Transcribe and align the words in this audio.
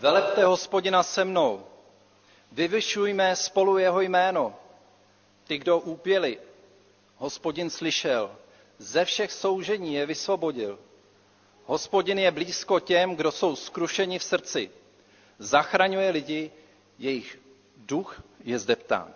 Velepte 0.00 0.44
hospodina 0.44 1.02
se 1.02 1.24
mnou, 1.24 1.66
vyvyšujme 2.52 3.36
spolu 3.36 3.78
jeho 3.78 4.00
jméno. 4.00 4.54
Ty, 5.44 5.58
kdo 5.58 5.78
úpěli, 5.78 6.38
hospodin 7.16 7.70
slyšel, 7.70 8.36
ze 8.78 9.04
všech 9.04 9.32
soužení 9.32 9.94
je 9.94 10.06
vysvobodil. 10.06 10.78
Hospodin 11.64 12.18
je 12.18 12.30
blízko 12.30 12.80
těm, 12.80 13.16
kdo 13.16 13.32
jsou 13.32 13.56
skrušeni 13.56 14.18
v 14.18 14.24
srdci. 14.24 14.70
Zachraňuje 15.38 16.10
lidi, 16.10 16.50
jejich 16.98 17.38
duch 17.76 18.22
je 18.44 18.58
zdeptán. 18.58 19.14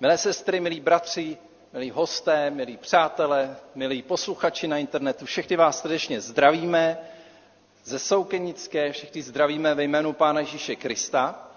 Milé 0.00 0.18
sestry, 0.18 0.60
milí 0.60 0.80
bratři, 0.80 1.36
milí 1.72 1.90
hosté, 1.90 2.50
milí 2.50 2.76
přátelé, 2.76 3.56
milí 3.74 4.02
posluchači 4.02 4.68
na 4.68 4.78
internetu, 4.78 5.24
všechny 5.26 5.56
vás 5.56 5.80
srdečně 5.80 6.20
zdravíme 6.20 6.98
ze 7.84 7.98
Soukenické, 7.98 8.92
všechny 8.92 9.22
zdravíme 9.22 9.74
ve 9.74 9.84
jménu 9.84 10.12
Pána 10.12 10.40
Ježíše 10.40 10.76
Krista. 10.76 11.48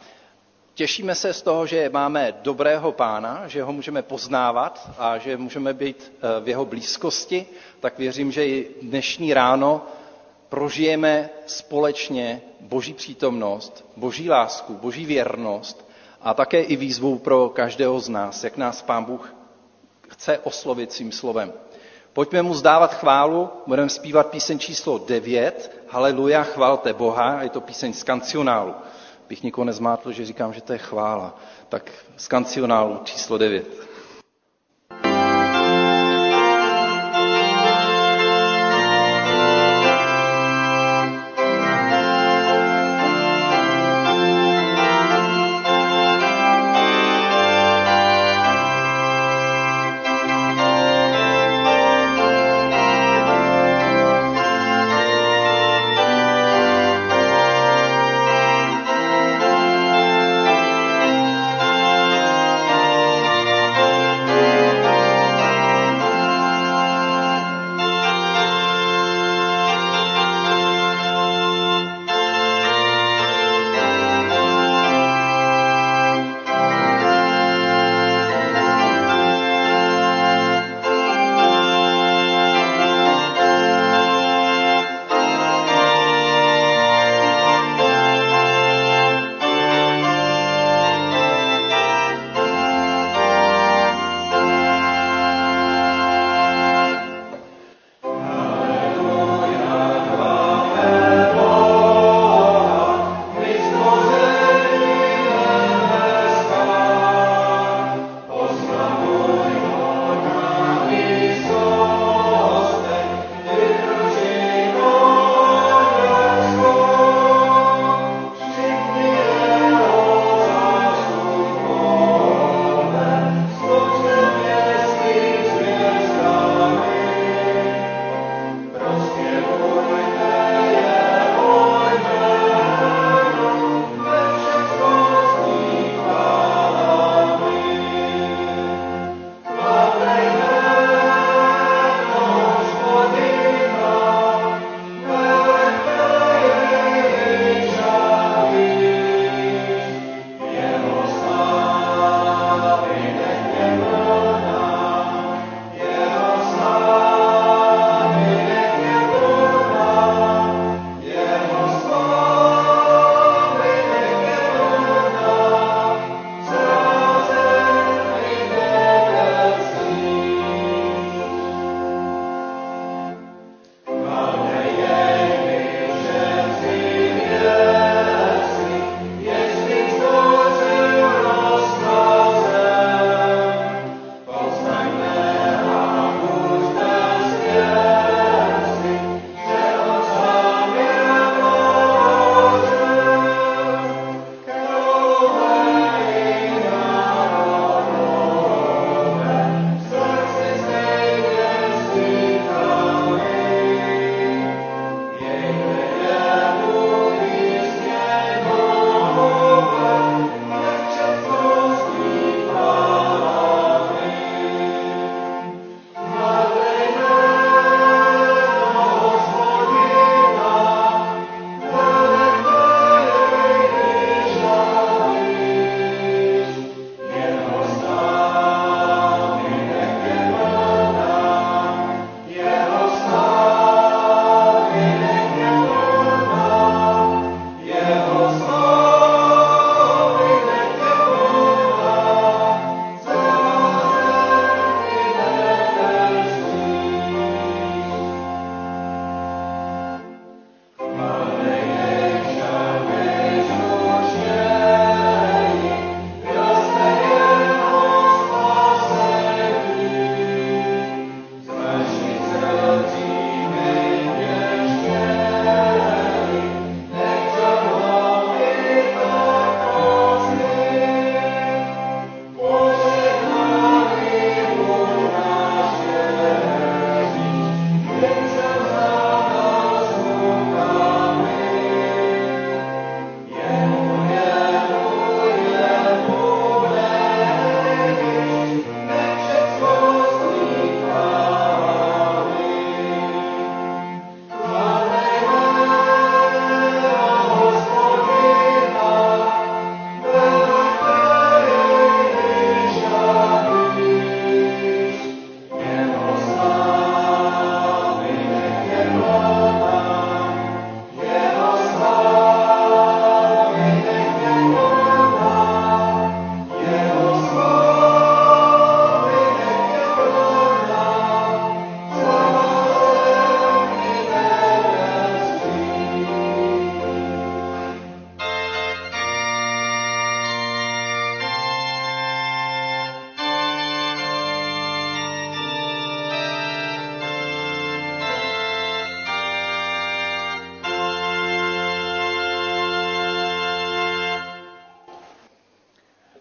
Těšíme 0.74 1.16
se 1.16 1.34
z 1.34 1.42
toho, 1.42 1.68
že 1.68 1.90
máme 1.90 2.34
dobrého 2.42 2.92
pána, 2.92 3.48
že 3.48 3.64
ho 3.64 3.74
můžeme 3.74 4.02
poznávat 4.02 4.90
a 4.98 5.18
že 5.18 5.38
můžeme 5.38 5.74
být 5.74 6.14
eh, 6.18 6.42
v 6.42 6.48
jeho 6.48 6.66
blízkosti, 6.66 7.46
tak 7.80 7.98
věřím, 7.98 8.32
že 8.32 8.48
i 8.48 8.68
dnešní 8.82 9.34
ráno 9.34 9.86
prožijeme 10.50 11.30
společně 11.46 12.42
boží 12.60 12.94
přítomnost, 12.94 13.86
boží 13.98 14.30
lásku, 14.30 14.74
boží 14.74 15.06
věrnost 15.06 15.90
a 16.22 16.34
také 16.34 16.62
i 16.62 16.76
výzvu 16.76 17.20
pro 17.20 17.50
každého 17.50 18.00
z 18.00 18.10
nás, 18.10 18.44
jak 18.44 18.58
nás 18.58 18.82
pán 18.82 19.04
Bůh 19.04 19.36
chce 20.10 20.40
oslovit 20.40 20.92
svým 20.92 21.12
slovem. 21.12 21.54
Pojďme 22.16 22.42
mu 22.42 22.54
zdávat 22.54 22.94
chválu, 22.94 23.50
budeme 23.68 23.90
zpívat 23.90 24.28
píseň 24.28 24.60
číslo 24.60 24.98
9, 24.98 25.85
Haleluja, 25.96 26.44
chvalte 26.44 26.94
Boha, 26.94 27.44
je 27.44 27.50
to 27.50 27.62
píseň 27.62 27.94
z 27.94 28.04
kancionálu. 28.04 28.74
Bych 29.30 29.44
nikoho 29.44 29.66
nezmátl, 29.66 30.12
že 30.12 30.26
říkám, 30.26 30.54
že 30.54 30.62
to 30.62 30.74
je 30.74 30.80
chvála. 30.80 31.40
Tak 31.70 31.92
z 32.18 32.28
kancionálu 32.28 33.00
číslo 33.04 33.38
9. 33.38 33.66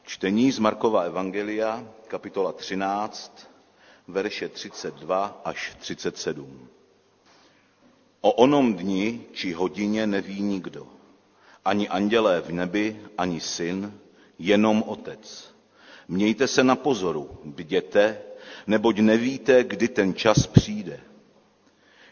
Čtení 0.06 0.52
z 0.52 0.58
Markova 0.58 1.02
Evangelia, 1.02 1.88
kapitola 2.08 2.52
13, 2.52 3.48
verše 4.08 4.48
32 4.48 5.40
až 5.44 5.76
37. 5.80 6.68
O 8.20 8.30
onom 8.32 8.74
dni 8.74 9.20
či 9.32 9.52
hodině 9.52 10.06
neví 10.06 10.42
nikdo, 10.42 10.88
ani 11.64 11.88
andělé 11.88 12.40
v 12.40 12.52
nebi, 12.52 13.00
ani 13.18 13.40
syn, 13.40 14.00
jenom 14.38 14.84
otec. 14.86 15.54
Mějte 16.08 16.48
se 16.48 16.64
na 16.64 16.76
pozoru, 16.76 17.38
bděte, 17.44 18.18
neboť 18.66 18.98
nevíte, 18.98 19.64
kdy 19.64 19.88
ten 19.88 20.14
čas 20.14 20.46
přijde. 20.46 21.00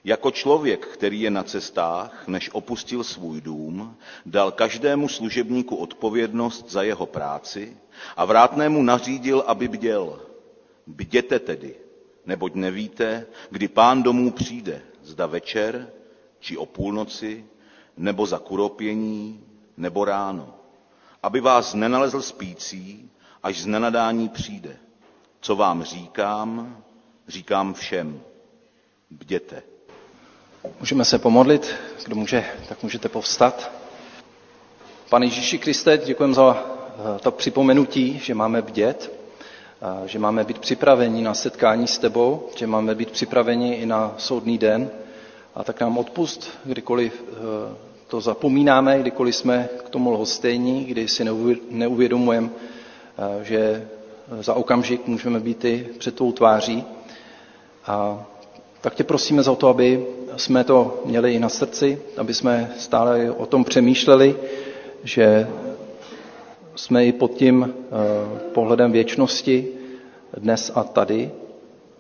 Jako 0.05 0.31
člověk, 0.31 0.87
který 0.87 1.21
je 1.21 1.31
na 1.31 1.43
cestách, 1.43 2.29
než 2.29 2.51
opustil 2.53 3.05
svůj 3.05 3.41
dům, 3.41 3.97
dal 4.27 4.51
každému 4.53 5.09
služebníku 5.09 5.77
odpovědnost 5.77 6.71
za 6.71 6.83
jeho 6.83 7.07
práci 7.07 7.77
a 8.17 8.25
vrátnému 8.25 8.83
nařídil, 8.83 9.45
aby 9.47 9.69
bděl. 9.69 10.21
Bděte 10.87 11.39
tedy, 11.39 11.75
neboť 12.27 12.55
nevíte, 12.55 13.27
kdy 13.51 13.69
pán 13.69 14.03
domů 14.03 14.31
přijde, 14.31 14.83
zda 15.03 15.27
večer, 15.27 15.91
či 16.41 16.57
o 16.57 16.67
půlnoci, 16.67 17.45
nebo 17.97 18.27
za 18.27 18.39
kuropění, 18.39 19.45
nebo 19.77 20.05
ráno, 20.05 20.55
aby 21.23 21.41
vás 21.41 21.75
nenalezl 21.75 22.23
spící, 22.23 23.11
až 23.43 23.61
z 23.63 23.67
nenadání 23.67 24.29
přijde. 24.29 24.77
Co 25.41 25.57
vám 25.57 25.83
říkám, 25.83 26.83
říkám 27.29 27.75
všem. 27.75 28.23
Bděte. 29.11 29.72
Můžeme 30.81 31.05
se 31.05 31.19
pomodlit, 31.19 31.75
kdo 32.05 32.17
může, 32.17 32.45
tak 32.69 32.83
můžete 32.83 33.09
povstat. 33.09 33.71
Pane 35.11 35.27
Ježíši 35.27 35.59
Kriste, 35.59 35.99
děkujeme 35.99 36.35
za 36.35 36.65
eh, 37.17 37.19
to 37.19 37.31
připomenutí, 37.31 38.19
že 38.19 38.35
máme 38.35 38.63
bdět, 38.63 39.13
že 40.07 40.19
máme 40.19 40.45
být 40.45 40.59
připraveni 40.59 41.23
na 41.23 41.35
setkání 41.35 41.87
s 41.87 41.99
tebou, 41.99 42.49
že 42.57 42.67
máme 42.67 42.95
být 42.95 43.11
připraveni 43.11 43.75
i 43.75 43.87
na 43.87 44.15
soudný 44.19 44.59
den. 44.59 44.91
A 45.55 45.65
tak 45.65 45.81
nám 45.81 45.99
odpust, 45.99 46.59
kdykoliv 46.65 47.25
eh, 47.29 47.35
to 48.09 48.21
zapomínáme, 48.21 48.99
kdykoliv 48.99 49.37
jsme 49.37 49.69
k 49.87 49.89
tomu 49.91 50.11
lhostejní, 50.11 50.85
kdy 50.85 51.09
si 51.09 51.25
neuvědomujeme, 51.71 52.51
eh, 53.41 53.45
že 53.45 53.89
za 54.41 54.55
okamžik 54.55 55.07
můžeme 55.07 55.41
být 55.41 55.65
i 55.65 55.89
před 55.99 56.15
tvou 56.17 56.33
tváří. 56.33 56.85
A 57.87 58.25
tak 58.83 58.95
tě 58.95 59.05
prosíme 59.05 59.43
za 59.43 59.55
to, 59.55 59.69
aby 59.69 60.07
jsme 60.37 60.65
to 60.65 61.03
měli 61.05 61.35
i 61.35 61.39
na 61.39 61.49
srdci, 61.49 61.99
aby 62.17 62.35
jsme 62.35 62.71
stále 62.79 63.31
o 63.31 63.47
tom 63.47 63.65
přemýšleli, 63.65 64.37
že 65.05 65.49
jsme 66.77 67.07
i 67.07 67.13
pod 67.13 67.33
tím 67.35 67.75
eh, 67.75 67.91
pohledem 68.53 68.93
věčnosti 68.93 69.69
dnes 70.37 70.73
a 70.75 70.85
tady 70.85 71.31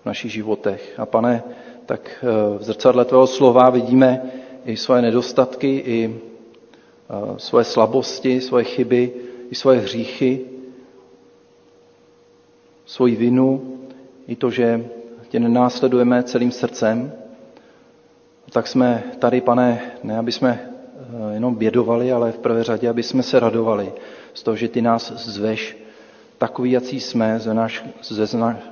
v 0.02 0.06
našich 0.06 0.32
životech. 0.32 0.94
A 0.98 1.06
pane, 1.06 1.42
tak 1.86 2.24
eh, 2.24 2.58
v 2.58 2.62
zrcadle 2.62 3.04
tvého 3.04 3.26
slova 3.26 3.70
vidíme 3.70 4.22
i 4.66 4.76
svoje 4.76 5.02
nedostatky, 5.02 5.82
i 5.86 5.98
eh, 6.10 7.38
svoje 7.38 7.64
slabosti, 7.64 8.40
svoje 8.40 8.64
chyby, 8.64 9.12
i 9.50 9.54
svoje 9.54 9.80
hříchy, 9.80 10.40
svoji 12.86 13.16
vinu, 13.16 13.78
i 14.28 14.36
to, 14.36 14.50
že 14.50 14.84
tě 15.32 15.40
nenásledujeme 15.40 16.22
celým 16.22 16.50
srdcem, 16.52 17.12
tak 18.52 18.66
jsme 18.66 19.02
tady, 19.18 19.40
pane, 19.40 19.80
ne 20.02 20.18
aby 20.18 20.32
jsme 20.32 20.60
eh, 20.60 21.34
jenom 21.34 21.54
bědovali, 21.54 22.12
ale 22.12 22.32
v 22.32 22.38
prvé 22.38 22.64
řadě, 22.64 22.88
aby 22.88 23.02
jsme 23.02 23.22
se 23.22 23.40
radovali 23.40 23.92
z 24.34 24.42
toho, 24.42 24.56
že 24.56 24.68
ty 24.68 24.82
nás 24.82 25.12
zveš 25.12 25.76
takový, 26.38 26.70
jací 26.70 27.00
jsme, 27.00 27.40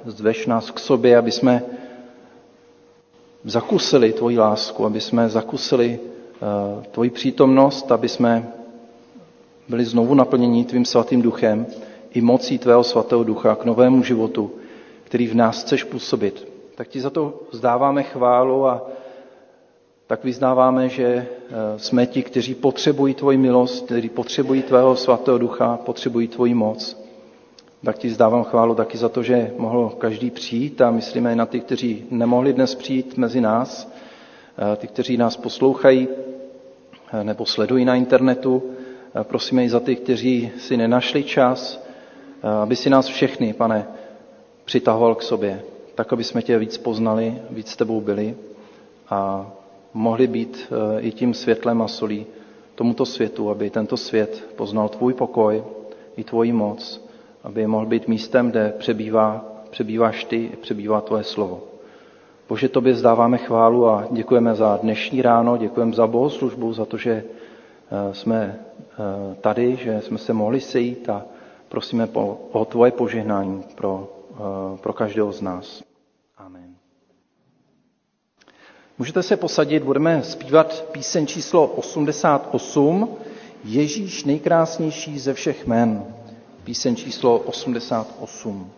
zveš 0.04 0.46
nás 0.46 0.70
k 0.70 0.78
sobě, 0.78 1.16
aby 1.16 1.32
jsme 1.32 1.62
zakusili 3.44 4.12
tvoji 4.12 4.38
lásku, 4.38 4.84
aby 4.86 5.00
jsme 5.00 5.28
zakusili 5.28 5.98
eh, 5.98 6.84
tvoji 6.90 7.10
přítomnost, 7.10 7.92
aby 7.92 8.08
jsme 8.08 8.48
byli 9.68 9.84
znovu 9.84 10.14
naplněni 10.14 10.64
tvým 10.64 10.84
svatým 10.84 11.22
duchem 11.22 11.66
i 12.14 12.20
mocí 12.20 12.58
tvého 12.58 12.84
svatého 12.84 13.24
ducha 13.24 13.54
k 13.56 13.64
novému 13.64 14.02
životu, 14.02 14.50
který 15.04 15.26
v 15.26 15.34
nás 15.34 15.62
chceš 15.62 15.84
působit. 15.84 16.49
Tak 16.80 16.88
ti 16.88 17.00
za 17.00 17.10
to 17.10 17.40
vzdáváme 17.50 18.02
chválu 18.02 18.66
a 18.66 18.86
tak 20.06 20.24
vyznáváme, 20.24 20.88
že 20.88 21.04
eh, 21.04 21.26
jsme 21.78 22.06
ti, 22.06 22.22
kteří 22.22 22.54
potřebují 22.54 23.14
tvoji 23.14 23.38
milost, 23.38 23.84
kteří 23.84 24.08
potřebují 24.08 24.62
tvého 24.62 24.96
svatého 24.96 25.38
ducha, 25.38 25.76
potřebují 25.76 26.28
tvoji 26.28 26.54
moc. 26.54 27.02
Tak 27.84 27.98
ti 27.98 28.10
zdávám 28.10 28.44
chválu 28.44 28.74
taky 28.74 28.98
za 28.98 29.08
to, 29.08 29.22
že 29.22 29.52
mohl 29.58 29.88
každý 29.98 30.30
přijít 30.30 30.80
a 30.80 30.90
myslíme 30.90 31.32
i 31.32 31.36
na 31.36 31.46
ty, 31.46 31.60
kteří 31.60 32.06
nemohli 32.10 32.52
dnes 32.52 32.74
přijít 32.74 33.16
mezi 33.16 33.40
nás, 33.40 33.92
eh, 34.72 34.76
ty, 34.76 34.86
kteří 34.86 35.16
nás 35.16 35.36
poslouchají 35.36 36.08
eh, 37.12 37.24
nebo 37.24 37.46
sledují 37.46 37.84
na 37.84 37.94
internetu. 37.94 38.62
Prosíme 39.22 39.64
i 39.64 39.68
za 39.68 39.80
ty, 39.80 39.96
kteří 39.96 40.50
si 40.58 40.76
nenašli 40.76 41.24
čas, 41.24 41.84
aby 42.62 42.76
si 42.76 42.90
nás 42.90 43.06
všechny, 43.06 43.52
pane, 43.52 43.86
přitahoval 44.64 45.14
k 45.14 45.22
sobě, 45.22 45.62
tak, 46.00 46.12
aby 46.12 46.24
jsme 46.24 46.42
tě 46.42 46.58
víc 46.58 46.78
poznali, 46.78 47.34
víc 47.50 47.68
s 47.70 47.76
tebou 47.76 48.00
byli 48.00 48.36
a 49.10 49.50
mohli 49.94 50.26
být 50.26 50.72
eh, 50.72 51.00
i 51.00 51.12
tím 51.12 51.34
světlem 51.34 51.82
a 51.82 51.88
solí 51.88 52.26
tomuto 52.74 53.06
světu, 53.06 53.50
aby 53.50 53.70
tento 53.70 53.96
svět 53.96 54.48
poznal 54.56 54.88
tvůj 54.88 55.14
pokoj 55.14 55.64
i 56.16 56.24
tvoji 56.24 56.52
moc, 56.52 57.08
aby 57.44 57.66
mohl 57.66 57.86
být 57.86 58.08
místem, 58.08 58.50
kde 58.50 58.74
přebývá, 58.78 59.44
přebýváš 59.70 60.24
ty, 60.24 60.50
přebývá 60.60 61.00
tvoje 61.00 61.24
slovo. 61.24 61.62
Bože, 62.48 62.68
tobě 62.68 62.94
zdáváme 62.94 63.38
chválu 63.38 63.88
a 63.88 64.08
děkujeme 64.10 64.54
za 64.54 64.78
dnešní 64.82 65.22
ráno, 65.22 65.56
děkujeme 65.56 65.92
za 65.92 66.06
bohoslužbu, 66.06 66.72
za 66.72 66.84
to, 66.84 66.96
že 66.96 67.12
eh, 67.12 68.14
jsme 68.14 68.56
eh, 68.56 69.34
tady, 69.40 69.76
že 69.76 70.00
jsme 70.00 70.18
se 70.18 70.32
mohli 70.32 70.60
sejít 70.60 71.08
a 71.08 71.24
prosíme 71.68 72.08
o 72.52 72.64
tvoje 72.64 72.92
požehnání 72.92 73.64
pro, 73.74 74.08
pro 74.80 74.92
každého 74.92 75.32
z 75.32 75.42
nás. 75.42 75.89
Můžete 79.00 79.22
se 79.22 79.36
posadit, 79.36 79.82
budeme 79.82 80.22
zpívat 80.22 80.84
píseň 80.92 81.26
číslo 81.26 81.66
88, 81.66 83.08
Ježíš 83.64 84.24
nejkrásnější 84.24 85.18
ze 85.18 85.34
všech 85.34 85.66
men. 85.66 86.04
Píseň 86.64 86.96
číslo 86.96 87.38
88. 87.38 88.70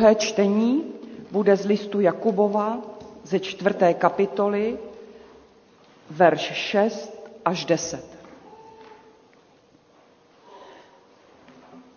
Druhé 0.00 0.14
čtení 0.14 0.84
bude 1.30 1.56
z 1.56 1.64
listu 1.66 2.00
Jakubova 2.00 2.78
ze 3.24 3.40
čtvrté 3.40 3.94
kapitoly, 3.94 4.78
verš 6.10 6.40
6 6.40 7.28
až 7.44 7.64
10. 7.64 8.04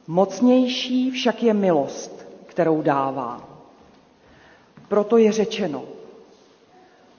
Mocnější 0.07 1.11
však 1.11 1.43
je 1.43 1.53
milost, 1.53 2.27
kterou 2.45 2.81
dává. 2.81 3.39
Proto 4.87 5.17
je 5.17 5.31
řečeno, 5.31 5.83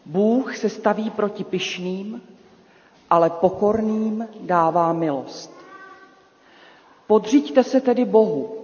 Bůh 0.06 0.56
se 0.56 0.68
staví 0.68 1.10
proti 1.10 1.44
pyšným, 1.44 2.22
ale 3.10 3.30
pokorným 3.30 4.28
dává 4.40 4.92
milost. 4.92 5.50
Podřiďte 7.06 7.64
se 7.64 7.80
tedy 7.80 8.04
Bohu, 8.04 8.63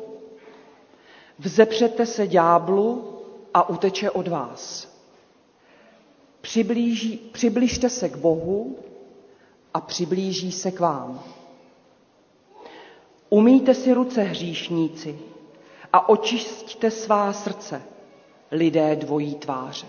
vzepřete 1.41 2.07
se 2.07 2.27
ďáblu 2.27 3.19
a 3.55 3.69
uteče 3.69 4.11
od 4.11 4.29
vás. 4.29 4.89
Přiblíží, 6.41 7.17
přiblížte 7.17 7.89
se 7.91 8.09
k 8.09 8.17
Bohu 8.17 8.79
a 9.75 9.81
přiblíží 9.81 10.53
se 10.53 10.71
k 10.71 10.81
vám. 10.81 11.23
Umíte 13.29 13.75
si 13.75 13.93
ruce 13.93 14.23
hříšníci 14.23 15.19
a 15.93 16.09
očistíte 16.09 16.91
svá 16.91 17.33
srdce, 17.33 17.83
lidé 18.51 18.97
dvojí 18.97 19.35
tváře. 19.35 19.87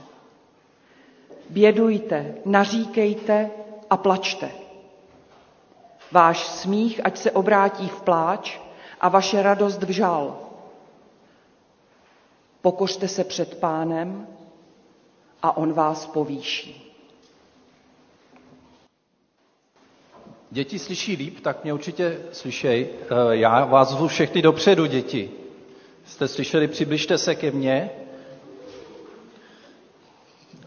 Bědujte, 1.50 2.36
naříkejte 2.46 3.52
a 3.90 3.98
plačte. 3.98 4.52
Váš 6.12 6.48
smích, 6.48 7.06
ať 7.06 7.18
se 7.18 7.32
obrátí 7.32 7.88
v 7.88 8.02
pláč 8.02 8.60
a 9.02 9.10
vaše 9.10 9.44
radost 9.44 9.84
v 9.84 9.90
žal. 9.90 10.51
Pokořte 12.62 13.08
se 13.08 13.24
před 13.24 13.60
pánem 13.60 14.28
a 15.42 15.58
on 15.58 15.74
vás 15.74 16.06
povýší. 16.06 16.88
Děti 20.52 20.80
slyší 20.80 21.16
líp, 21.16 21.40
tak 21.40 21.64
mě 21.64 21.74
určitě 21.74 22.22
slyšej. 22.32 22.90
Eh, 23.02 23.36
já 23.36 23.66
vás 23.66 23.90
zvu 23.90 24.08
všechny 24.08 24.42
dopředu, 24.42 24.86
děti. 24.86 25.32
Jste 26.06 26.28
slyšeli, 26.28 26.68
přibližte 26.68 27.18
se 27.18 27.36
ke 27.36 27.52
mně. 27.52 27.90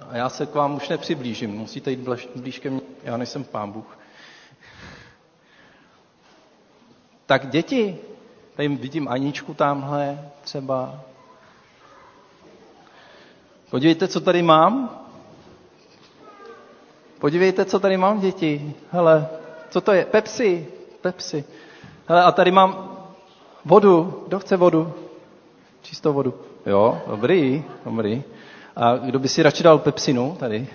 A 0.09 0.17
já 0.17 0.29
se 0.29 0.47
k 0.47 0.55
vám 0.55 0.77
už 0.77 0.89
nepřiblížím, 0.89 1.51
musíte 1.51 1.91
jít 1.91 2.01
blíž 2.37 2.59
ke 2.59 2.71
mně, 2.71 2.81
já 3.03 3.17
nejsem 3.17 3.45
pán 3.45 3.73
Bůh. 3.73 3.99
Tak 7.27 7.51
děti, 7.51 7.99
tady 8.57 8.69
vidím 8.69 9.09
Aničku 9.09 9.55
tamhle 9.55 10.31
třeba. 10.43 11.05
Podívejte, 13.71 14.09
co 14.09 14.21
tady 14.21 14.43
mám. 14.43 15.01
Podívejte, 17.19 17.65
co 17.65 17.81
tady 17.81 17.97
mám, 17.97 18.21
děti. 18.21 18.75
Hele, 18.91 19.29
co 19.71 19.81
to 19.81 19.93
je? 19.93 20.05
Pepsi. 20.05 20.67
Pepsi. 21.01 21.45
Hele, 22.07 22.23
a 22.23 22.33
tady 22.33 22.51
mám 22.51 22.97
vodu. 23.65 24.25
Kdo 24.27 24.39
chce 24.39 24.57
vodu? 24.57 24.93
Čistou 25.83 26.13
vodu. 26.13 26.35
Jo, 26.67 27.01
dobrý, 27.07 27.65
dobrý. 27.85 28.23
A 28.77 28.97
kdo 28.97 29.19
by 29.19 29.29
si 29.29 29.43
radši 29.43 29.63
dal 29.63 29.79
pepsinu 29.79 30.37
tady? 30.41 30.69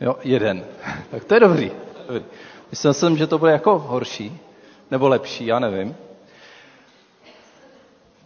Jo, 0.00 0.16
jeden. 0.22 0.64
Tak 1.10 1.24
to 1.24 1.34
je 1.34 1.40
dobrý. 1.40 1.70
dobrý. 2.06 2.24
Myslel 2.70 2.94
jsem, 2.94 3.16
že 3.16 3.26
to 3.26 3.38
bude 3.38 3.52
jako 3.52 3.78
horší, 3.78 4.40
nebo 4.90 5.08
lepší, 5.08 5.46
já 5.46 5.58
nevím. 5.58 5.96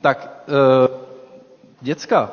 Tak, 0.00 0.44
e, 0.48 0.88
děcka, 1.80 2.30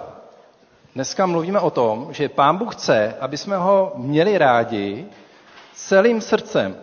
dneska 0.95 1.25
mluvíme 1.25 1.59
o 1.59 1.69
tom, 1.69 2.07
že 2.11 2.29
Pán 2.29 2.57
Bůh 2.57 2.75
chce, 2.75 3.15
aby 3.19 3.37
jsme 3.37 3.57
ho 3.57 3.91
měli 3.95 4.37
rádi 4.37 5.05
celým 5.73 6.21
srdcem. 6.21 6.75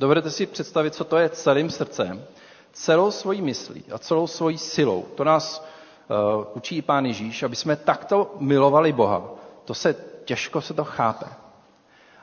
Dovedete 0.00 0.30
si 0.30 0.46
představit, 0.46 0.94
co 0.94 1.04
to 1.04 1.16
je 1.18 1.28
celým 1.28 1.70
srdcem? 1.70 2.24
Celou 2.72 3.10
svojí 3.10 3.42
myslí 3.42 3.84
a 3.92 3.98
celou 3.98 4.26
svojí 4.26 4.58
silou. 4.58 5.04
To 5.14 5.24
nás 5.24 5.64
uh, 6.08 6.44
učí 6.54 6.82
Pán 6.82 7.06
Ježíš, 7.06 7.42
aby 7.42 7.56
jsme 7.56 7.76
takto 7.76 8.34
milovali 8.38 8.92
Boha. 8.92 9.22
To 9.64 9.74
se 9.74 9.94
těžko 10.24 10.60
se 10.60 10.74
to 10.74 10.84
chápe. 10.84 11.26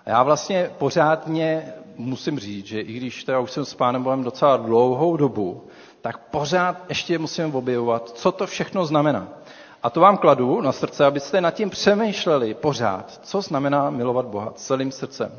A 0.06 0.10
já 0.10 0.24
vlastně 0.24 0.72
pořádně 0.78 1.74
musím 1.96 2.40
říct, 2.40 2.66
že 2.66 2.82
i 2.82 2.94
když 2.94 3.24
teda 3.24 3.40
už 3.40 3.52
jsem 3.52 3.66
s 3.66 3.74
Pánem 3.74 4.04
Bohem 4.04 4.24
docela 4.24 4.58
dlouhou 4.58 5.18
dobu, 5.18 5.68
tak 6.02 6.18
pořád 6.18 6.86
ještě 6.90 7.20
musím 7.20 7.56
objevovat, 7.56 8.10
co 8.10 8.32
to 8.32 8.48
všechno 8.48 8.86
znamená. 8.86 9.37
A 9.84 9.90
to 9.90 10.00
vám 10.00 10.18
kladu 10.18 10.62
na 10.62 10.72
srdce, 10.72 11.06
abyste 11.06 11.42
nad 11.42 11.52
tím 11.52 11.70
přemýšleli 11.70 12.54
pořád, 12.54 13.20
co 13.24 13.42
znamená 13.42 13.90
milovat 13.90 14.26
Boha 14.26 14.52
celým 14.56 14.92
srdcem. 14.92 15.32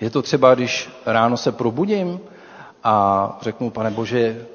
Je 0.00 0.10
to 0.10 0.22
třeba, 0.22 0.54
když 0.54 0.90
ráno 1.06 1.36
se 1.36 1.52
probudím 1.52 2.20
a 2.84 3.38
řeknu, 3.42 3.70
pane 3.70 3.90
Bože, 3.90 4.46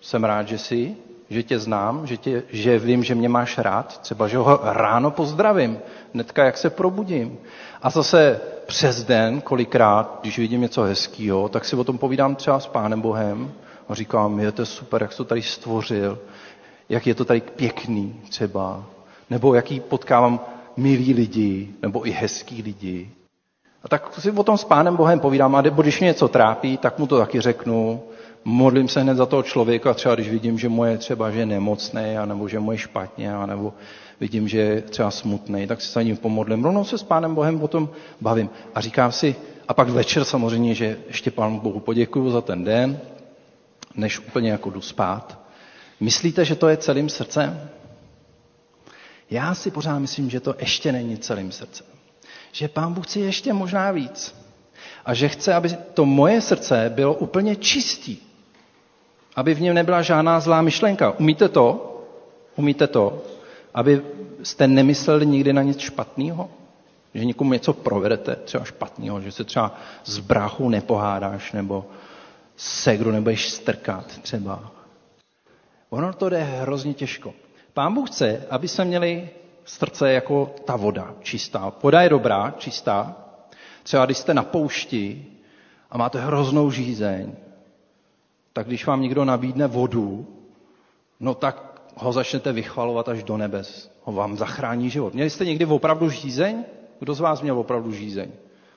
jsem 0.00 0.24
rád, 0.24 0.48
že 0.48 0.58
jsi, 0.58 0.96
že 1.30 1.42
tě 1.42 1.58
znám, 1.58 2.06
že, 2.06 2.16
tě, 2.16 2.42
že 2.48 2.78
vím, 2.78 3.04
že 3.04 3.14
mě 3.14 3.28
máš 3.28 3.58
rád, 3.58 3.98
třeba, 4.00 4.28
že 4.28 4.38
ho 4.38 4.60
ráno 4.62 5.10
pozdravím, 5.10 5.78
hnedka 6.14 6.44
jak 6.44 6.56
se 6.58 6.70
probudím. 6.70 7.38
A 7.82 7.90
zase 7.90 8.40
přes 8.66 9.04
den, 9.04 9.40
kolikrát, 9.40 10.18
když 10.22 10.38
vidím 10.38 10.60
něco 10.60 10.82
hezkého, 10.82 11.48
tak 11.48 11.64
si 11.64 11.76
o 11.76 11.84
tom 11.84 11.98
povídám 11.98 12.34
třeba 12.36 12.60
s 12.60 12.66
Pánem 12.66 13.00
Bohem 13.00 13.52
a 13.88 13.94
říkám, 13.94 14.40
je 14.40 14.52
to 14.52 14.66
super, 14.66 15.02
jak 15.02 15.12
jsi 15.12 15.18
to 15.18 15.24
tady 15.24 15.42
stvořil, 15.42 16.18
jak 16.88 17.06
je 17.06 17.14
to 17.14 17.24
tady 17.24 17.40
pěkný 17.40 18.20
třeba, 18.28 18.84
nebo 19.30 19.54
jaký 19.54 19.80
potkávám 19.80 20.40
milí 20.76 21.14
lidi, 21.14 21.68
nebo 21.82 22.06
i 22.08 22.10
hezký 22.10 22.62
lidi. 22.62 23.10
A 23.82 23.88
tak 23.88 24.14
si 24.18 24.30
o 24.30 24.42
tom 24.42 24.58
s 24.58 24.64
Pánem 24.64 24.96
Bohem 24.96 25.20
povídám, 25.20 25.54
a 25.56 25.62
když 25.62 26.00
mě 26.00 26.06
něco 26.06 26.28
trápí, 26.28 26.76
tak 26.76 26.98
mu 26.98 27.06
to 27.06 27.18
taky 27.18 27.40
řeknu. 27.40 28.02
Modlím 28.44 28.88
se 28.88 29.00
hned 29.00 29.16
za 29.16 29.26
toho 29.26 29.42
člověka, 29.42 29.94
třeba 29.94 30.14
když 30.14 30.28
vidím, 30.30 30.58
že 30.58 30.68
moje 30.68 30.98
třeba 30.98 31.30
že 31.30 31.38
je 31.38 31.46
nemocný, 31.46 32.02
nebo 32.24 32.48
že 32.48 32.60
moje 32.60 32.78
špatně, 32.78 33.32
nebo 33.46 33.74
vidím, 34.20 34.48
že 34.48 34.58
je 34.58 34.82
třeba 34.82 35.10
smutný, 35.10 35.66
tak 35.66 35.82
si 35.82 35.92
za 35.92 36.02
ním 36.02 36.16
pomodlím. 36.16 36.64
Rovnou 36.64 36.84
se 36.84 36.98
s 36.98 37.02
Pánem 37.02 37.34
Bohem 37.34 37.62
o 37.62 37.68
tom 37.68 37.88
bavím. 38.20 38.50
A 38.74 38.80
říkám 38.80 39.12
si, 39.12 39.36
a 39.68 39.74
pak 39.74 39.88
večer 39.88 40.24
samozřejmě, 40.24 40.74
že 40.74 40.98
ještě 41.06 41.30
Pánu 41.30 41.60
Bohu 41.60 41.80
poděkuju 41.80 42.30
za 42.30 42.40
ten 42.40 42.64
den, 42.64 42.98
než 43.94 44.18
úplně 44.18 44.50
jako 44.50 44.70
jdu 44.70 44.80
spát. 44.80 45.45
Myslíte, 46.00 46.44
že 46.44 46.54
to 46.54 46.68
je 46.68 46.76
celým 46.76 47.08
srdcem? 47.08 47.68
Já 49.30 49.54
si 49.54 49.70
pořád 49.70 49.98
myslím, 49.98 50.30
že 50.30 50.40
to 50.40 50.54
ještě 50.58 50.92
není 50.92 51.18
celým 51.18 51.52
srdcem 51.52 51.86
že 52.56 52.68
pán 52.68 52.92
Bůh 52.92 53.06
chce 53.06 53.20
ještě 53.20 53.52
možná 53.52 53.90
víc. 53.90 54.34
A 55.04 55.14
že 55.14 55.28
chce, 55.28 55.54
aby 55.54 55.68
to 55.94 56.06
moje 56.06 56.40
srdce 56.40 56.92
bylo 56.94 57.14
úplně 57.14 57.56
čistý. 57.56 58.16
Aby 59.36 59.54
v 59.54 59.60
něm 59.60 59.74
nebyla 59.74 60.02
žádná 60.02 60.40
zlá 60.40 60.62
myšlenka. 60.62 61.10
Umíte 61.10 61.48
to? 61.48 61.92
Umíte 62.56 62.86
to? 62.86 63.22
Aby 63.74 64.02
jste 64.42 64.66
nemysleli 64.68 65.26
nikdy 65.26 65.52
na 65.52 65.62
nic 65.62 65.78
špatného? 65.78 66.50
Že 67.14 67.24
někomu 67.24 67.52
něco 67.52 67.72
provedete, 67.72 68.36
třeba 68.36 68.64
špatného, 68.64 69.20
že 69.20 69.32
se 69.32 69.44
třeba 69.44 69.74
s 70.04 70.18
bráchou 70.18 70.68
nepohádáš, 70.68 71.52
nebo 71.52 71.84
segru 72.56 73.10
nebudeš 73.10 73.48
strkat 73.48 74.18
třeba. 74.22 74.70
Ono 75.90 76.12
to 76.12 76.28
jde 76.28 76.42
hrozně 76.42 76.94
těžko. 76.94 77.34
Pán 77.74 77.94
Bůh 77.94 78.10
chce, 78.10 78.46
aby 78.50 78.68
jsme 78.68 78.84
měli 78.84 79.28
srdce 79.64 80.12
jako 80.12 80.54
ta 80.64 80.76
voda, 80.76 81.14
čistá. 81.20 81.72
Voda 81.82 82.02
je 82.02 82.08
dobrá, 82.08 82.54
čistá. 82.58 83.16
Třeba 83.82 84.04
když 84.06 84.18
jste 84.18 84.34
na 84.34 84.42
poušti 84.42 85.26
a 85.90 85.98
máte 85.98 86.20
hroznou 86.20 86.70
žízeň, 86.70 87.32
tak 88.52 88.66
když 88.66 88.86
vám 88.86 89.00
někdo 89.00 89.24
nabídne 89.24 89.66
vodu, 89.66 90.26
no 91.20 91.34
tak 91.34 91.80
ho 91.96 92.12
začnete 92.12 92.52
vychvalovat 92.52 93.08
až 93.08 93.22
do 93.22 93.36
nebes. 93.36 93.90
Ho 94.04 94.12
vám 94.12 94.36
zachrání 94.36 94.90
život. 94.90 95.14
Měli 95.14 95.30
jste 95.30 95.44
někdy 95.44 95.66
opravdu 95.66 96.10
žízeň? 96.10 96.64
Kdo 97.00 97.14
z 97.14 97.20
vás 97.20 97.42
měl 97.42 97.58
opravdu 97.58 97.92
žízeň? 97.92 98.30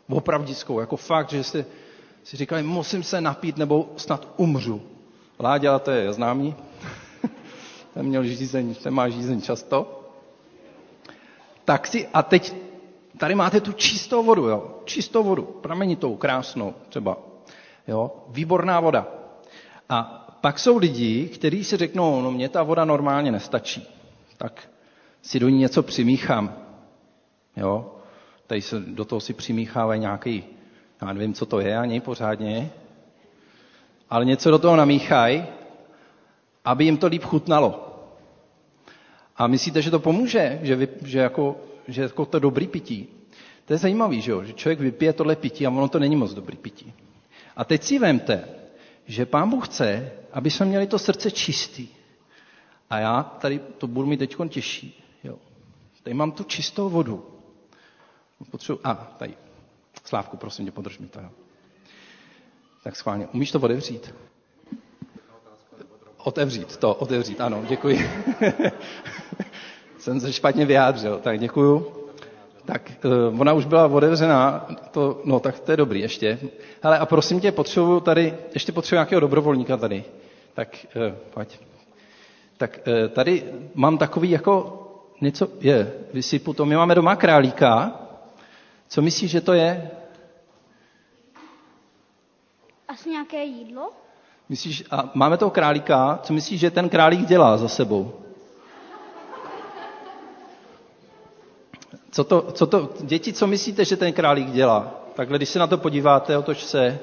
Opravdickou, 0.10 0.80
jako 0.80 0.98
fakt, 0.98 1.30
že 1.30 1.44
jste 1.44 1.66
si 2.24 2.38
říkali, 2.38 2.64
musím 2.64 3.04
se 3.04 3.22
napít, 3.22 3.58
nebo 3.58 3.90
snad 3.98 4.28
umřu. 4.38 4.82
Láďa, 5.40 5.80
to 5.80 5.92
je 5.92 6.14
známý. 6.14 6.56
Ten 8.00 8.06
měl 8.08 8.24
žízeň, 8.24 8.76
ten 8.76 8.94
má 8.94 9.10
žízeň 9.10 9.42
často. 9.42 10.04
Tak 11.66 11.88
si, 11.88 12.08
a 12.14 12.24
teď 12.24 12.54
tady 13.18 13.36
máte 13.36 13.62
tu 13.62 13.72
čistou 13.74 14.24
vodu, 14.24 14.48
jo, 14.48 14.80
čistou 14.86 15.24
vodu, 15.24 15.44
pramenitou, 15.44 16.16
krásnou 16.16 16.74
třeba, 16.90 17.18
jo, 17.88 18.12
výborná 18.28 18.80
voda. 18.80 19.08
A 19.90 20.02
pak 20.42 20.60
jsou 20.60 20.78
lidi, 20.78 21.28
kteří 21.28 21.64
si 21.64 21.78
řeknou, 21.78 22.22
no 22.22 22.32
mě 22.32 22.50
ta 22.50 22.64
voda 22.64 22.86
normálně 22.86 23.32
nestačí, 23.32 23.88
tak 24.38 24.70
si 25.22 25.40
do 25.40 25.50
ní 25.50 25.58
něco 25.58 25.84
přimíchám, 25.84 26.56
jo, 27.58 27.96
tady 28.48 28.62
se 28.62 28.80
do 28.80 29.06
toho 29.06 29.20
si 29.20 29.34
přimíchávají 29.34 30.00
nějaký, 30.02 30.44
já 31.02 31.14
nevím, 31.14 31.34
co 31.34 31.46
to 31.46 31.60
je 31.60 31.78
ani 31.78 32.00
pořádně, 32.02 32.70
ale 34.10 34.26
něco 34.26 34.52
do 34.52 34.60
toho 34.60 34.76
namíchají, 34.76 35.46
aby 36.66 36.86
jim 36.86 36.98
to 36.98 37.08
líp 37.08 37.24
chutnalo. 37.24 37.89
A 39.40 39.48
myslíte, 39.48 39.82
že 39.82 39.92
to 39.92 40.00
pomůže, 40.00 40.60
že, 40.62 40.76
vy, 40.76 40.88
že, 41.04 41.20
jako, 41.20 41.58
že 41.88 42.02
jako 42.02 42.26
to 42.26 42.40
dobrý 42.40 42.68
pití? 42.68 43.08
To 43.66 43.74
je 43.74 43.78
zajímavý, 43.78 44.22
že, 44.22 44.34
že 44.44 44.54
člověk 44.54 44.80
vypije 44.80 45.14
tohle 45.14 45.36
pití 45.36 45.68
a 45.68 45.70
ono 45.70 45.88
to 45.88 46.00
není 46.00 46.16
moc 46.16 46.34
dobrý 46.34 46.58
pití. 46.58 46.94
A 47.56 47.64
teď 47.66 47.84
si 47.84 48.00
vemte, 48.00 48.50
že 49.06 49.26
pán 49.26 49.50
Bůh 49.50 49.68
chce, 49.68 50.12
aby 50.34 50.52
jsme 50.52 50.66
měli 50.66 50.88
to 50.88 51.00
srdce 51.00 51.32
čistý. 51.32 51.88
A 52.90 53.00
já 53.00 53.24
tady 53.24 53.60
to 53.78 53.88
budu 53.88 54.08
mít 54.08 54.18
teď 54.18 54.36
těžší. 54.50 55.04
Jo. 55.24 55.38
Tady 56.04 56.14
mám 56.14 56.32
tu 56.32 56.44
čistou 56.44 56.90
vodu. 56.90 57.26
Potřebuji, 58.52 58.80
a, 58.84 58.94
tady. 58.94 59.34
Slávku, 60.04 60.38
prosím 60.38 60.66
tě, 60.66 60.72
podrž 60.72 60.98
mi 60.98 61.08
to. 61.08 61.20
Jo. 61.20 61.30
Tak 62.84 62.96
schválně. 62.96 63.28
Umíš 63.28 63.52
to 63.52 63.60
otevřít? 63.60 64.14
Otevřít, 66.24 66.78
to, 66.78 66.94
otevřít, 66.94 67.42
ano, 67.42 67.64
děkuji. 67.68 68.10
Jsem 70.00 70.20
se 70.20 70.34
špatně 70.34 70.66
vyjádřil, 70.66 71.20
tak 71.24 71.40
děkuju. 71.40 71.88
Tak 72.66 72.92
uh, 73.32 73.42
ona 73.42 73.54
už 73.54 73.66
byla 73.66 73.86
otevřená, 73.88 74.68
to, 74.92 75.22
no 75.26 75.40
tak 75.40 75.60
to 75.60 75.72
je 75.72 75.78
dobrý 75.78 76.00
ještě. 76.00 76.40
Hele, 76.82 77.00
a 77.00 77.06
prosím 77.06 77.40
tě, 77.40 77.52
potřebuju 77.52 78.00
tady, 78.00 78.34
ještě 78.54 78.72
potřebuji 78.72 78.96
nějakého 78.96 79.20
dobrovolníka 79.20 79.78
tady. 79.78 80.04
Tak 80.54 80.86
uh, 80.96 81.14
pojď. 81.34 81.60
Tak 82.58 82.80
uh, 82.88 83.10
tady 83.10 83.44
mám 83.76 83.98
takový 83.98 84.30
jako 84.30 84.76
něco, 85.22 85.48
je, 85.62 85.94
vysypu 86.14 86.54
to. 86.54 86.66
My 86.66 86.76
máme 86.76 86.96
doma 86.96 87.16
králíka. 87.16 88.00
Co 88.88 89.02
myslíš, 89.02 89.32
že 89.32 89.42
to 89.42 89.54
je? 89.54 89.92
Asi 92.88 93.10
nějaké 93.10 93.44
jídlo? 93.44 93.92
Myslíš, 94.50 94.84
a 94.92 95.10
máme 95.14 95.38
toho 95.38 95.52
králíka, 95.52 96.20
co 96.24 96.34
myslíš, 96.34 96.60
že 96.60 96.72
ten 96.72 96.90
králík 96.90 97.26
dělá 97.26 97.58
za 97.58 97.68
sebou? 97.68 98.12
Co 102.12 102.24
to, 102.24 102.42
co 102.52 102.68
to, 102.68 102.90
děti, 103.02 103.34
co 103.34 103.48
myslíte, 103.48 103.86
že 103.86 103.98
ten 103.98 104.14
králík 104.14 104.52
dělá? 104.52 104.96
Takhle, 105.16 105.38
když 105.38 105.50
se 105.50 105.60
na 105.60 105.68
to 105.68 105.78
podíváte, 105.78 106.38
otoč 106.38 106.64
se, 106.64 107.00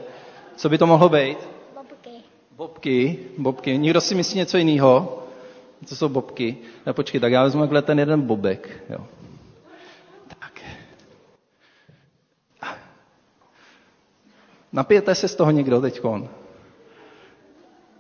co 0.57 0.69
by 0.69 0.79
to 0.79 0.87
mohlo 0.87 1.09
být? 1.09 1.39
Bobky. 1.77 2.11
Bobky, 2.57 3.19
bobky. 3.39 3.79
Někdo 3.79 4.01
si 4.01 4.15
myslí 4.15 4.39
něco 4.39 4.59
jiného? 4.59 5.23
Co 5.87 5.97
jsou 5.97 6.09
bobky? 6.09 6.57
Ne, 6.87 6.93
počkej, 6.93 7.21
tak 7.21 7.33
já 7.33 7.43
vezmu 7.45 7.61
takhle 7.61 7.83
ten 7.83 7.99
jeden 7.99 8.23
bobek. 8.23 8.85
Jo. 8.91 9.07
Tak. 10.29 10.61
Napijete 14.73 15.15
se 15.15 15.29
z 15.29 15.35
toho 15.35 15.51
někdo 15.51 15.81
teďkon? 15.81 16.29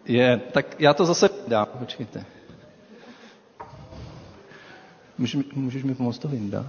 Je, 0.06 0.40
tak 0.52 0.80
já 0.80 0.94
to 0.94 1.04
zase 1.06 1.28
dám, 1.48 1.66
počkejte. 1.78 2.24
Můžeš, 5.18 5.44
můžeš 5.54 5.82
mi 5.84 5.94
pomoct 5.94 6.18
to 6.18 6.28
vyndat? 6.28 6.66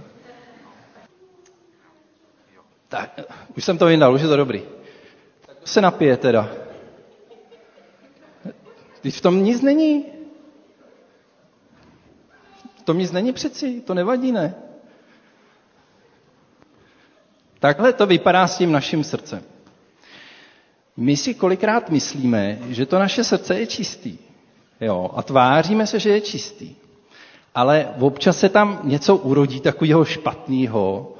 Tak, 2.88 3.20
už 3.56 3.64
jsem 3.64 3.78
to 3.78 3.86
vyndal, 3.86 4.14
už 4.14 4.20
je 4.22 4.28
to 4.28 4.36
dobrý. 4.36 4.62
Tak 5.46 5.68
se 5.68 5.80
napije 5.80 6.16
teda. 6.16 6.48
Když 9.02 9.16
v 9.18 9.20
tom 9.20 9.42
nic 9.44 9.62
není. 9.62 10.04
V 12.78 12.82
tom 12.82 12.98
nic 12.98 13.12
není 13.12 13.32
přeci, 13.32 13.80
to 13.80 13.94
nevadí, 13.94 14.32
ne? 14.32 14.54
Takhle 17.60 17.92
to 17.92 18.06
vypadá 18.06 18.46
s 18.46 18.58
tím 18.58 18.72
naším 18.72 19.04
srdcem. 19.04 19.42
My 21.00 21.16
si 21.16 21.34
kolikrát 21.34 21.90
myslíme, 21.90 22.58
že 22.68 22.86
to 22.86 22.98
naše 22.98 23.24
srdce 23.24 23.58
je 23.58 23.66
čistý. 23.66 24.18
Jo, 24.80 25.10
a 25.16 25.22
tváříme 25.22 25.86
se, 25.86 25.98
že 25.98 26.10
je 26.10 26.20
čistý. 26.20 26.74
Ale 27.54 27.88
občas 28.00 28.38
se 28.38 28.48
tam 28.48 28.80
něco 28.84 29.16
urodí 29.16 29.60
takového 29.60 30.04
špatného, 30.04 31.12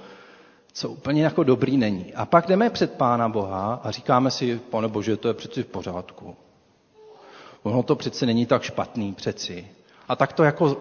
co 0.73 0.89
úplně 0.91 1.23
jako 1.25 1.43
dobrý 1.43 1.77
není. 1.77 2.15
A 2.15 2.27
pak 2.27 2.47
jdeme 2.47 2.71
před 2.71 2.93
Pána 2.95 3.29
Boha 3.29 3.81
a 3.85 3.91
říkáme 3.91 4.31
si, 4.31 4.61
pane 4.71 4.89
Bože, 4.89 5.17
to 5.17 5.29
je 5.29 5.35
přeci 5.35 5.63
v 5.63 5.67
pořádku. 5.67 6.37
Ono 7.63 7.83
to 7.83 7.97
přeci 7.97 8.27
není 8.27 8.47
tak 8.47 8.63
špatný 8.63 9.13
přeci. 9.15 9.69
A 10.09 10.17
tak 10.17 10.33
to 10.33 10.43
jako 10.45 10.77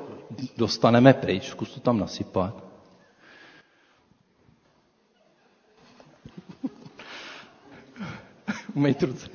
dostaneme 0.57 1.13
pryč, 1.13 1.49
zkus 1.49 1.73
to 1.73 1.79
tam 1.79 1.99
nasypat. 1.99 2.66
Umejte 8.73 9.06
ruce. 9.06 9.30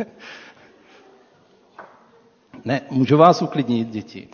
Ne, 2.64 2.81
můžu 2.90 3.16
vás 3.16 3.42
uklidnit, 3.42 3.88
děti, 3.88 4.29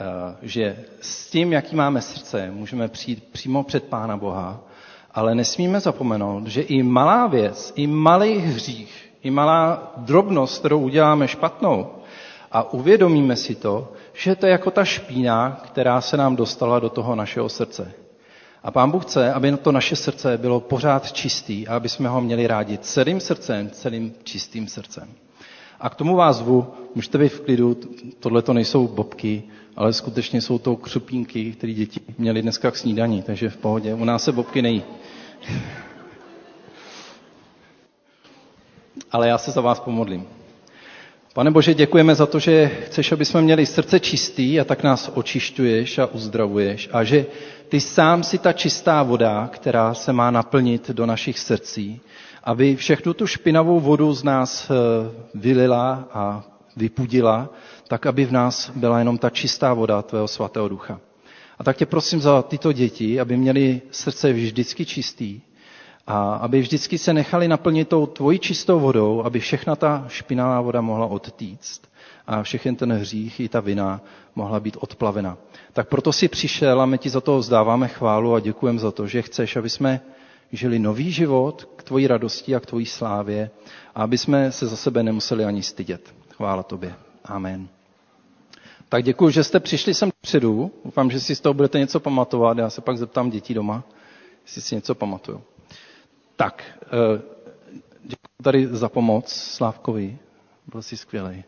eh, 0.00 0.36
že 0.42 0.84
s 1.00 1.30
tím, 1.30 1.52
jaký 1.52 1.76
máme 1.76 2.00
srdce, 2.02 2.50
můžeme 2.50 2.88
přijít 2.88 3.24
přímo 3.32 3.62
před 3.64 3.84
Pána 3.84 4.16
Boha, 4.16 4.60
ale 5.14 5.34
nesmíme 5.34 5.80
zapomenout, 5.80 6.46
že 6.46 6.62
i 6.62 6.82
malá 6.82 7.26
věc, 7.26 7.72
i 7.76 7.86
malý 7.86 8.38
hřích, 8.38 9.10
i 9.22 9.30
malá 9.30 9.92
drobnost, 9.96 10.58
kterou 10.58 10.80
uděláme 10.80 11.28
špatnou, 11.28 11.90
a 12.52 12.72
uvědomíme 12.72 13.36
si 13.36 13.54
to, 13.54 13.92
že 14.12 14.36
to 14.36 14.46
je 14.46 14.52
jako 14.52 14.70
ta 14.70 14.84
špína, 14.84 15.60
která 15.66 16.00
se 16.00 16.16
nám 16.16 16.36
dostala 16.36 16.80
do 16.80 16.88
toho 16.88 17.14
našeho 17.14 17.48
srdce. 17.48 17.92
A 18.62 18.70
Pán 18.70 18.90
Bůh 18.90 19.04
chce, 19.04 19.32
aby 19.32 19.56
to 19.56 19.72
naše 19.72 19.96
srdce 19.96 20.38
bylo 20.38 20.60
pořád 20.60 21.12
čistý 21.12 21.68
a 21.68 21.76
aby 21.76 21.88
jsme 21.88 22.08
ho 22.08 22.20
měli 22.20 22.46
rádi 22.46 22.78
celým 22.78 23.20
srdcem, 23.20 23.70
celým 23.70 24.12
čistým 24.24 24.68
srdcem. 24.68 25.08
A 25.80 25.90
k 25.90 25.94
tomu 25.94 26.16
vás 26.16 26.36
zvu, 26.36 26.66
můžete 26.94 27.18
být 27.18 27.28
v 27.28 27.40
klidu, 27.40 27.76
tohle 28.20 28.42
to 28.42 28.52
nejsou 28.52 28.88
bobky, 28.88 29.42
ale 29.76 29.92
skutečně 29.92 30.40
jsou 30.40 30.58
to 30.58 30.76
křupínky, 30.76 31.52
které 31.52 31.72
děti 31.72 32.00
měly 32.18 32.42
dneska 32.42 32.70
k 32.70 32.76
snídaní, 32.76 33.22
takže 33.22 33.50
v 33.50 33.56
pohodě. 33.56 33.94
U 33.94 34.04
nás 34.04 34.24
se 34.24 34.32
bobky 34.32 34.62
nejí. 34.62 34.82
Ale 39.12 39.28
já 39.28 39.38
se 39.38 39.50
za 39.50 39.60
vás 39.60 39.80
pomodlím. 39.80 40.26
Pane 41.34 41.50
Bože, 41.50 41.74
děkujeme 41.74 42.14
za 42.14 42.26
to, 42.26 42.38
že 42.38 42.66
chceš, 42.86 43.12
aby 43.12 43.24
jsme 43.24 43.42
měli 43.42 43.66
srdce 43.66 44.00
čistý 44.00 44.60
a 44.60 44.64
tak 44.64 44.82
nás 44.82 45.10
očišťuješ 45.14 45.98
a 45.98 46.06
uzdravuješ 46.06 46.88
a 46.92 47.04
že 47.04 47.26
ty 47.68 47.80
sám 47.80 48.22
si 48.22 48.38
ta 48.38 48.52
čistá 48.52 49.02
voda, 49.02 49.48
která 49.52 49.94
se 49.94 50.12
má 50.12 50.30
naplnit 50.30 50.90
do 50.90 51.06
našich 51.06 51.38
srdcí, 51.38 52.00
aby 52.44 52.76
všechnu 52.76 53.14
tu 53.14 53.26
špinavou 53.26 53.80
vodu 53.80 54.12
z 54.14 54.24
nás 54.24 54.70
eh, 54.70 54.74
vylila 55.34 56.08
a 56.12 56.44
vypudila, 56.76 57.48
tak 57.88 58.06
aby 58.06 58.24
v 58.24 58.32
nás 58.32 58.70
byla 58.74 58.98
jenom 58.98 59.18
ta 59.18 59.30
čistá 59.30 59.74
voda 59.74 60.02
tvého 60.02 60.28
svatého 60.28 60.68
ducha. 60.68 61.00
A 61.58 61.64
tak 61.64 61.76
tě 61.76 61.86
prosím 61.86 62.20
za 62.20 62.42
tyto 62.42 62.72
děti, 62.72 63.20
aby 63.20 63.36
měli 63.36 63.80
srdce 63.90 64.32
vždycky 64.32 64.86
čistý 64.86 65.40
a 66.06 66.34
aby 66.34 66.60
vždycky 66.60 66.98
se 66.98 67.12
nechali 67.14 67.48
naplnit 67.48 67.88
tou 67.88 68.06
tvojí 68.06 68.38
čistou 68.38 68.80
vodou, 68.80 69.22
aby 69.24 69.40
všechna 69.40 69.76
ta 69.76 70.04
špinavá 70.08 70.60
voda 70.60 70.80
mohla 70.80 71.06
odtýct 71.06 71.88
a 72.28 72.42
všechen 72.42 72.76
ten 72.76 72.92
hřích 72.92 73.40
i 73.40 73.48
ta 73.48 73.60
vina 73.60 74.00
mohla 74.34 74.60
být 74.60 74.76
odplavena. 74.80 75.38
Tak 75.72 75.88
proto 75.88 76.12
si 76.12 76.28
přišel 76.28 76.80
a 76.80 76.86
my 76.86 76.98
ti 76.98 77.10
za 77.10 77.20
to 77.20 77.38
vzdáváme 77.38 77.88
chválu 77.88 78.34
a 78.34 78.40
děkujeme 78.40 78.78
za 78.78 78.90
to, 78.90 79.06
že 79.06 79.22
chceš, 79.22 79.56
aby 79.56 79.70
jsme 79.70 80.00
žili 80.52 80.78
nový 80.78 81.10
život 81.12 81.68
k 81.76 81.82
tvojí 81.82 82.06
radosti 82.06 82.54
a 82.54 82.60
k 82.60 82.66
tvojí 82.66 82.86
slávě 82.86 83.50
a 83.94 84.02
aby 84.02 84.18
jsme 84.18 84.52
se 84.52 84.66
za 84.66 84.76
sebe 84.76 85.02
nemuseli 85.02 85.44
ani 85.44 85.62
stydět. 85.62 86.14
Chvála 86.36 86.62
tobě. 86.62 86.94
Amen. 87.24 87.68
Tak 88.88 89.04
děkuji, 89.04 89.30
že 89.30 89.44
jste 89.44 89.60
přišli 89.60 89.94
sem 89.94 90.10
předu. 90.20 90.72
Doufám, 90.84 91.10
že 91.10 91.20
si 91.20 91.34
z 91.36 91.40
toho 91.40 91.54
budete 91.54 91.78
něco 91.78 92.00
pamatovat. 92.00 92.58
Já 92.58 92.70
se 92.70 92.80
pak 92.80 92.98
zeptám 92.98 93.30
dětí 93.30 93.54
doma, 93.54 93.84
jestli 94.46 94.60
si 94.62 94.74
něco 94.74 94.94
pamatuju. 94.94 95.42
Tak, 96.36 96.64
eh, 96.82 97.22
děkuji 98.02 98.42
tady 98.42 98.66
za 98.66 98.88
pomoc 98.88 99.28
Slávkovi. 99.32 100.18
Byl 100.72 100.82
jsi 100.82 100.96
skvělý. 100.96 101.44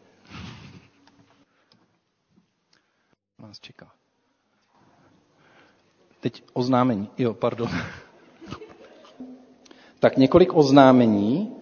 Čeká. 3.61 3.91
Teď 6.21 6.43
oznámení. 6.53 7.09
Jo, 7.19 7.35
pardon. 7.35 7.69
Tak 10.01 10.17
několik 10.17 10.57
oznámení. 10.57 11.53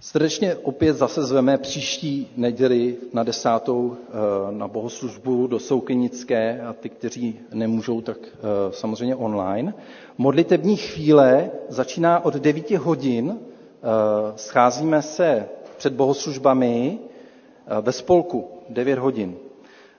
Srdečně 0.00 0.54
opět 0.54 0.92
zase 0.96 1.22
zveme 1.22 1.58
příští 1.58 2.28
neděli 2.36 2.96
na 3.12 3.22
desátou 3.22 3.96
eh, 3.96 4.12
na 4.52 4.68
bohoslužbu 4.68 5.46
do 5.46 5.58
Soukynické 5.58 6.60
a 6.60 6.72
ty, 6.72 6.88
kteří 6.88 7.40
nemůžou, 7.52 8.00
tak 8.00 8.16
eh, 8.22 8.38
samozřejmě 8.70 9.16
online. 9.16 9.74
Modlitební 10.18 10.76
chvíle 10.76 11.50
začíná 11.68 12.24
od 12.24 12.34
9 12.34 12.70
hodin. 12.70 13.38
Eh, 13.38 13.82
scházíme 14.36 15.02
se 15.02 15.48
před 15.76 15.92
bohoslužbami 15.92 16.98
ve 17.80 17.92
spolku 17.92 18.48
9 18.68 18.98
hodin. 18.98 19.36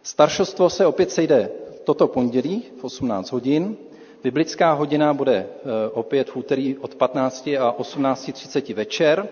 Staršostvo 0.06 0.70
se 0.70 0.86
opět 0.86 1.12
sejde 1.12 1.50
toto 1.84 2.08
pondělí 2.08 2.64
v 2.80 2.84
18 2.84 3.32
hodin. 3.32 3.78
Biblická 4.24 4.74
hodina 4.74 5.14
bude 5.14 5.48
opět 5.94 6.30
v 6.30 6.36
úterý 6.36 6.78
od 6.78 6.96
15 6.96 7.48
a 7.48 7.76
18.30 7.80 8.74
večer. 8.76 9.28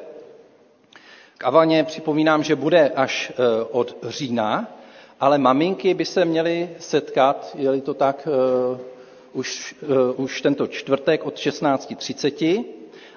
K 1.38 1.44
Avaně 1.44 1.84
připomínám, 1.84 2.44
že 2.44 2.56
bude 2.56 2.90
až 2.90 3.32
e, 3.38 3.64
od 3.72 3.96
října 4.04 4.78
ale 5.24 5.38
maminky 5.38 5.94
by 5.94 6.06
se 6.06 6.26
měly 6.26 6.70
setkat, 6.80 7.56
je 7.60 7.82
to 7.82 7.94
tak, 7.94 8.28
uh, 8.72 8.78
už, 9.34 9.76
už 10.16 10.42
tento 10.42 10.68
čtvrtek 10.68 11.26
od 11.26 11.36
16.30 11.36 12.66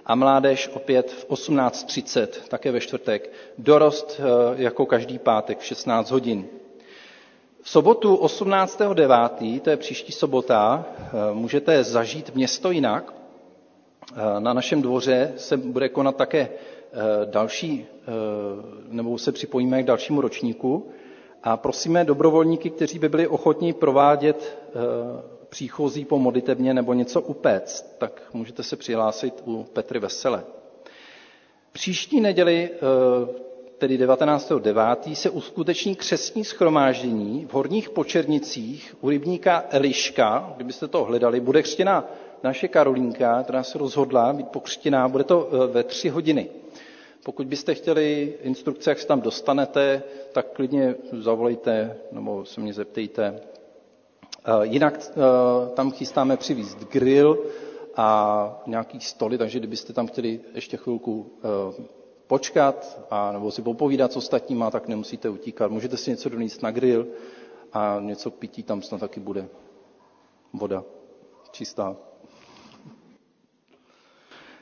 a 0.06 0.14
mládež 0.14 0.70
opět 0.74 1.10
v 1.10 1.28
18.30, 1.30 2.26
také 2.48 2.72
ve 2.72 2.80
čtvrtek. 2.80 3.30
Dorost 3.58 4.20
jako 4.56 4.86
každý 4.86 5.18
pátek 5.18 5.58
v 5.58 5.64
16 5.64 6.10
hodin. 6.10 6.46
V 7.66 7.70
sobotu 7.70 8.14
18.9., 8.16 9.60
to 9.60 9.70
je 9.70 9.76
příští 9.76 10.12
sobota, 10.12 10.84
můžete 11.32 11.84
zažít 11.84 12.34
město 12.34 12.70
jinak. 12.70 13.14
Na 14.38 14.52
našem 14.52 14.82
dvoře 14.82 15.32
se 15.36 15.56
bude 15.56 15.88
konat 15.88 16.16
také 16.16 16.48
další, 17.24 17.86
nebo 18.88 19.18
se 19.18 19.32
připojíme 19.32 19.82
k 19.82 19.86
dalšímu 19.86 20.20
ročníku 20.20 20.88
a 21.42 21.56
prosíme 21.56 22.04
dobrovolníky, 22.04 22.70
kteří 22.70 22.98
by 22.98 23.08
byli 23.08 23.26
ochotní 23.28 23.72
provádět 23.72 24.58
eh, 24.68 24.78
příchozí 25.48 26.04
po 26.04 26.18
modlitebně 26.18 26.74
nebo 26.74 26.92
něco 26.92 27.20
upéct, 27.20 27.94
tak 27.98 28.22
můžete 28.32 28.62
se 28.62 28.76
přihlásit 28.76 29.42
u 29.46 29.64
Petry 29.72 29.98
Vesele. 29.98 30.44
Příští 31.72 32.20
neděli, 32.20 32.70
eh, 32.72 33.46
tedy 33.78 33.98
19.9., 33.98 35.14
se 35.14 35.30
uskuteční 35.30 35.96
křesní 35.96 36.44
schromáždění 36.44 37.46
v 37.50 37.54
Horních 37.54 37.90
Počernicích 37.90 38.96
u 39.00 39.08
rybníka 39.08 39.64
Eliška. 39.70 40.52
Kdybyste 40.56 40.88
to 40.88 41.04
hledali, 41.04 41.40
bude 41.40 41.62
křtěna 41.62 42.04
naše 42.42 42.68
Karolínka, 42.68 43.42
která 43.42 43.62
se 43.62 43.78
rozhodla 43.78 44.32
být 44.32 44.48
pokřtěná, 44.48 45.08
bude 45.08 45.24
to 45.24 45.48
eh, 45.52 45.66
ve 45.72 45.82
tři 45.82 46.08
hodiny. 46.08 46.48
Pokud 47.24 47.46
byste 47.46 47.74
chtěli 47.74 48.34
instrukce, 48.42 48.90
jak 48.90 48.98
se 48.98 49.06
tam 49.06 49.20
dostanete, 49.20 50.02
tak 50.32 50.46
klidně 50.52 50.94
zavolejte 51.12 51.96
nebo 52.12 52.44
se 52.44 52.60
mě 52.60 52.72
zeptejte. 52.72 53.40
Eh, 54.44 54.50
jinak 54.62 55.00
eh, 55.10 55.14
tam 55.74 55.90
chystáme 55.92 56.36
přivízt 56.36 56.78
grill 56.92 57.38
a 57.96 58.62
nějaký 58.66 59.00
stoly, 59.00 59.38
takže 59.38 59.58
kdybyste 59.58 59.92
tam 59.92 60.06
chtěli 60.06 60.40
ještě 60.54 60.76
chvilku 60.76 61.32
počkat 62.26 63.00
a 63.10 63.32
nebo 63.32 63.50
si 63.50 63.62
popovídat 63.62 64.12
s 64.12 64.16
ostatníma, 64.16 64.70
tak 64.70 64.88
nemusíte 64.88 65.28
utíkat. 65.28 65.70
Můžete 65.70 65.96
si 65.96 66.10
něco 66.10 66.28
donést 66.28 66.62
na 66.62 66.70
grill 66.70 67.06
a 67.72 67.96
něco 68.00 68.30
pití 68.30 68.62
tam 68.62 68.82
snad 68.82 69.00
taky 69.00 69.20
bude. 69.20 69.48
Voda 70.52 70.84
čistá. 71.52 71.96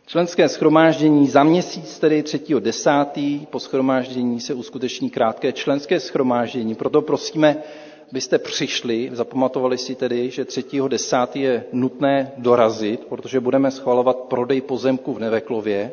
Členské 0.07 0.49
schromáždění 0.49 1.27
za 1.27 1.45
měsíc, 1.45 1.99
tedy 1.99 2.23
3.10. 2.23 3.47
po 3.47 3.61
schromáždění 3.61 4.41
se 4.41 4.55
uskuteční 4.55 5.11
krátké 5.11 5.53
členské 5.53 6.01
schromáždění. 6.01 6.75
Proto 6.75 7.03
prosíme, 7.03 7.57
byste 8.13 8.39
přišli, 8.39 9.11
zapamatovali 9.13 9.79
si 9.79 9.95
tedy, 9.95 10.31
že 10.31 10.45
3.10. 10.45 11.29
je 11.35 11.65
nutné 11.73 12.33
dorazit, 12.37 13.05
protože 13.05 13.41
budeme 13.41 13.71
schvalovat 13.71 14.17
prodej 14.17 14.61
pozemku 14.61 15.13
v 15.15 15.19
Neveklově. 15.19 15.93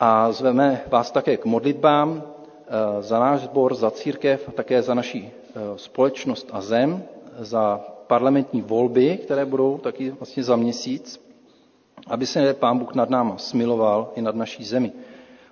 A 0.00 0.32
zveme 0.32 0.80
vás 0.88 1.10
také 1.10 1.36
k 1.36 1.44
modlitbám 1.44 2.22
eh, 2.22 3.02
za 3.02 3.18
náš 3.18 3.40
sbor, 3.40 3.74
za 3.74 3.90
církev 3.90 4.48
a 4.48 4.52
také 4.52 4.82
za 4.82 4.94
naší 4.94 5.30
eh, 5.30 5.60
společnost 5.76 6.48
a 6.52 6.60
zem, 6.60 7.02
za 7.38 7.80
parlamentní 8.06 8.62
volby, 8.62 9.18
které 9.18 9.44
budou 9.44 9.78
taky 9.78 10.10
vlastně 10.10 10.42
za 10.44 10.56
měsíc 10.56 11.26
aby 12.06 12.26
se 12.26 12.54
Pán 12.54 12.78
Bůh 12.78 12.94
nad 12.94 13.10
náma 13.10 13.38
smiloval 13.38 14.12
i 14.16 14.22
nad 14.22 14.34
naší 14.34 14.64
zemi. 14.64 14.92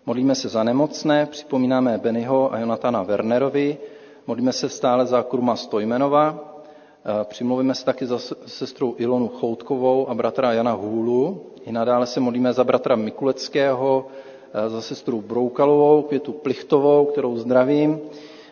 Modlíme 0.06 0.34
se 0.34 0.48
za 0.48 0.62
nemocné, 0.62 1.26
připomínáme 1.26 1.98
Bennyho 1.98 2.52
a 2.54 2.58
Jonatana 2.58 3.02
Wernerovi, 3.02 3.78
modlíme 4.26 4.52
se 4.52 4.68
stále 4.68 5.06
za 5.06 5.22
Kurma 5.22 5.56
Stojmenova, 5.56 6.38
eh, 6.38 7.24
přimluvíme 7.24 7.74
se 7.74 7.84
taky 7.84 8.06
za 8.06 8.18
sestrou 8.46 8.94
Ilonu 8.98 9.28
Choutkovou 9.28 10.08
a 10.08 10.14
bratra 10.14 10.52
Jana 10.52 10.72
Hůlu. 10.72 11.46
I 11.66 11.72
nadále 11.72 12.06
se 12.06 12.20
modlíme 12.20 12.52
za 12.52 12.64
bratra 12.64 12.96
Mikuleckého, 12.96 14.06
za 14.68 14.80
sestru 14.80 15.20
Broukalovou, 15.20 16.02
Květu 16.02 16.32
Plichtovou, 16.32 17.04
kterou 17.06 17.36
zdravím, 17.36 18.00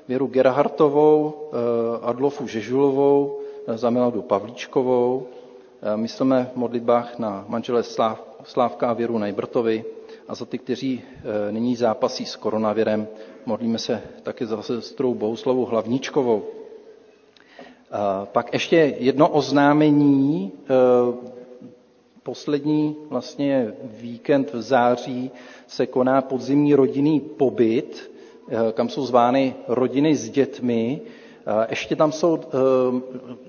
Věru 0.08 0.26
Gerhartovou, 0.26 1.34
eh, 1.52 1.56
Adlofu 2.02 2.46
Žežulovou, 2.46 3.38
za 3.76 3.90
Miladu 3.90 4.22
Pavlíčkovou, 4.22 5.26
Eh, 5.84 5.96
myslíme 5.96 6.50
v 6.52 6.56
modlitbách 6.56 7.18
na 7.18 7.44
manžele 7.48 7.82
Sláv, 7.82 8.22
Slávka 8.44 8.90
a 8.90 8.92
Věru 8.92 9.18
Najbrtovi 9.18 9.84
a 10.28 10.34
za 10.34 10.44
ty, 10.44 10.58
kteří 10.58 11.02
eh, 11.02 11.52
nyní 11.52 11.76
zápasí 11.76 12.26
s 12.26 12.36
koronavirem. 12.36 13.08
Modlíme 13.46 13.78
se 13.78 14.02
také 14.22 14.46
za 14.46 14.62
sestrou 14.62 15.14
Bohuslavu 15.14 15.64
Hlavničkovou. 15.64 16.42
Pak 18.24 18.52
ještě 18.52 18.76
jedno 18.98 19.28
oznámení. 19.28 20.52
Eh, 22.22 22.24
poslední 22.24 22.96
vlastně 23.08 23.74
víkend 23.82 24.52
v 24.52 24.62
září 24.62 25.30
se 25.66 25.86
koná 25.86 26.22
podzimní 26.22 26.74
rodinný 26.74 27.20
pobyt, 27.20 28.12
kam 28.74 28.88
jsou 28.88 29.06
zvány 29.06 29.54
rodiny 29.68 30.16
s 30.16 30.30
dětmi. 30.30 31.00
Ještě 31.70 31.96
tam 31.96 32.12
jsou 32.12 32.40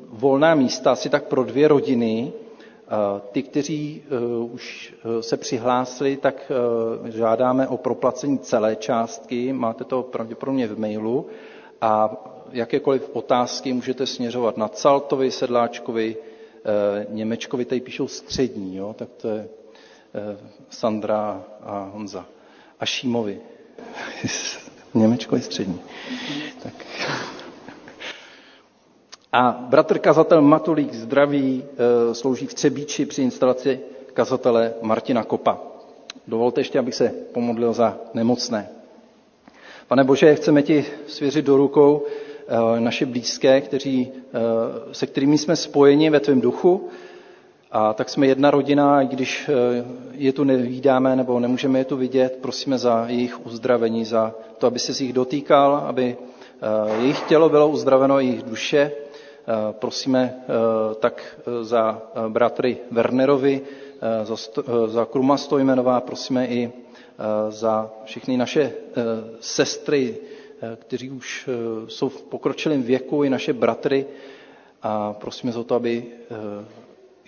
volná 0.10 0.56
místa 0.56 0.92
asi 0.92 1.10
tak 1.10 1.24
pro 1.24 1.44
dvě 1.44 1.68
rodiny. 1.68 2.34
Ty, 3.32 3.44
kteří 3.44 4.04
už 4.54 4.94
se 5.22 5.38
přihlásili, 5.38 6.18
tak 6.18 6.52
žádáme 7.06 7.68
o 7.68 7.78
proplacení 7.78 8.40
celé 8.40 8.76
částky. 8.76 9.54
Máte 9.54 9.84
to 9.84 10.04
pravděpodobně 10.04 10.68
v 10.68 10.80
mailu. 10.80 11.26
A 11.82 12.16
jakékoliv 12.52 13.10
otázky 13.14 13.74
můžete 13.74 14.06
směřovat 14.06 14.58
na 14.58 14.68
Caltovi, 14.68 15.32
Sedláčkovi, 15.32 16.16
Němečkovi, 17.10 17.66
tady 17.66 17.82
píšou 17.82 18.08
střední, 18.08 18.76
jo? 18.76 18.96
tak 18.98 19.10
to 19.18 19.28
je 19.28 19.48
Sandra 20.70 21.44
a 21.62 21.90
Honza. 21.94 22.26
A 22.80 22.86
Šímovi. 22.86 23.40
Němečkovi 24.94 25.42
střední. 25.42 25.80
Tak. 26.64 26.74
A 29.32 29.52
bratr 29.52 30.00
kazatel 30.00 30.42
Matulík 30.42 30.94
zdraví 30.94 31.64
e, 31.64 32.16
slouží 32.16 32.48
v 32.48 32.54
Třebíči 32.54 33.06
při 33.06 33.22
instalaci 33.22 33.80
kazatele 34.14 34.74
Martina 34.82 35.24
Kopa. 35.24 35.60
Dovolte 36.28 36.62
ještě, 36.62 36.80
abych 36.80 36.96
se 36.96 37.14
pomodlil 37.32 37.74
za 37.74 37.98
nemocné. 38.14 38.70
Pane 39.88 40.04
Bože, 40.04 40.36
chceme 40.36 40.62
ti 40.62 40.86
svěřit 41.08 41.46
do 41.46 41.58
rukou 41.58 42.06
naše 42.80 43.06
blízké, 43.06 43.62
kteří, 43.62 44.12
e, 44.12 44.40
se 44.94 45.08
kterými 45.08 45.38
jsme 45.38 45.56
spojeni 45.56 46.10
ve 46.10 46.20
tvém 46.20 46.42
duchu. 46.42 46.88
A 47.72 47.94
tak 47.94 48.10
jsme 48.10 48.28
jedna 48.28 48.52
rodina, 48.52 49.02
i 49.02 49.08
když 49.08 49.50
je 50.12 50.34
tu 50.34 50.44
nevídáme 50.44 51.16
nebo 51.16 51.40
nemůžeme 51.40 51.80
je 51.80 51.86
tu 51.86 51.98
vidět, 51.98 52.38
prosíme 52.42 52.78
za 52.78 53.06
jejich 53.08 53.46
uzdravení, 53.46 54.06
za 54.06 54.34
to, 54.58 54.68
aby 54.68 54.80
se 54.80 54.94
z 54.94 55.02
jich 55.02 55.14
dotýkal, 55.14 55.76
aby 55.76 56.18
jejich 57.00 57.22
tělo 57.22 57.50
bylo 57.50 57.68
uzdraveno, 57.68 58.20
jejich 58.20 58.44
duše, 58.44 58.92
Eh, 59.44 59.74
prosíme 59.76 60.22
eh, 60.48 60.96
tak 61.04 61.20
eh, 61.20 61.64
za 61.64 62.02
bratry 62.28 62.78
Wernerovi, 62.92 63.62
za, 64.24 64.36
za 64.88 65.06
Kruma 65.06 65.38
Stojmenová, 65.38 66.02
prosíme 66.02 66.48
i 66.48 66.72
za 67.50 67.92
všechny 68.06 68.38
naše 68.38 68.72
sestry, 69.40 70.18
kteří 70.76 71.10
už 71.10 71.50
jsou 71.88 72.10
v 72.10 72.22
pokročilém 72.22 72.84
věku, 72.84 73.24
i 73.24 73.30
naše 73.30 73.54
bratry. 73.54 74.06
A 74.82 75.14
prosíme 75.14 75.52
za 75.52 75.64
to, 75.64 75.76
aby 75.76 76.06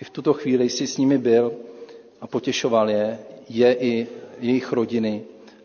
i 0.00 0.04
v 0.04 0.10
tuto 0.10 0.32
chvíli 0.32 0.68
jsi 0.68 0.86
s 0.86 0.98
nimi 0.98 1.18
byl 1.18 1.52
a 2.20 2.26
potěšoval 2.26 2.90
je, 2.90 3.18
je 3.48 3.74
i 3.74 4.06
jejich 4.40 4.72
rodiny 4.72 5.22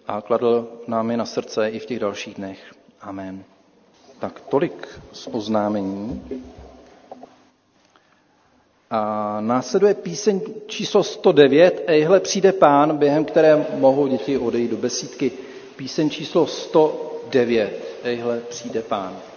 a 0.08 0.22
kladl 0.22 0.68
nám 0.88 1.12
je 1.12 1.18
na 1.18 1.26
srdce 1.26 1.70
i 1.70 1.80
v 1.80 1.86
těch 1.86 2.00
dalších 2.00 2.36
dnech. 2.36 2.74
Amen. 3.02 3.44
Tak 4.20 4.42
tolik 4.42 4.88
z 5.12 5.28
oznámení. 5.32 6.24
A 8.90 9.38
následuje 9.42 9.94
píseň 9.94 10.42
číslo 10.68 11.04
109, 11.04 11.84
Ejhle 11.88 12.20
přijde 12.20 12.52
pán, 12.52 12.98
během 12.98 13.26
které 13.26 13.66
mohou 13.78 14.08
děti 14.08 14.38
odejít 14.38 14.72
do 14.72 14.78
besídky. 14.78 15.32
Píseň 15.76 16.10
číslo 16.10 16.48
109, 17.32 17.70
Ejhle 18.04 18.40
přijde 18.40 18.82
pán. 18.82 19.31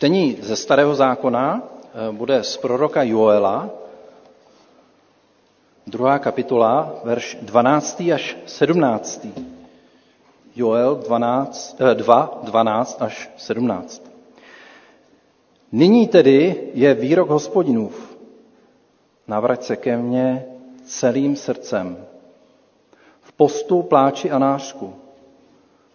Čtení 0.00 0.36
ze 0.40 0.56
Starého 0.56 0.94
zákona 0.94 1.60
eh, 1.60 2.12
bude 2.12 2.42
z 2.42 2.56
proroka 2.56 3.02
Joela, 3.02 3.70
druhá 5.86 6.18
kapitola, 6.18 6.94
verš 7.04 7.38
12. 7.42 8.00
až 8.14 8.36
17. 8.46 9.26
Joel 10.56 10.94
12, 10.94 11.76
2, 11.94 12.40
12 12.42 13.02
až 13.02 13.30
17. 13.36 14.02
Nyní 15.72 16.08
tedy 16.08 16.70
je 16.74 16.94
výrok 16.94 17.28
hospodinův. 17.28 18.16
Navrať 19.28 19.62
se 19.62 19.76
ke 19.76 19.96
mně 19.96 20.44
celým 20.84 21.36
srdcem. 21.36 22.06
V 23.20 23.32
postu, 23.32 23.82
pláči 23.82 24.30
a 24.30 24.38
nářku. 24.38 24.94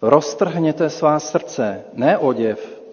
Roztrhněte 0.01 0.89
svá 0.89 1.19
srdce, 1.19 1.83
ne 1.93 2.17
oděv. 2.17 2.84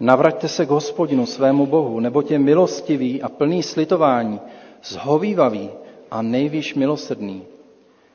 Navraťte 0.00 0.48
se 0.48 0.66
k 0.66 0.70
hospodinu 0.70 1.26
svému 1.26 1.66
Bohu, 1.66 2.00
nebo 2.00 2.22
tě 2.22 2.38
milostivý 2.38 3.22
a 3.22 3.28
plný 3.28 3.62
slitování, 3.62 4.40
zhovývavý 4.84 5.70
a 6.10 6.22
nejvýš 6.22 6.74
milosrdný. 6.74 7.42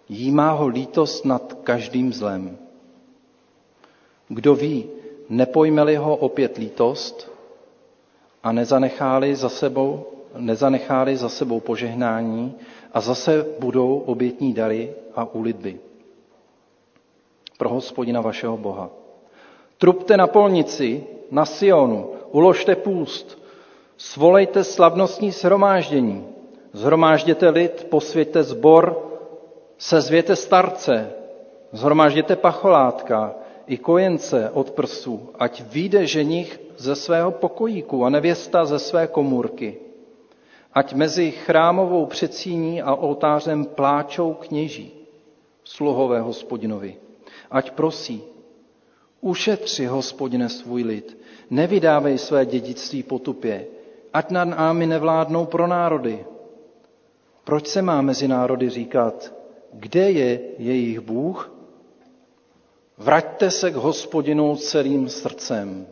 Jímá 0.09 0.51
ho 0.51 0.67
lítost 0.67 1.25
nad 1.25 1.53
každým 1.63 2.13
zlem. 2.13 2.57
Kdo 4.27 4.55
ví, 4.55 4.85
nepojme-li 5.29 5.95
ho 5.95 6.15
opět 6.15 6.57
lítost 6.57 7.31
a 8.43 8.51
nezanecháli 8.51 9.35
za 9.35 9.49
sebou, 9.49 10.05
nezanecháli 10.37 11.17
za 11.17 11.29
sebou 11.29 11.59
požehnání 11.59 12.53
a 12.93 13.01
zase 13.01 13.45
budou 13.59 13.97
obětní 13.97 14.53
dary 14.53 14.93
a 15.15 15.25
úlitby 15.33 15.79
pro 17.57 17.69
hospodina 17.69 18.21
vašeho 18.21 18.57
Boha. 18.57 18.89
Trupte 19.77 20.17
na 20.17 20.27
polnici, 20.27 21.03
na 21.31 21.45
Sionu, 21.45 22.09
uložte 22.31 22.75
půst, 22.75 23.41
svolejte 23.97 24.63
slavnostní 24.63 25.31
shromáždění, 25.31 26.27
zhromážděte 26.73 27.49
lid, 27.49 27.87
posvěďte 27.89 28.43
zbor, 28.43 29.11
sezvěte 29.77 30.35
starce, 30.35 31.11
zhromážděte 31.71 32.35
pacholátka 32.35 33.35
i 33.67 33.77
kojence 33.77 34.49
od 34.53 34.71
prsů, 34.71 35.29
ať 35.39 35.61
vyjde 35.61 36.07
ženich 36.07 36.59
ze 36.77 36.95
svého 36.95 37.31
pokojíku 37.31 38.05
a 38.05 38.09
nevěsta 38.09 38.65
ze 38.65 38.79
své 38.79 39.07
komůrky. 39.07 39.77
Ať 40.73 40.93
mezi 40.93 41.31
chrámovou 41.31 42.05
předsíní 42.05 42.81
a 42.81 42.95
oltářem 42.95 43.65
pláčou 43.65 44.33
kněží, 44.33 44.91
sluhové 45.63 46.21
hospodinovi. 46.21 46.95
Ať 47.51 47.71
prosí, 47.71 48.23
ušetři, 49.21 49.85
hospodine, 49.85 50.49
svůj 50.49 50.83
lid, 50.83 51.14
nevydávej 51.49 52.17
své 52.17 52.45
dědictví 52.45 53.03
potupě, 53.03 53.65
ať 54.13 54.31
nad 54.31 54.45
námi 54.45 54.85
nevládnou 54.85 55.45
pro 55.45 55.67
národy. 55.67 56.25
Proč 57.43 57.67
se 57.67 57.81
má 57.81 58.01
mezi 58.01 58.27
národy 58.27 58.69
říkat, 58.69 59.33
kde 59.73 60.11
je 60.11 60.39
jejich 60.57 60.99
Bůh? 60.99 61.51
Vraťte 62.97 63.51
se 63.51 63.71
k 63.71 63.75
hospodinu 63.75 64.55
celým 64.55 65.09
srdcem. 65.09 65.87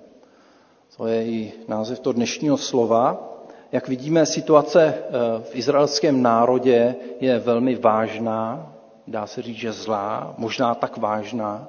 To 0.97 1.07
je 1.07 1.25
i 1.25 1.53
název 1.67 1.99
toho 1.99 2.13
dnešního 2.13 2.57
slova. 2.57 3.29
Jak 3.71 3.87
vidíme, 3.87 4.25
situace 4.25 4.83
eh, 4.85 5.11
v 5.43 5.55
izraelském 5.55 6.21
národě 6.21 6.95
je 7.19 7.39
velmi 7.39 7.75
vážná, 7.75 8.73
dá 9.07 9.27
se 9.27 9.41
říct, 9.41 9.57
že 9.57 9.71
zlá, 9.71 10.33
možná 10.37 10.75
tak 10.75 10.97
vážná, 10.97 11.67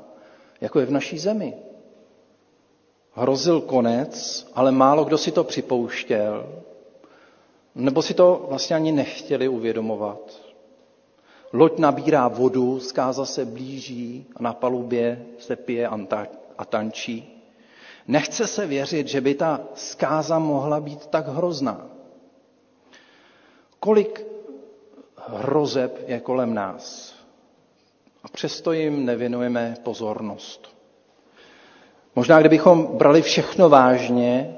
jako 0.61 0.81
je 0.81 0.87
v 0.87 0.91
naší 0.91 1.19
zemi. 1.19 1.55
Hrozil 3.15 3.61
konec, 3.61 4.47
ale 4.55 4.73
málo 4.73 5.05
kdo 5.05 5.19
si 5.19 5.33
to 5.33 5.45
připouštěl, 5.45 6.63
nebo 7.75 8.03
si 8.03 8.15
to 8.15 8.47
vlastně 8.49 8.77
ani 8.77 8.93
nechtěli 8.93 9.49
uvědomovat. 9.49 10.41
Loď 11.53 11.79
nabírá 11.79 12.29
vodu, 12.29 12.81
zkáza 12.81 13.25
se 13.25 13.45
blíží 13.45 14.27
a 14.37 14.43
na 14.43 14.53
palubě 14.53 15.27
se 15.39 15.57
pije 15.57 15.89
a 16.59 16.65
tančí. 16.65 17.43
Nechce 18.09 18.47
se 18.47 18.67
věřit, 18.67 19.09
že 19.09 19.21
by 19.21 19.35
ta 19.35 19.61
zkáza 19.75 20.39
mohla 20.39 20.81
být 20.81 21.07
tak 21.07 21.29
hrozná. 21.29 21.87
Kolik 23.81 24.27
hrozeb 25.17 26.05
je 26.07 26.21
kolem 26.21 26.55
nás 26.55 27.15
a 28.23 28.29
přesto 28.29 28.73
jim 28.73 29.05
nevěnujeme 29.07 29.75
pozornost. 29.83 30.74
Možná, 32.17 32.41
kdybychom 32.41 32.87
brali 32.87 33.23
všechno 33.23 33.69
vážně, 33.69 34.57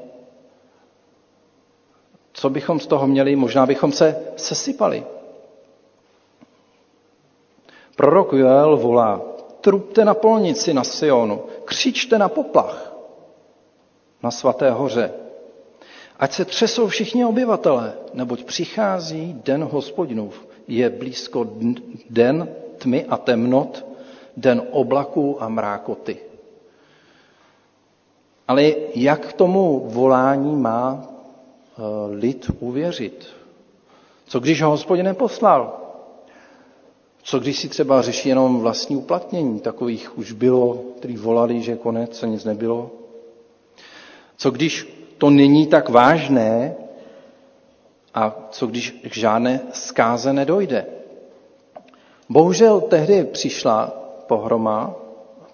co 2.33 2.51
bychom 2.51 2.81
z 2.81 2.87
toho 2.87 3.07
měli? 3.07 3.37
Možná 3.37 3.67
bychom 3.67 3.93
se 3.93 4.17
sesypali. 4.37 5.05
Prorok 7.97 8.33
Joel 8.33 8.77
volá, 8.77 9.21
trupte 9.61 10.05
na 10.05 10.15
polnici 10.15 10.75
na 10.75 10.85
Sionu, 10.85 11.43
křičte 11.65 12.19
na 12.19 12.29
poplach 12.29 12.97
na 14.23 14.31
svaté 14.31 14.71
hoře. 14.71 15.11
Ať 16.19 16.33
se 16.33 16.45
třesou 16.45 16.87
všichni 16.89 17.25
obyvatelé, 17.25 17.93
neboť 18.15 18.45
přichází 18.45 19.41
den 19.45 19.65
hospodinův. 19.65 20.49
Je 20.69 20.91
blízko 20.91 21.47
den 22.11 22.49
tmy 22.79 23.05
a 23.05 23.17
temnot, 23.17 23.87
den 24.37 24.63
oblaků 24.71 25.43
a 25.43 25.49
mrákoty. 25.49 26.26
Ale 28.49 28.73
jak 28.95 29.33
tomu 29.33 29.83
volání 29.89 30.57
má 30.57 31.03
eh, 31.03 31.83
lid 32.15 32.51
uvěřit? 32.61 33.27
Co 34.27 34.41
když 34.41 34.63
ho 34.63 34.71
hospodin 34.71 35.05
neposlal? 35.07 35.81
Co 37.23 37.39
když 37.39 37.59
si 37.59 37.69
třeba 37.69 38.03
řeší 38.03 38.29
jenom 38.29 38.61
vlastní 38.61 38.97
uplatnění? 38.97 39.61
Takových 39.61 40.19
už 40.19 40.33
bylo, 40.33 40.75
kteří 40.99 41.17
volali, 41.17 41.63
že 41.63 41.77
konec 41.77 42.23
a 42.23 42.27
nic 42.27 42.45
nebylo. 42.45 42.91
Co 44.37 44.51
když 44.51 44.97
to 45.19 45.31
není 45.31 45.67
tak 45.67 45.89
vážné 45.89 46.75
a 48.15 48.37
co 48.51 48.67
když 48.67 48.91
k 48.91 49.17
žádné 49.17 49.61
zkáze 49.73 50.33
nedojde? 50.33 50.87
Bohužel 52.29 52.81
tehdy 52.81 53.25
přišla 53.25 53.87
pohroma, 54.27 54.95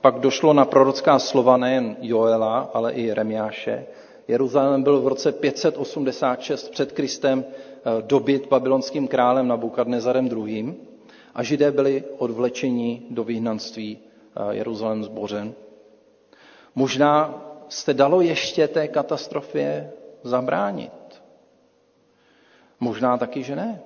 pak 0.03 0.19
došlo 0.19 0.53
na 0.53 0.65
prorocká 0.65 1.19
slova 1.19 1.57
nejen 1.57 1.97
Joela, 2.01 2.71
ale 2.75 2.93
i 2.93 3.15
Remiáše. 3.15 3.87
Jeruzalém 4.29 4.83
byl 4.83 5.01
v 5.01 5.07
roce 5.07 5.33
586 5.33 6.69
před 6.69 6.93
Kristem 6.93 7.45
eh, 7.45 8.03
dobyt 8.03 8.47
babylonským 8.49 9.09
králem 9.09 9.49
Nabukadnezarem 9.49 10.27
II. 10.27 10.75
a 11.35 11.43
židé 11.43 11.71
byli 11.71 12.05
odvlečeni 12.19 13.03
do 13.11 13.25
vyhnanství 13.25 13.99
eh, 13.99 14.55
Jeruzalém 14.55 15.05
zbořen. 15.05 15.55
Možná 16.75 17.43
se 17.69 17.95
dalo 17.95 18.21
ještě 18.21 18.69
té 18.69 18.89
katastrofě 18.89 19.93
zabránit. 20.23 21.23
Možná 22.81 23.19
taky, 23.19 23.43
že 23.43 23.57
ne. 23.57 23.83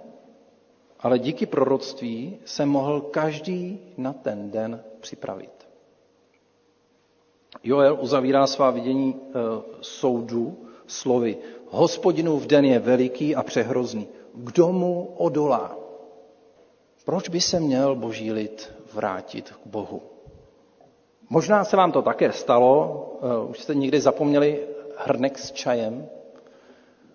Ale 1.01 1.19
díky 1.19 1.47
proroctví 1.47 2.39
se 2.45 2.67
mohl 2.67 3.01
každý 3.01 3.79
na 3.97 4.13
ten 4.13 4.51
den 4.51 4.85
připravit. 5.01 5.56
Joel 7.65 7.99
uzavírá 8.01 8.47
svá 8.47 8.71
vidění 8.71 9.15
e, 9.15 9.39
soudu 9.81 10.59
slovy 10.87 11.37
Hospodinův 11.69 12.47
den 12.47 12.65
je 12.65 12.79
veliký 12.79 13.37
a 13.37 13.43
přehrozný. 13.43 14.09
Kdo 14.35 14.73
mu 14.73 15.15
odolá? 15.17 15.77
Proč 17.05 17.29
by 17.29 17.41
se 17.41 17.61
měl 17.61 17.95
boží 17.95 18.33
lid 18.33 18.73
vrátit 18.95 19.51
k 19.51 19.67
Bohu? 19.67 20.03
Možná 21.31 21.65
se 21.65 21.77
vám 21.77 21.93
to 21.93 22.03
také 22.03 22.33
stalo, 22.33 23.03
uh, 23.43 23.51
už 23.51 23.61
jste 23.61 23.75
někdy 23.75 24.01
zapomněli 24.01 24.67
hrnek 24.97 25.39
s 25.39 25.53
čajem. 25.53 26.09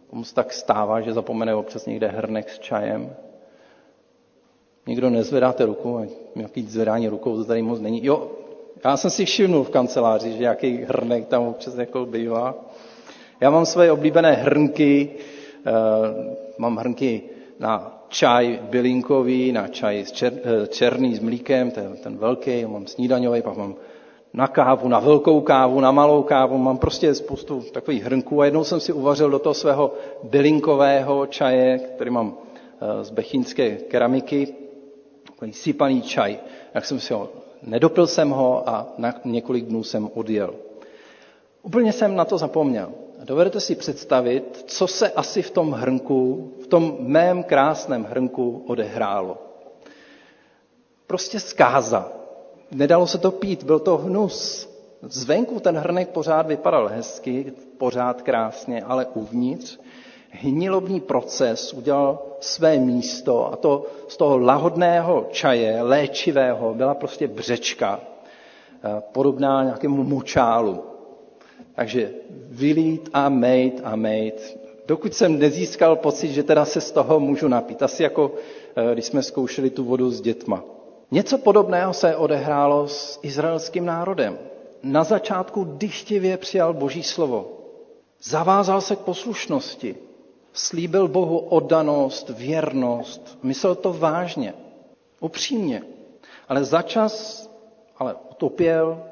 Komu 0.10 0.24
se 0.24 0.36
tak 0.36 0.54
stává, 0.54 1.02
že 1.02 1.14
zapomene 1.14 1.56
občas 1.56 1.86
někde 1.86 2.08
hrnek 2.08 2.50
s 2.50 2.60
čajem. 2.60 3.16
Nikdo 4.88 5.10
nezvedáte 5.10 5.66
ruku, 5.66 6.08
nějaký 6.36 6.64
zvedání 6.64 7.08
rukou 7.08 7.38
to 7.38 7.46
tady 7.46 7.62
moc 7.62 7.80
není. 7.80 8.06
Jo, 8.06 8.32
já 8.84 8.98
jsem 8.98 9.12
si 9.12 9.26
všimnul 9.26 9.64
v 9.64 9.70
kanceláři, 9.70 10.32
že 10.32 10.38
nějaký 10.38 10.78
hrnek 10.78 11.28
tam 11.28 11.44
občas 11.48 11.76
jako 11.76 12.06
bývá. 12.06 12.56
Já 13.40 13.50
mám 13.50 13.66
své 13.66 13.92
oblíbené 13.92 14.34
hrnky, 14.34 15.10
uh, 15.10 16.34
mám 16.58 16.78
hrnky 16.78 17.22
na 17.60 18.02
čaj 18.12 18.60
bylinkový, 18.70 19.52
na 19.52 19.68
čaj 19.68 20.04
eh, 20.04 20.68
černý 20.68 21.16
s 21.16 21.20
mlíkem, 21.20 21.72
ten, 21.72 21.98
ten 22.04 22.18
velký, 22.18 22.66
mám 22.66 22.88
snídaňový, 22.88 23.42
pak 23.42 23.58
mám 23.58 23.76
na 24.34 24.48
kávu, 24.48 24.88
na 24.88 25.00
velkou 25.00 25.42
kávu, 25.42 25.80
na 25.80 25.92
malou 25.92 26.24
kávu, 26.24 26.58
mám 26.58 26.78
prostě 26.78 27.16
spoustu 27.16 27.62
takových 27.72 28.04
hrnků 28.04 28.42
a 28.42 28.46
jednou 28.46 28.64
jsem 28.64 28.80
si 28.80 28.94
uvařil 28.94 29.30
do 29.30 29.40
toho 29.40 29.54
svého 29.54 29.94
bylinkového 30.24 31.26
čaje, 31.26 31.80
který 31.80 32.10
mám 32.12 32.38
eh, 32.38 33.04
z 33.04 33.10
bechínské 33.10 33.76
keramiky, 33.76 34.56
takový 35.24 35.54
sypaný 35.54 36.02
čaj. 36.02 36.40
Jak 36.74 36.86
jsem 36.86 37.00
si 37.00 37.14
ho, 37.14 37.30
nedopil 37.62 38.08
jsem 38.08 38.30
ho 38.30 38.70
a 38.70 38.94
na 38.98 39.14
několik 39.26 39.66
dnů 39.66 39.84
jsem 39.84 40.10
odjel. 40.14 40.54
Úplně 41.64 41.94
jsem 41.94 42.16
na 42.16 42.26
to 42.26 42.38
zapomněl. 42.38 42.92
Dovedete 43.24 43.60
si 43.60 43.76
představit, 43.76 44.64
co 44.68 44.88
se 44.88 45.10
asi 45.12 45.42
v 45.42 45.52
tom 45.52 45.72
hrnku, 45.72 46.52
v 46.64 46.68
tom 46.68 46.96
mém 47.00 47.44
krásném 47.44 48.04
hrnku 48.04 48.64
odehrálo. 48.68 49.38
Prostě 51.08 51.40
zkáza. 51.40 52.12
Nedalo 52.72 53.08
se 53.08 53.18
to 53.18 53.32
pít, 53.32 53.64
byl 53.64 53.80
to 53.80 53.98
hnus. 53.98 54.70
Zvenku 55.02 55.60
ten 55.60 55.78
hrnek 55.78 56.10
pořád 56.10 56.48
vypadal 56.48 56.88
hezky, 56.88 57.54
pořád 57.78 58.22
krásně, 58.22 58.82
ale 58.84 59.06
uvnitř 59.06 59.80
hnilobní 60.32 61.00
proces 61.00 61.74
udělal 61.74 62.20
své 62.40 62.78
místo 62.78 63.54
a 63.54 63.56
to 63.56 63.86
z 64.08 64.18
toho 64.18 64.38
lahodného 64.38 65.28
čaje, 65.32 65.82
léčivého, 65.82 66.74
byla 66.74 66.94
prostě 66.94 67.28
břečka, 67.28 68.00
eh, 68.84 69.02
podobná 69.12 69.64
nějakému 69.64 70.04
mučálu. 70.04 70.84
Takže 71.76 72.12
vylít 72.50 73.10
a 73.14 73.30
mejt 73.30 73.82
a 73.84 73.96
mejt, 73.96 74.60
dokud 74.88 75.14
jsem 75.14 75.40
nezískal 75.40 75.96
pocit, 75.96 76.28
že 76.28 76.44
teda 76.44 76.66
se 76.66 76.82
z 76.82 76.92
toho 76.92 77.20
můžu 77.20 77.48
napít. 77.48 77.84
Asi 77.84 78.04
jako 78.04 78.32
eh, 78.76 78.94
když 78.94 79.06
jsme 79.06 79.24
zkoušeli 79.24 79.70
tu 79.70 79.84
vodu 79.84 80.12
s 80.12 80.22
dětma. 80.22 80.64
Něco 81.12 81.38
podobného 81.38 81.94
se 81.94 82.16
odehrálo 82.16 82.88
s 82.88 83.20
izraelským 83.24 83.86
národem. 83.86 84.40
Na 84.84 85.04
začátku 85.04 85.64
dychtivě 85.64 86.38
přijal 86.38 86.74
Boží 86.74 87.04
slovo. 87.04 87.52
Zavázal 88.24 88.82
se 88.82 88.96
k 88.96 89.00
poslušnosti. 89.00 89.96
Slíbil 90.54 91.08
Bohu 91.08 91.38
oddanost, 91.40 92.30
věrnost. 92.30 93.38
Myslel 93.44 93.76
to 93.76 93.94
vážně, 93.94 94.54
upřímně. 95.20 95.84
Ale 96.50 96.64
začas, 96.64 97.46
ale 97.98 98.16
utopěl, 98.32 99.04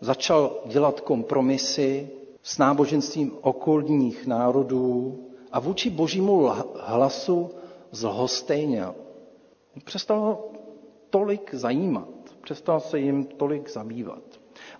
začal 0.00 0.60
dělat 0.66 1.00
kompromisy 1.00 2.10
s 2.42 2.58
náboženstvím 2.58 3.32
okolních 3.40 4.26
národů 4.26 5.18
a 5.52 5.60
vůči 5.60 5.90
božímu 5.90 6.50
hlasu 6.80 7.50
zlhostejněl. 7.90 8.94
Přestal 9.84 10.20
ho 10.20 10.48
tolik 11.10 11.54
zajímat, 11.54 12.08
přestal 12.42 12.80
se 12.80 12.98
jim 12.98 13.24
tolik 13.24 13.70
zabývat. 13.70 14.22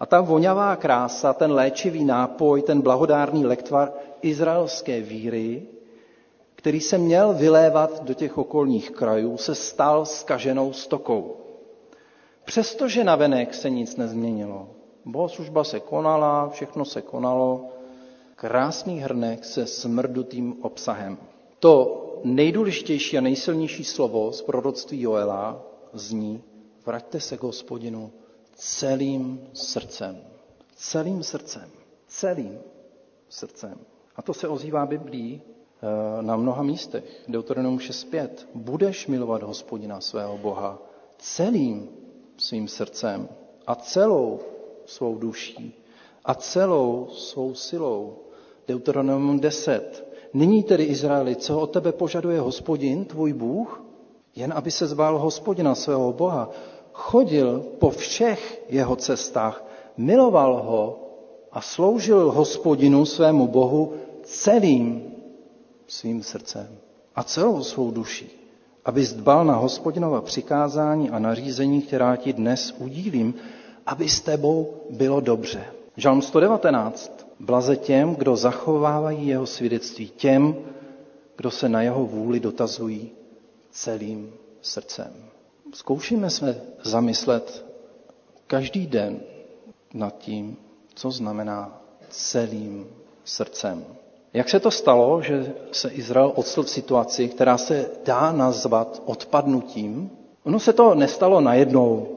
A 0.00 0.06
ta 0.06 0.20
voňavá 0.20 0.76
krása, 0.76 1.32
ten 1.32 1.52
léčivý 1.52 2.04
nápoj, 2.04 2.62
ten 2.62 2.80
blahodárný 2.80 3.46
lektvar 3.46 3.92
izraelské 4.22 5.00
víry, 5.00 5.66
který 6.58 6.80
se 6.80 6.98
měl 6.98 7.34
vylévat 7.34 8.04
do 8.04 8.14
těch 8.14 8.38
okolních 8.38 8.90
krajů, 8.90 9.36
se 9.36 9.54
stal 9.54 10.06
skaženou 10.06 10.72
stokou. 10.72 11.36
Přestože 12.44 13.04
navenek 13.04 13.54
se 13.54 13.70
nic 13.70 13.96
nezměnilo, 13.96 14.68
bohoslužba 15.04 15.64
se 15.64 15.80
konala, 15.80 16.48
všechno 16.48 16.84
se 16.84 17.02
konalo, 17.02 17.68
krásný 18.36 19.00
hrnek 19.00 19.44
se 19.44 19.66
smrdutým 19.66 20.56
obsahem. 20.62 21.18
To 21.58 22.04
nejdůležitější 22.24 23.18
a 23.18 23.20
nejsilnější 23.20 23.84
slovo 23.84 24.32
z 24.32 24.42
proroctví 24.42 25.00
Joela 25.02 25.62
zní, 25.92 26.42
vraťte 26.86 27.20
se 27.20 27.36
k 27.36 27.42
hospodinu 27.42 28.12
celým 28.54 29.48
srdcem. 29.52 30.20
Celým 30.76 31.22
srdcem. 31.22 31.70
Celým 32.06 32.58
srdcem. 33.28 33.78
A 34.16 34.22
to 34.22 34.34
se 34.34 34.48
ozývá 34.48 34.86
Biblí 34.86 35.42
na 36.20 36.36
mnoha 36.36 36.62
místech. 36.62 37.04
Deuteronom 37.28 37.78
6.5. 37.78 38.28
Budeš 38.54 39.06
milovat 39.06 39.42
hospodina 39.42 40.00
svého 40.00 40.38
Boha 40.38 40.78
celým 41.18 41.88
svým 42.36 42.68
srdcem 42.68 43.28
a 43.66 43.74
celou 43.74 44.40
svou 44.86 45.14
duší 45.18 45.74
a 46.24 46.34
celou 46.34 47.08
svou 47.10 47.54
silou. 47.54 48.16
Deuteronom 48.68 49.40
10. 49.40 50.08
Nyní 50.34 50.62
tedy 50.62 50.84
Izraeli, 50.84 51.36
co 51.36 51.60
od 51.60 51.66
tebe 51.66 51.92
požaduje 51.92 52.40
hospodin, 52.40 53.04
tvůj 53.04 53.32
Bůh? 53.32 53.84
Jen 54.36 54.52
aby 54.52 54.70
se 54.70 54.86
zbál 54.86 55.18
hospodina 55.18 55.74
svého 55.74 56.12
Boha, 56.12 56.50
chodil 56.92 57.64
po 57.78 57.90
všech 57.90 58.64
jeho 58.68 58.96
cestách, 58.96 59.64
miloval 59.96 60.62
ho 60.62 60.98
a 61.52 61.60
sloužil 61.60 62.30
hospodinu 62.30 63.04
svému 63.04 63.46
Bohu 63.46 63.92
celým 64.22 65.17
svým 65.88 66.22
srdcem 66.22 66.78
a 67.16 67.22
celou 67.24 67.62
svou 67.62 67.90
duší, 67.90 68.30
aby 68.84 69.06
dbal 69.06 69.44
na 69.44 69.54
hospodinova 69.54 70.20
přikázání 70.20 71.10
a 71.10 71.18
nařízení, 71.18 71.82
která 71.82 72.16
ti 72.16 72.32
dnes 72.32 72.74
udílím, 72.78 73.34
aby 73.86 74.08
s 74.08 74.20
tebou 74.20 74.74
bylo 74.90 75.20
dobře. 75.20 75.64
Žalm 75.96 76.22
119. 76.22 77.26
Blaze 77.40 77.76
těm, 77.76 78.14
kdo 78.14 78.36
zachovávají 78.36 79.28
jeho 79.28 79.46
svědectví, 79.46 80.08
těm, 80.08 80.56
kdo 81.36 81.50
se 81.50 81.68
na 81.68 81.82
jeho 81.82 82.06
vůli 82.06 82.40
dotazují 82.40 83.10
celým 83.70 84.32
srdcem. 84.62 85.12
Zkoušíme 85.74 86.30
se 86.30 86.62
zamyslet 86.82 87.64
každý 88.46 88.86
den 88.86 89.20
nad 89.94 90.18
tím, 90.18 90.56
co 90.94 91.10
znamená 91.10 91.80
celým 92.08 92.86
srdcem. 93.24 93.84
Jak 94.34 94.48
se 94.48 94.60
to 94.60 94.70
stalo, 94.70 95.22
že 95.22 95.52
se 95.72 95.88
Izrael 95.88 96.32
odstl 96.34 96.62
v 96.62 96.70
situaci, 96.70 97.28
která 97.28 97.58
se 97.58 97.90
dá 98.04 98.32
nazvat 98.32 99.02
odpadnutím? 99.06 100.10
Ono 100.44 100.60
se 100.60 100.72
to 100.72 100.94
nestalo 100.94 101.40
najednou, 101.40 102.08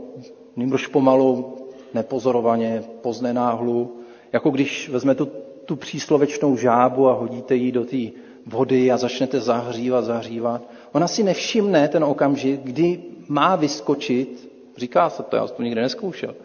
nýbrž 0.56 0.88
pomalu, 0.88 1.58
nepozorovaně, 1.94 2.84
poznenáhlu, 3.02 3.96
jako 4.34 4.50
když 4.50 4.90
vezmete 4.90 5.26
tu, 5.26 5.32
tu 5.66 5.76
příslovečnou 5.76 6.58
žábu 6.58 7.10
a 7.10 7.14
hodíte 7.14 7.56
ji 7.56 7.72
do 7.72 7.86
té 7.86 7.98
vody 8.46 8.92
a 8.92 8.98
začnete 8.98 9.40
zahřívat, 9.40 10.06
zahřívat. 10.06 10.62
Ona 10.92 11.08
si 11.08 11.24
nevšimne 11.24 11.88
ten 11.88 12.04
okamžik, 12.04 12.62
kdy 12.64 13.04
má 13.28 13.56
vyskočit, 13.56 14.52
říká 14.78 15.10
se 15.10 15.24
to, 15.24 15.36
já 15.36 15.48
jsem 15.48 15.56
to 15.56 15.64
nikdy 15.64 15.82
neskoušel, 15.82 16.36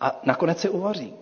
a 0.00 0.20
nakonec 0.24 0.58
se 0.58 0.70
uvaří. 0.70 1.12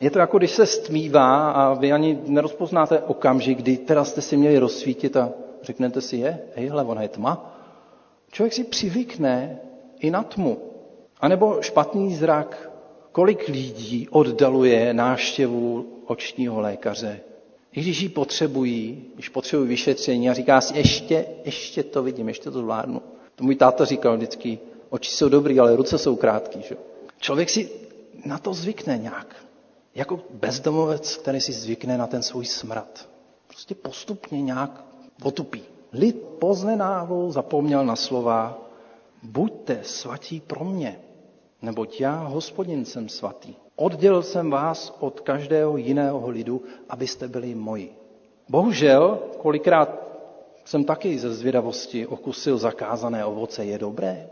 Je 0.00 0.10
to 0.10 0.18
jako 0.18 0.38
když 0.38 0.50
se 0.50 0.66
stmívá 0.66 1.50
a 1.50 1.74
vy 1.74 1.92
ani 1.92 2.18
nerozpoznáte 2.26 2.98
okamžik, 3.00 3.58
kdy 3.58 3.76
teda 3.76 4.04
jste 4.04 4.22
si 4.22 4.36
měli 4.36 4.58
rozsvítit 4.58 5.16
a 5.16 5.32
řeknete 5.62 6.00
si, 6.00 6.16
je, 6.16 6.38
hejhle, 6.56 6.84
ona 6.84 7.02
je 7.02 7.08
tma. 7.08 7.56
Člověk 8.32 8.52
si 8.52 8.64
přivykne 8.64 9.60
i 10.00 10.10
na 10.10 10.22
tmu. 10.22 10.58
A 11.20 11.28
nebo 11.28 11.62
špatný 11.62 12.14
zrak. 12.14 12.70
Kolik 13.12 13.48
lidí 13.48 14.08
oddaluje 14.10 14.94
náštěvu 14.94 15.86
očního 16.06 16.60
lékaře, 16.60 17.20
i 17.72 17.80
když 17.80 18.00
ji 18.00 18.08
potřebují, 18.08 19.04
když 19.14 19.28
potřebují 19.28 19.68
vyšetření 19.68 20.30
a 20.30 20.34
říká 20.34 20.60
si, 20.60 20.76
ještě, 20.78 21.26
ještě 21.44 21.82
to 21.82 22.02
vidím, 22.02 22.28
ještě 22.28 22.50
to 22.50 22.58
zvládnu. 22.58 23.02
To 23.34 23.44
můj 23.44 23.54
táta 23.54 23.84
říkal 23.84 24.16
vždycky, 24.16 24.58
oči 24.90 25.10
jsou 25.10 25.28
dobrý, 25.28 25.60
ale 25.60 25.76
ruce 25.76 25.98
jsou 25.98 26.16
krátký. 26.16 26.62
Že? 26.62 26.76
Člověk 27.20 27.50
si 27.50 27.70
na 28.24 28.38
to 28.38 28.54
zvykne 28.54 28.98
nějak. 28.98 29.45
Jako 29.96 30.20
bezdomovec, 30.30 31.16
který 31.16 31.40
si 31.40 31.52
zvykne 31.52 31.98
na 31.98 32.06
ten 32.06 32.22
svůj 32.22 32.46
smrad. 32.46 33.08
Prostě 33.46 33.74
postupně 33.74 34.42
nějak 34.42 34.84
otupí. 35.22 35.62
Lid 35.92 36.22
poznenáhlu 36.22 37.30
zapomněl 37.30 37.84
na 37.84 37.96
slova 37.96 38.58
buďte 39.22 39.80
svatí 39.82 40.40
pro 40.40 40.64
mě, 40.64 41.00
neboť 41.62 42.00
já, 42.00 42.16
hospodin, 42.16 42.84
jsem 42.84 43.08
svatý. 43.08 43.54
Oddělil 43.76 44.22
jsem 44.22 44.50
vás 44.50 44.96
od 45.00 45.20
každého 45.20 45.76
jiného 45.76 46.30
lidu, 46.30 46.62
abyste 46.88 47.28
byli 47.28 47.54
moji. 47.54 47.96
Bohužel, 48.48 49.18
kolikrát 49.38 50.06
jsem 50.64 50.84
taky 50.84 51.18
ze 51.18 51.34
zvědavosti 51.34 52.06
okusil 52.06 52.58
zakázané 52.58 53.24
ovoce. 53.24 53.64
Je 53.64 53.78
dobré? 53.78 54.28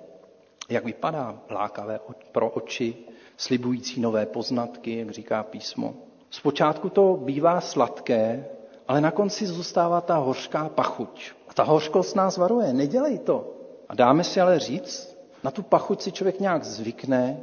Jak 0.68 0.84
vypadá? 0.84 1.38
Lákavé 1.50 2.00
pro 2.32 2.50
oči, 2.50 2.96
slibující 3.36 4.00
nové 4.00 4.26
poznatky, 4.26 4.98
jak 4.98 5.10
říká 5.10 5.42
písmo. 5.42 5.94
Zpočátku 6.30 6.88
to 6.88 7.16
bývá 7.22 7.60
sladké, 7.60 8.46
ale 8.88 9.00
na 9.00 9.10
konci 9.10 9.46
zůstává 9.46 10.00
ta 10.00 10.16
hořká 10.16 10.68
pachuť. 10.68 11.32
A 11.48 11.54
ta 11.54 11.62
hořkost 11.62 12.16
nás 12.16 12.36
varuje, 12.36 12.72
nedělej 12.72 13.18
to. 13.18 13.54
A 13.88 13.94
dáme 13.94 14.24
si 14.24 14.40
ale 14.40 14.58
říct, 14.58 15.16
na 15.44 15.50
tu 15.50 15.62
pachuť 15.62 16.02
si 16.02 16.12
člověk 16.12 16.40
nějak 16.40 16.64
zvykne 16.64 17.40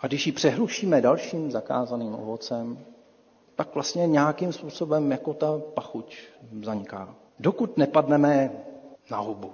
a 0.00 0.06
když 0.06 0.26
ji 0.26 0.32
přehlušíme 0.32 1.00
dalším 1.00 1.50
zakázaným 1.50 2.14
ovocem, 2.14 2.78
tak 3.54 3.74
vlastně 3.74 4.06
nějakým 4.06 4.52
způsobem 4.52 5.10
jako 5.10 5.34
ta 5.34 5.58
pachuť 5.74 6.18
zaniká. 6.62 7.14
Dokud 7.38 7.76
nepadneme 7.76 8.52
na 9.10 9.18
hubu. 9.18 9.50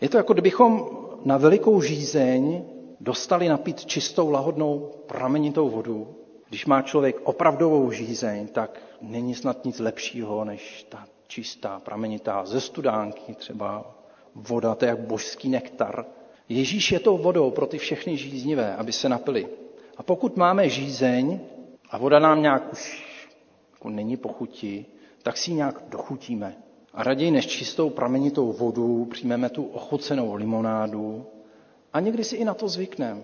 Je 0.00 0.08
to 0.08 0.16
jako 0.16 0.32
kdybychom 0.32 0.88
na 1.24 1.36
velikou 1.36 1.80
žízeň 1.80 2.64
dostali 3.02 3.48
napít 3.48 3.84
čistou, 3.84 4.30
lahodnou, 4.30 4.92
pramenitou 5.06 5.68
vodu. 5.68 6.14
Když 6.48 6.66
má 6.66 6.82
člověk 6.82 7.16
opravdovou 7.24 7.90
žízeň, 7.90 8.48
tak 8.48 8.80
není 9.00 9.34
snad 9.34 9.64
nic 9.64 9.78
lepšího, 9.78 10.44
než 10.44 10.86
ta 10.88 11.04
čistá, 11.26 11.80
pramenitá 11.80 12.44
ze 12.44 12.60
studánky, 12.60 13.34
třeba 13.34 13.94
voda, 14.34 14.74
to 14.74 14.84
je 14.84 14.88
jak 14.88 14.98
božský 15.00 15.48
nektar. 15.48 16.06
Ježíš 16.48 16.92
je 16.92 17.00
tou 17.00 17.18
vodou 17.18 17.50
pro 17.50 17.66
ty 17.66 17.78
všechny 17.78 18.16
žíznivé, 18.16 18.76
aby 18.76 18.92
se 18.92 19.08
napili. 19.08 19.48
A 19.96 20.02
pokud 20.02 20.36
máme 20.36 20.68
žízeň 20.68 21.40
a 21.90 21.98
voda 21.98 22.18
nám 22.18 22.42
nějak 22.42 22.72
už 22.72 23.12
jako 23.72 23.90
není 23.90 24.16
pochutí, 24.16 24.86
tak 25.22 25.36
si 25.36 25.50
ji 25.50 25.54
nějak 25.54 25.82
dochutíme. 25.88 26.56
A 26.94 27.02
raději 27.02 27.30
než 27.30 27.46
čistou 27.46 27.90
pramenitou 27.90 28.52
vodu 28.52 29.04
přijmeme 29.04 29.48
tu 29.48 29.64
ochucenou 29.64 30.34
limonádu 30.34 31.26
a 31.92 32.00
někdy 32.00 32.24
si 32.24 32.36
i 32.36 32.44
na 32.44 32.54
to 32.54 32.68
zvykneme. 32.68 33.22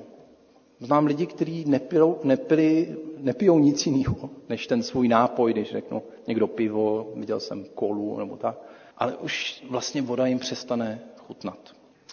Znám 0.81 1.07
lidi, 1.07 1.27
kteří 1.27 1.65
nepijou, 1.67 2.19
nepili, 2.25 2.97
nepijou 3.19 3.59
nic 3.59 3.87
jiného, 3.87 4.31
než 4.49 4.67
ten 4.67 4.83
svůj 4.83 5.09
nápoj, 5.09 5.53
když 5.53 5.71
řeknu 5.73 6.03
někdo 6.27 6.47
pivo, 6.47 7.13
viděl 7.17 7.41
jsem 7.41 7.65
kolu 7.75 8.19
nebo 8.19 8.37
tak. 8.37 8.59
Ale 8.99 9.17
už 9.17 9.65
vlastně 9.71 10.03
voda 10.03 10.27
jim 10.27 10.39
přestane 10.39 11.01
chutnat. 11.17 11.59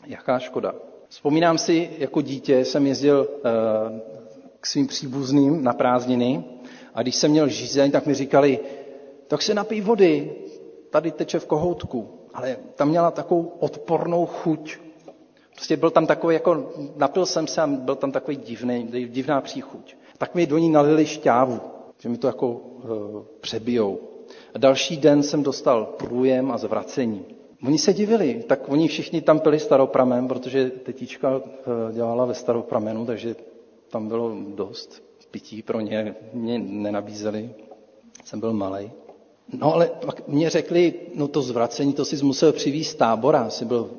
Jaká 0.05 0.39
škoda. 0.39 0.75
Vzpomínám 1.09 1.57
si, 1.57 1.89
jako 1.97 2.21
dítě 2.21 2.65
jsem 2.65 2.87
jezdil 2.87 3.27
eh, 3.29 4.01
k 4.59 4.65
svým 4.65 4.87
příbuzným 4.87 5.63
na 5.63 5.73
prázdniny 5.73 6.43
a 6.93 7.01
když 7.01 7.15
jsem 7.15 7.31
měl 7.31 7.47
žízeň, 7.47 7.91
tak 7.91 8.05
mi 8.05 8.13
říkali, 8.13 8.59
tak 9.27 9.41
se 9.41 9.53
napij 9.53 9.81
vody, 9.81 10.35
tady 10.89 11.11
teče 11.11 11.39
v 11.39 11.45
kohoutku. 11.45 12.09
Ale 12.33 12.57
tam 12.75 12.89
měla 12.89 13.11
takovou 13.11 13.53
odpornou 13.59 14.25
chuť. 14.25 14.77
Prostě 15.55 15.77
byl 15.77 15.89
tam 15.91 16.07
takový, 16.07 16.33
jako 16.33 16.69
napil 16.95 17.25
jsem 17.25 17.47
se 17.47 17.61
a 17.61 17.67
byl 17.67 17.95
tam 17.95 18.11
takový 18.11 18.37
divný, 18.37 18.87
divná 19.07 19.41
příchuť. 19.41 19.95
Tak 20.17 20.35
mi 20.35 20.47
do 20.47 20.57
ní 20.57 20.69
nalili 20.69 21.05
šťávu, 21.05 21.59
že 21.99 22.09
mi 22.09 22.17
to 22.17 22.27
jako 22.27 22.47
uh, 22.49 23.21
přebijou. 23.41 23.99
A 24.53 24.57
další 24.57 24.97
den 24.97 25.23
jsem 25.23 25.43
dostal 25.43 25.85
průjem 25.85 26.51
a 26.51 26.57
zvracení. 26.57 27.25
Oni 27.67 27.77
se 27.77 27.93
divili, 27.93 28.43
tak 28.47 28.69
oni 28.69 28.87
všichni 28.87 29.21
tam 29.21 29.39
pili 29.39 29.59
staropramen, 29.59 30.27
protože 30.27 30.69
tetička 30.69 31.41
eh, 31.45 31.93
dělala 31.93 32.25
ve 32.25 32.33
staropramenu, 32.33 33.05
takže 33.05 33.35
tam 33.89 34.07
bylo 34.07 34.35
dost 34.55 35.03
pití 35.31 35.61
pro 35.61 35.79
ně, 35.79 36.15
mě 36.33 36.59
nenabízeli, 36.59 37.49
jsem 38.23 38.39
byl 38.39 38.53
malý. 38.53 38.91
No 39.59 39.73
ale 39.73 39.91
pak 40.05 40.27
mě 40.27 40.49
řekli, 40.49 40.93
no 41.15 41.27
to 41.27 41.41
zvracení, 41.41 41.93
to 41.93 42.05
si 42.05 42.25
musel 42.25 42.53
přivízt 42.53 42.97
tábora, 42.97 43.49
jsi 43.49 43.65
byl 43.65 43.89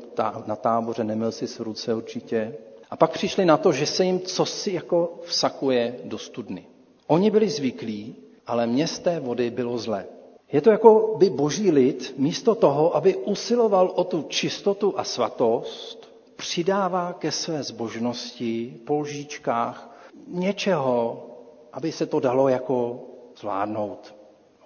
na 0.46 0.56
táboře, 0.56 1.04
neměl 1.04 1.32
si 1.32 1.46
v 1.46 1.60
ruce 1.60 1.94
určitě. 1.94 2.54
A 2.90 2.96
pak 2.96 3.10
přišli 3.10 3.44
na 3.44 3.56
to, 3.56 3.72
že 3.72 3.86
se 3.86 4.04
jim 4.04 4.20
cosi 4.20 4.72
jako 4.72 5.20
vsakuje 5.26 6.00
do 6.04 6.18
studny. 6.18 6.66
Oni 7.06 7.30
byli 7.30 7.48
zvyklí, 7.48 8.16
ale 8.46 8.66
mě 8.66 8.86
z 8.86 8.98
té 8.98 9.20
vody 9.20 9.50
bylo 9.50 9.78
zlé. 9.78 10.06
Je 10.52 10.60
to 10.60 10.70
jako 10.70 11.14
by 11.18 11.30
boží 11.30 11.70
lid 11.70 12.14
místo 12.16 12.54
toho, 12.54 12.96
aby 12.96 13.16
usiloval 13.16 13.92
o 13.94 14.04
tu 14.04 14.22
čistotu 14.28 14.98
a 14.98 15.04
svatost, 15.04 16.12
přidává 16.36 17.12
ke 17.12 17.32
své 17.32 17.62
zbožnosti 17.62 18.76
po 18.86 19.00
lžíčkách 19.00 19.96
něčeho, 20.28 21.26
aby 21.72 21.92
se 21.92 22.06
to 22.06 22.20
dalo 22.20 22.48
jako 22.48 23.00
zvládnout, 23.40 24.14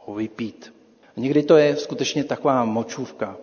ho 0.07 0.15
vypít. 0.15 0.75
Někdy 1.17 1.43
to 1.43 1.57
je 1.57 1.77
skutečně 1.77 2.25
taková 2.25 2.65
močůvka. 2.65 3.37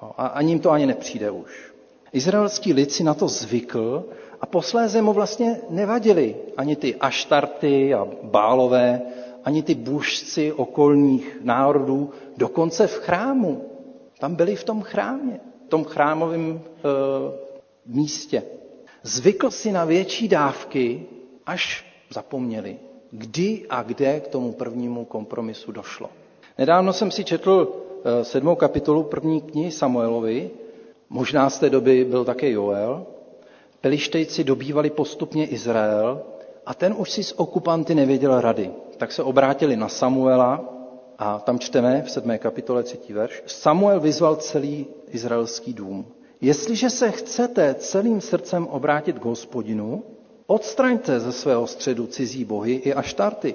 A 0.00 0.26
ani 0.26 0.52
jim 0.52 0.60
to 0.60 0.70
ani 0.70 0.86
nepřijde 0.86 1.30
už. 1.30 1.72
Izraelský 2.12 2.72
lid 2.72 2.92
si 2.92 3.04
na 3.04 3.14
to 3.14 3.28
zvykl 3.28 4.04
a 4.40 4.46
posléze 4.46 5.02
mu 5.02 5.12
vlastně 5.12 5.60
nevadili 5.70 6.36
ani 6.56 6.76
ty 6.76 6.96
aštarty 6.96 7.94
a 7.94 8.08
bálové, 8.22 9.02
ani 9.44 9.62
ty 9.62 9.74
bůžci 9.74 10.52
okolních 10.52 11.38
národů, 11.42 12.10
dokonce 12.36 12.86
v 12.86 12.98
chrámu. 12.98 13.64
Tam 14.18 14.34
byli 14.34 14.56
v 14.56 14.64
tom 14.64 14.82
chrámě, 14.82 15.40
v 15.66 15.68
tom 15.68 15.84
chrámovém 15.84 16.60
e, 16.60 16.88
místě. 17.86 18.42
Zvykl 19.02 19.50
si 19.50 19.72
na 19.72 19.84
větší 19.84 20.28
dávky, 20.28 21.06
až 21.46 21.84
zapomněli, 22.10 22.76
kdy 23.10 23.66
a 23.70 23.82
kde 23.82 24.20
k 24.20 24.28
tomu 24.28 24.52
prvnímu 24.52 25.04
kompromisu 25.04 25.72
došlo. 25.72 26.10
Nedávno 26.58 26.92
jsem 26.92 27.10
si 27.10 27.24
četl 27.24 27.72
sedmou 28.22 28.54
kapitolu 28.54 29.02
první 29.02 29.40
knihy 29.40 29.70
Samuelovi, 29.70 30.50
možná 31.10 31.50
z 31.50 31.58
té 31.58 31.70
doby 31.70 32.04
byl 32.04 32.24
také 32.24 32.50
Joel. 32.50 33.06
Pelištejci 33.80 34.44
dobývali 34.44 34.90
postupně 34.90 35.46
Izrael 35.46 36.22
a 36.66 36.74
ten 36.74 36.94
už 36.98 37.10
si 37.10 37.24
s 37.24 37.40
okupanty 37.40 37.94
nevěděl 37.94 38.40
rady. 38.40 38.70
Tak 38.96 39.12
se 39.12 39.22
obrátili 39.22 39.76
na 39.76 39.88
Samuela 39.88 40.64
a 41.18 41.38
tam 41.38 41.58
čteme 41.58 42.02
v 42.02 42.10
7. 42.10 42.38
kapitole 42.38 42.82
3. 42.82 42.98
verš. 43.10 43.42
Samuel 43.46 44.00
vyzval 44.00 44.36
celý 44.36 44.86
izraelský 45.10 45.72
dům. 45.72 46.06
Jestliže 46.40 46.90
se 46.90 47.10
chcete 47.10 47.74
celým 47.74 48.20
srdcem 48.20 48.66
obrátit 48.66 49.18
k 49.18 49.24
hospodinu, 49.24 50.02
odstraňte 50.46 51.20
ze 51.20 51.32
svého 51.32 51.66
středu 51.66 52.06
cizí 52.06 52.44
bohy 52.44 52.72
i 52.72 52.94
aštarty. 52.94 53.54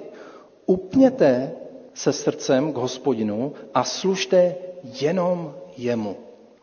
Upněte 0.66 1.52
se 1.96 2.12
srdcem 2.12 2.72
k 2.72 2.76
hospodinu 2.76 3.52
a 3.74 3.84
služte 3.84 4.54
jenom 5.00 5.54
jemu. 5.76 6.16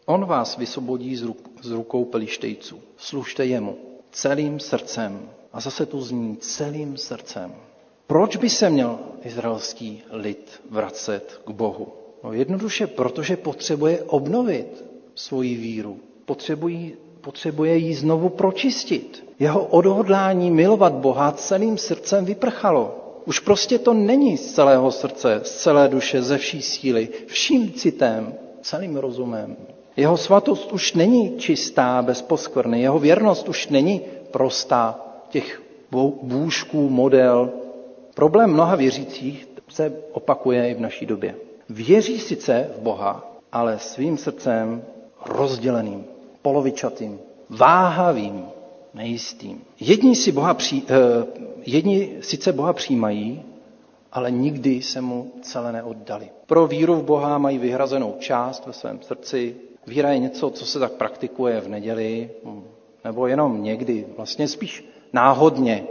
On 0.05 0.25
vás 0.25 0.57
vysvobodí 0.57 1.15
z 1.61 1.71
rukou 1.71 2.05
pelištejců. 2.05 2.79
Služte 2.97 3.45
jemu 3.45 3.77
celým 4.11 4.59
srdcem. 4.59 5.29
A 5.53 5.59
zase 5.59 5.85
tu 5.85 6.01
zní 6.01 6.37
celým 6.37 6.97
srdcem. 6.97 7.55
Proč 8.07 8.35
by 8.35 8.49
se 8.49 8.69
měl 8.69 8.99
izraelský 9.23 10.03
lid 10.11 10.61
vracet 10.69 11.41
k 11.45 11.49
Bohu? 11.49 11.87
No 12.23 12.33
jednoduše, 12.33 12.87
protože 12.87 13.37
potřebuje 13.37 14.03
obnovit 14.03 14.85
svoji 15.15 15.55
víru. 15.55 15.99
Potřebují, 16.25 16.93
potřebuje 17.21 17.77
ji 17.77 17.95
znovu 17.95 18.29
pročistit. 18.29 19.33
Jeho 19.39 19.65
odhodlání 19.65 20.51
milovat 20.51 20.93
Boha 20.93 21.31
celým 21.31 21.77
srdcem 21.77 22.25
vyprchalo. 22.25 23.02
Už 23.25 23.39
prostě 23.39 23.79
to 23.79 23.93
není 23.93 24.37
z 24.37 24.53
celého 24.53 24.91
srdce, 24.91 25.41
z 25.43 25.55
celé 25.55 25.87
duše, 25.87 26.21
ze 26.21 26.37
vší 26.37 26.61
síly, 26.61 27.09
vším 27.27 27.73
citem, 27.73 28.33
celým 28.61 28.97
rozumem. 28.97 29.55
Jeho 29.97 30.17
svatost 30.17 30.71
už 30.71 30.93
není 30.93 31.37
čistá, 31.37 32.01
bez 32.01 32.21
poskvrny. 32.21 32.81
Jeho 32.81 32.99
věrnost 32.99 33.49
už 33.49 33.67
není 33.67 34.01
prostá, 34.31 34.99
těch 35.29 35.61
bůžků, 36.21 36.89
model. 36.89 37.49
Problém 38.13 38.53
mnoha 38.53 38.75
věřících 38.75 39.47
se 39.69 39.93
opakuje 40.11 40.69
i 40.69 40.73
v 40.73 40.79
naší 40.79 41.05
době. 41.05 41.35
Věří 41.69 42.19
sice 42.19 42.69
v 42.77 42.81
Boha, 42.81 43.37
ale 43.51 43.79
svým 43.79 44.17
srdcem 44.17 44.83
rozděleným, 45.25 46.05
polovičatým, 46.41 47.19
váhavým, 47.49 48.45
nejistým. 48.93 49.61
Jedni, 49.79 50.15
si 50.15 50.31
Boha 50.31 50.53
při, 50.53 50.81
eh, 50.89 51.25
jedni 51.65 52.17
sice 52.21 52.53
Boha 52.53 52.73
přijímají, 52.73 53.43
ale 54.11 54.31
nikdy 54.31 54.81
se 54.81 55.01
mu 55.01 55.31
celé 55.41 55.71
neoddali. 55.71 56.29
Pro 56.45 56.67
víru 56.67 56.95
v 56.95 57.03
Boha 57.03 57.37
mají 57.37 57.57
vyhrazenou 57.57 58.15
část 58.19 58.65
ve 58.65 58.73
svém 58.73 59.01
srdci. 59.01 59.55
Víra 59.87 60.11
je 60.11 60.19
něco, 60.19 60.49
co 60.49 60.65
se 60.65 60.79
tak 60.79 60.91
praktikuje 60.91 61.61
v 61.61 61.67
neděli, 61.67 62.29
nebo 63.03 63.27
jenom 63.27 63.63
někdy, 63.63 64.05
vlastně 64.17 64.47
spíš 64.47 64.85
náhodně, 65.13 65.87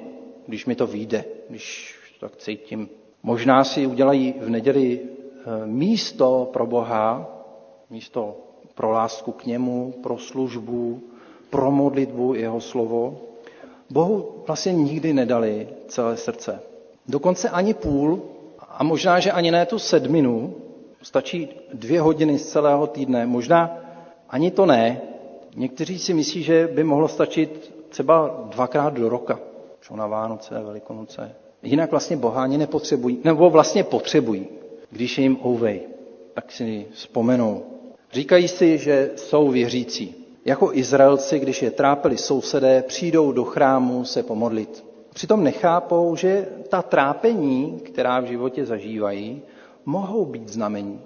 když 0.47 0.67
mi 0.67 0.75
to 0.75 0.87
vyjde, 0.87 1.25
když 1.49 1.95
to 2.21 2.29
tak 2.29 2.37
cítím. 2.37 2.89
Možná 3.23 3.65
si 3.65 3.87
udělají 3.87 4.35
v 4.41 4.51
neděli 4.51 5.01
eh, 5.01 5.67
místo 5.67 6.51
pro 6.53 6.67
Boha, 6.67 7.31
místo 7.91 8.37
pro 8.75 8.91
lásku 8.91 9.33
k 9.33 9.47
němu, 9.47 9.95
pro 10.03 10.19
službu, 10.19 11.03
pro 11.53 11.71
modlitbu 11.71 12.35
jeho 12.35 12.61
slovo. 12.61 13.21
Bohu 13.91 14.43
vlastně 14.47 14.73
nikdy 14.73 15.13
nedali 15.13 15.69
celé 15.89 16.17
srdce. 16.17 16.61
Dokonce 17.09 17.49
ani 17.49 17.75
půl, 17.75 18.23
a 18.69 18.85
možná, 18.85 19.21
že 19.21 19.33
ani 19.33 19.51
ne 19.51 19.67
tu 19.67 19.79
sedminu, 19.79 20.55
stačí 21.03 21.49
dvě 21.75 22.01
hodiny 22.01 22.39
z 22.39 22.47
celého 22.49 22.87
týdne, 22.87 23.27
možná 23.27 23.79
ani 24.29 24.51
to 24.51 24.67
ne. 24.67 25.01
Někteří 25.57 25.99
si 25.99 26.15
myslí, 26.15 26.43
že 26.43 26.69
by 26.75 26.85
mohlo 26.85 27.09
stačit 27.09 27.75
třeba 27.89 28.45
dvakrát 28.51 28.95
do 28.95 29.09
roka, 29.09 29.39
čo 29.81 29.97
na 29.97 30.07
Vánoce, 30.07 30.55
Velikonoce. 30.65 31.35
Jinak 31.63 31.91
vlastně 31.91 32.17
boháni 32.17 32.59
nepotřebují, 32.59 33.21
nebo 33.25 33.51
vlastně 33.51 33.85
potřebují, 33.85 34.47
když 34.91 35.19
je 35.19 35.23
jim 35.23 35.39
ouvej, 35.45 35.81
tak 36.35 36.53
si 36.53 36.87
vzpomenou. 36.93 37.63
Říkají 38.13 38.49
si, 38.49 38.79
že 38.79 39.11
jsou 39.17 39.49
věřící. 39.49 40.22
Jako 40.45 40.73
Izraelci, 40.73 41.39
když 41.39 41.63
je 41.63 41.71
trápili 41.71 42.19
sousedé, 42.19 42.83
přijdou 42.83 43.33
do 43.33 43.45
chrámu 43.45 44.05
se 44.05 44.23
pomodlit. 44.23 44.85
Přitom 45.15 45.45
nechápou, 45.45 46.17
že 46.17 46.49
ta 46.69 46.83
trápení, 46.83 47.81
která 47.85 48.21
v 48.21 48.25
životě 48.25 48.67
zažívají, 48.67 49.43
mohou 49.85 50.25
být 50.25 50.49
znamení. 50.49 51.01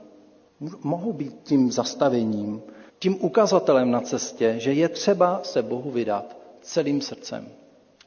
Mohou 0.83 1.13
být 1.13 1.37
tím 1.43 1.73
zastavením, 1.73 2.63
tím 2.99 3.17
ukazatelem 3.21 3.91
na 3.91 4.01
cestě, 4.01 4.55
že 4.59 4.73
je 4.73 4.89
třeba 4.89 5.41
se 5.43 5.63
Bohu 5.63 5.91
vydat 5.91 6.37
celým 6.61 7.01
srdcem. 7.01 7.49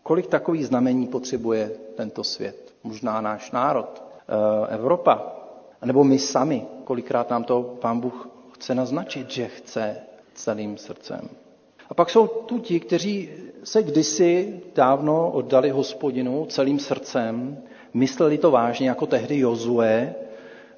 Kolik 0.03 0.27
takových 0.27 0.67
znamení 0.67 1.07
potřebuje 1.07 1.71
tento 1.95 2.23
svět? 2.23 2.73
Možná 2.83 3.21
náš 3.21 3.51
národ, 3.51 4.03
eh, 4.03 4.73
Evropa, 4.73 5.35
nebo 5.85 6.03
my 6.03 6.19
sami. 6.19 6.65
Kolikrát 6.83 7.29
nám 7.29 7.43
to 7.43 7.77
pán 7.81 7.99
Bůh 7.99 8.29
chce 8.53 8.75
naznačit, 8.75 9.29
že 9.29 9.47
chce 9.47 10.08
celým 10.43 10.77
srdcem. 10.77 11.29
A 11.89 11.93
pak 11.93 12.09
jsou 12.09 12.27
tu 12.27 12.59
ti, 12.59 12.79
kteří 12.79 13.29
se 13.63 13.83
kdysi 13.83 14.59
dávno 14.75 15.31
oddali 15.31 15.69
hospodinu 15.69 16.45
celým 16.45 16.79
srdcem, 16.79 17.57
mysleli 17.93 18.37
to 18.37 18.51
vážně, 18.51 18.89
jako 18.89 19.05
tehdy 19.05 19.39
Jozue, 19.39 20.15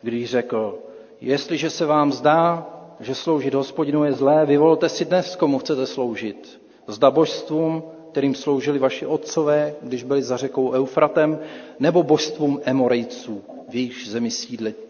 když 0.02 0.30
řekl, 0.30 0.80
Jestliže 1.22 1.70
se 1.70 1.86
vám 1.86 2.12
zdá, 2.12 2.70
že 3.00 3.16
sloužit 3.16 3.54
hospodinu 3.54 4.04
je 4.04 4.14
zlé, 4.14 4.46
vyvolte 4.46 4.90
si 4.90 5.06
dnes, 5.06 5.36
komu 5.36 5.60
chcete 5.60 5.86
sloužit. 5.86 6.62
Zda 6.88 7.12
božstvům, 7.12 7.84
kterým 8.12 8.36
sloužili 8.36 8.80
vaši 8.80 9.06
otcové, 9.06 9.76
když 9.82 10.04
byli 10.04 10.24
za 10.24 10.38
řekou 10.38 10.72
Eufratem, 10.72 11.40
nebo 11.80 12.04
božstvům 12.04 12.62
Emorejců, 12.64 13.42
v 13.70 13.76
jejich 13.76 14.08
zemi 14.08 14.32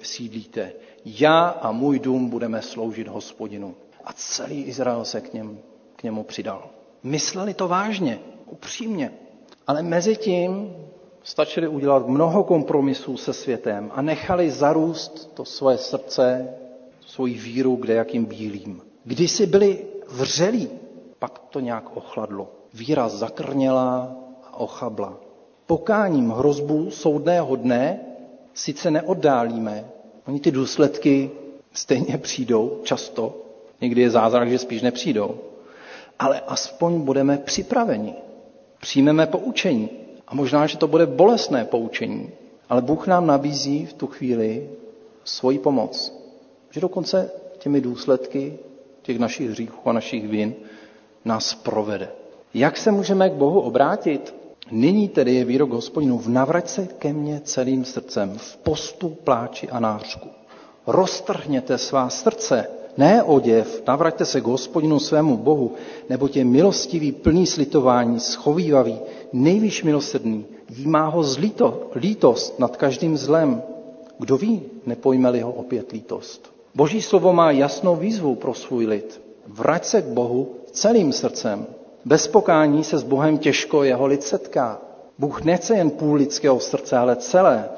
sídlíte. 0.01 0.71
Já 1.05 1.43
a 1.47 1.71
můj 1.71 1.99
dům 1.99 2.29
budeme 2.29 2.61
sloužit 2.61 3.07
hospodinu. 3.07 3.75
A 4.05 4.13
celý 4.13 4.63
Izrael 4.63 5.05
se 5.05 5.21
k, 5.21 5.33
něm, 5.33 5.59
k 5.95 6.03
němu 6.03 6.23
přidal. 6.23 6.69
Mysleli 7.03 7.53
to 7.53 7.67
vážně, 7.67 8.19
upřímně. 8.45 9.13
Ale 9.67 9.83
mezi 9.83 10.15
tím 10.15 10.75
stačili 11.23 11.67
udělat 11.67 12.07
mnoho 12.07 12.43
kompromisů 12.43 13.17
se 13.17 13.33
světem 13.33 13.91
a 13.93 14.01
nechali 14.01 14.51
zarůst 14.51 15.33
to 15.33 15.45
svoje 15.45 15.77
srdce, 15.77 16.53
svoji 17.05 17.33
víru 17.33 17.75
kde 17.75 17.93
jakým 17.93 18.25
bílým. 18.25 18.81
Když 19.03 19.31
si 19.31 19.45
byli 19.45 19.85
vřelí, 20.07 20.69
pak 21.19 21.39
to 21.39 21.59
nějak 21.59 21.97
ochladlo. 21.97 22.51
Víra 22.73 23.09
zakrněla 23.09 24.15
a 24.43 24.59
ochabla. 24.59 25.17
Pokáním 25.65 26.29
hrozbu 26.29 26.91
soudného 26.91 27.55
dne 27.55 27.99
sice 28.53 28.91
neoddálíme, 28.91 29.89
oni 30.27 30.39
ty 30.39 30.51
důsledky 30.51 31.31
stejně 31.73 32.17
přijdou 32.17 32.79
často, 32.83 33.35
někdy 33.81 34.01
je 34.01 34.09
zázrak, 34.09 34.49
že 34.49 34.57
spíš 34.57 34.81
nepřijdou, 34.81 35.35
ale 36.19 36.41
aspoň 36.47 37.01
budeme 37.01 37.37
připraveni. 37.37 38.13
Přijmeme 38.81 39.27
poučení. 39.27 39.89
A 40.27 40.35
možná, 40.35 40.67
že 40.67 40.77
to 40.77 40.87
bude 40.87 41.05
bolestné 41.05 41.65
poučení, 41.65 42.29
ale 42.69 42.81
Bůh 42.81 43.07
nám 43.07 43.27
nabízí 43.27 43.85
v 43.85 43.93
tu 43.93 44.07
chvíli 44.07 44.69
svoji 45.23 45.59
pomoc. 45.59 46.21
Že 46.69 46.81
dokonce 46.81 47.31
těmi 47.57 47.81
důsledky 47.81 48.59
těch 49.01 49.19
našich 49.19 49.49
hříchů 49.49 49.89
a 49.89 49.93
našich 49.93 50.27
vin 50.27 50.53
nás 51.25 51.53
provede. 51.53 52.09
Jak 52.53 52.77
se 52.77 52.91
můžeme 52.91 53.29
k 53.29 53.33
Bohu 53.33 53.61
obrátit? 53.61 54.35
Nyní 54.71 55.09
tedy 55.09 55.35
je 55.35 55.45
výrok 55.45 55.69
hospodinu, 55.69 56.21
navrať 56.27 56.67
se 56.67 56.87
ke 56.87 57.13
mně 57.13 57.41
celým 57.43 57.85
srdcem, 57.85 58.37
v 58.37 58.57
postu, 58.57 59.09
pláči 59.09 59.69
a 59.69 59.79
nářku. 59.79 60.29
Roztrhněte 60.87 61.77
svá 61.77 62.09
srdce, 62.09 62.67
ne 62.97 63.23
oděv, 63.23 63.83
navraťte 63.87 64.25
se 64.25 64.41
k 64.41 64.45
hospodinu 64.45 64.99
svému 64.99 65.37
Bohu, 65.37 65.71
nebo 66.09 66.27
tě 66.27 66.45
milostivý, 66.45 67.11
plný 67.11 67.47
slitování, 67.47 68.19
schovývavý, 68.19 68.99
nejvíš 69.33 69.83
milosrdný, 69.83 70.45
jímá 70.69 71.07
ho 71.07 71.23
zlíto, 71.23 71.89
lítost 71.95 72.59
nad 72.59 72.77
každým 72.77 73.17
zlem. 73.17 73.61
Kdo 74.19 74.37
ví, 74.37 74.61
nepojme-li 74.85 75.41
ho 75.41 75.51
opět 75.51 75.91
lítost. 75.91 76.51
Boží 76.75 77.01
slovo 77.01 77.33
má 77.33 77.51
jasnou 77.51 77.95
výzvu 77.95 78.35
pro 78.35 78.53
svůj 78.53 78.85
lid. 78.85 79.21
Vrať 79.47 79.85
se 79.85 80.01
k 80.01 80.05
Bohu 80.05 80.47
celým 80.71 81.13
srdcem. 81.13 81.65
Bez 82.05 82.27
pokání 82.27 82.83
se 82.83 82.97
s 82.97 83.03
Bohem 83.03 83.37
těžko 83.37 83.83
jeho 83.83 84.05
lid 84.05 84.23
setká. 84.23 84.81
Bůh 85.19 85.43
nechce 85.43 85.75
jen 85.75 85.89
půl 85.89 86.15
lidského 86.15 86.59
srdce, 86.59 86.97
ale 86.97 87.15
celé. 87.15 87.69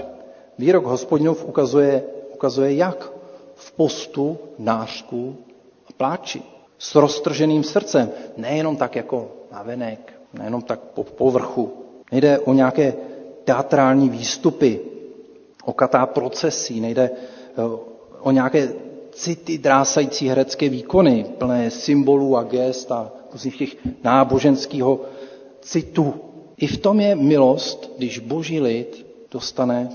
Výrok 0.58 0.86
hospodinův 0.86 1.46
ukazuje, 1.46 2.04
ukazuje 2.34 2.76
jak 2.76 3.13
v 3.56 3.72
postu, 3.72 4.38
nářku 4.60 5.36
a 5.88 5.94
pláči. 5.98 6.42
S 6.78 6.96
roztrženým 6.96 7.64
srdcem, 7.64 8.10
nejenom 8.38 8.76
tak 8.76 8.96
jako 8.96 9.32
navenek, 9.52 10.14
nejenom 10.34 10.62
tak 10.62 10.80
po 10.80 11.04
povrchu. 11.04 11.74
Nejde 12.12 12.40
o 12.40 12.54
nějaké 12.54 12.94
teatrální 13.44 14.10
výstupy, 14.10 14.80
o 15.64 15.74
katá 15.74 16.06
procesí, 16.06 16.82
nejde 16.82 17.10
eh, 17.12 17.62
o 18.20 18.32
nějaké 18.32 18.74
city 19.12 19.58
drásající 19.58 20.28
herecké 20.28 20.70
výkony, 20.70 21.26
plné 21.38 21.72
symbolů 21.72 22.38
a 22.38 22.44
gest 22.44 22.92
a 22.92 23.12
těch 23.58 23.76
náboženského 24.04 25.02
citu. 25.62 26.14
I 26.58 26.68
v 26.68 26.78
tom 26.78 27.00
je 27.00 27.16
milost, 27.16 27.92
když 27.98 28.20
boží 28.20 28.60
lid 28.62 29.06
dostane 29.32 29.90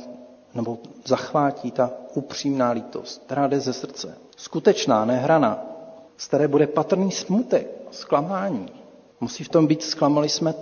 nebo 0.59 0.79
zachvátí 1.07 1.71
ta 1.71 1.91
upřímná 2.15 2.71
lítost, 2.71 3.23
která 3.27 3.47
jde 3.47 3.61
ze 3.61 3.73
srdce. 3.73 4.19
Skutečná, 4.37 5.05
nehraná, 5.05 5.63
z 6.17 6.27
které 6.27 6.49
bude 6.49 6.67
patrný 6.67 7.11
smutek, 7.11 7.67
zklamání. 7.91 8.69
Musí 9.21 9.45
v 9.45 9.49
tom 9.49 9.67
být, 9.67 9.83
zklamali 9.83 10.29
jsme 10.29 10.55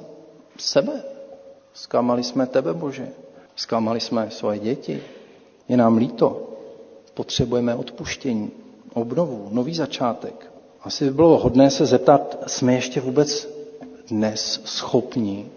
sebe, 0.59 1.03
zklamali 1.75 2.23
jsme 2.25 2.47
tebe, 2.47 2.75
Bože, 2.75 3.09
zklamali 3.57 4.01
jsme 4.01 4.31
svoje 4.31 4.59
děti, 4.59 5.03
je 5.69 5.77
nám 5.77 5.97
líto, 5.97 6.43
potřebujeme 7.15 7.75
odpuštění, 7.75 8.51
obnovu, 8.95 9.49
nový 9.53 9.75
začátek. 9.75 10.53
Asi 10.83 11.05
by 11.05 11.11
bylo 11.11 11.39
hodné 11.39 11.71
se 11.71 11.87
zeptat, 11.87 12.39
jsme 12.47 12.75
ještě 12.75 13.01
vůbec 13.01 13.49
dnes 14.09 14.61
schopni 14.65 15.49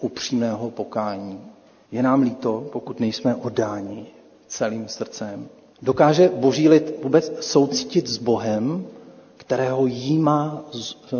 upřímného 0.00 0.70
pokání. 0.70 1.53
Je 1.94 2.02
nám 2.02 2.22
líto, 2.22 2.66
pokud 2.72 3.00
nejsme 3.00 3.34
oddáni 3.34 4.06
celým 4.46 4.88
srdcem. 4.88 5.48
Dokáže 5.82 6.28
boží 6.28 6.68
lid 6.68 6.94
vůbec 7.02 7.32
soucítit 7.40 8.06
s 8.06 8.18
Bohem, 8.18 8.86
kterého 9.36 9.86
jímá 9.86 10.64
e, 10.74 11.16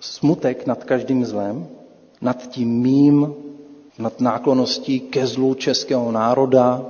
smutek 0.00 0.66
nad 0.66 0.84
každým 0.84 1.24
zlem, 1.24 1.68
nad 2.20 2.48
tím 2.48 2.68
mým, 2.68 3.34
nad 3.98 4.20
náklonností 4.20 5.00
ke 5.00 5.26
zlu 5.26 5.54
českého 5.54 6.12
národa, 6.12 6.86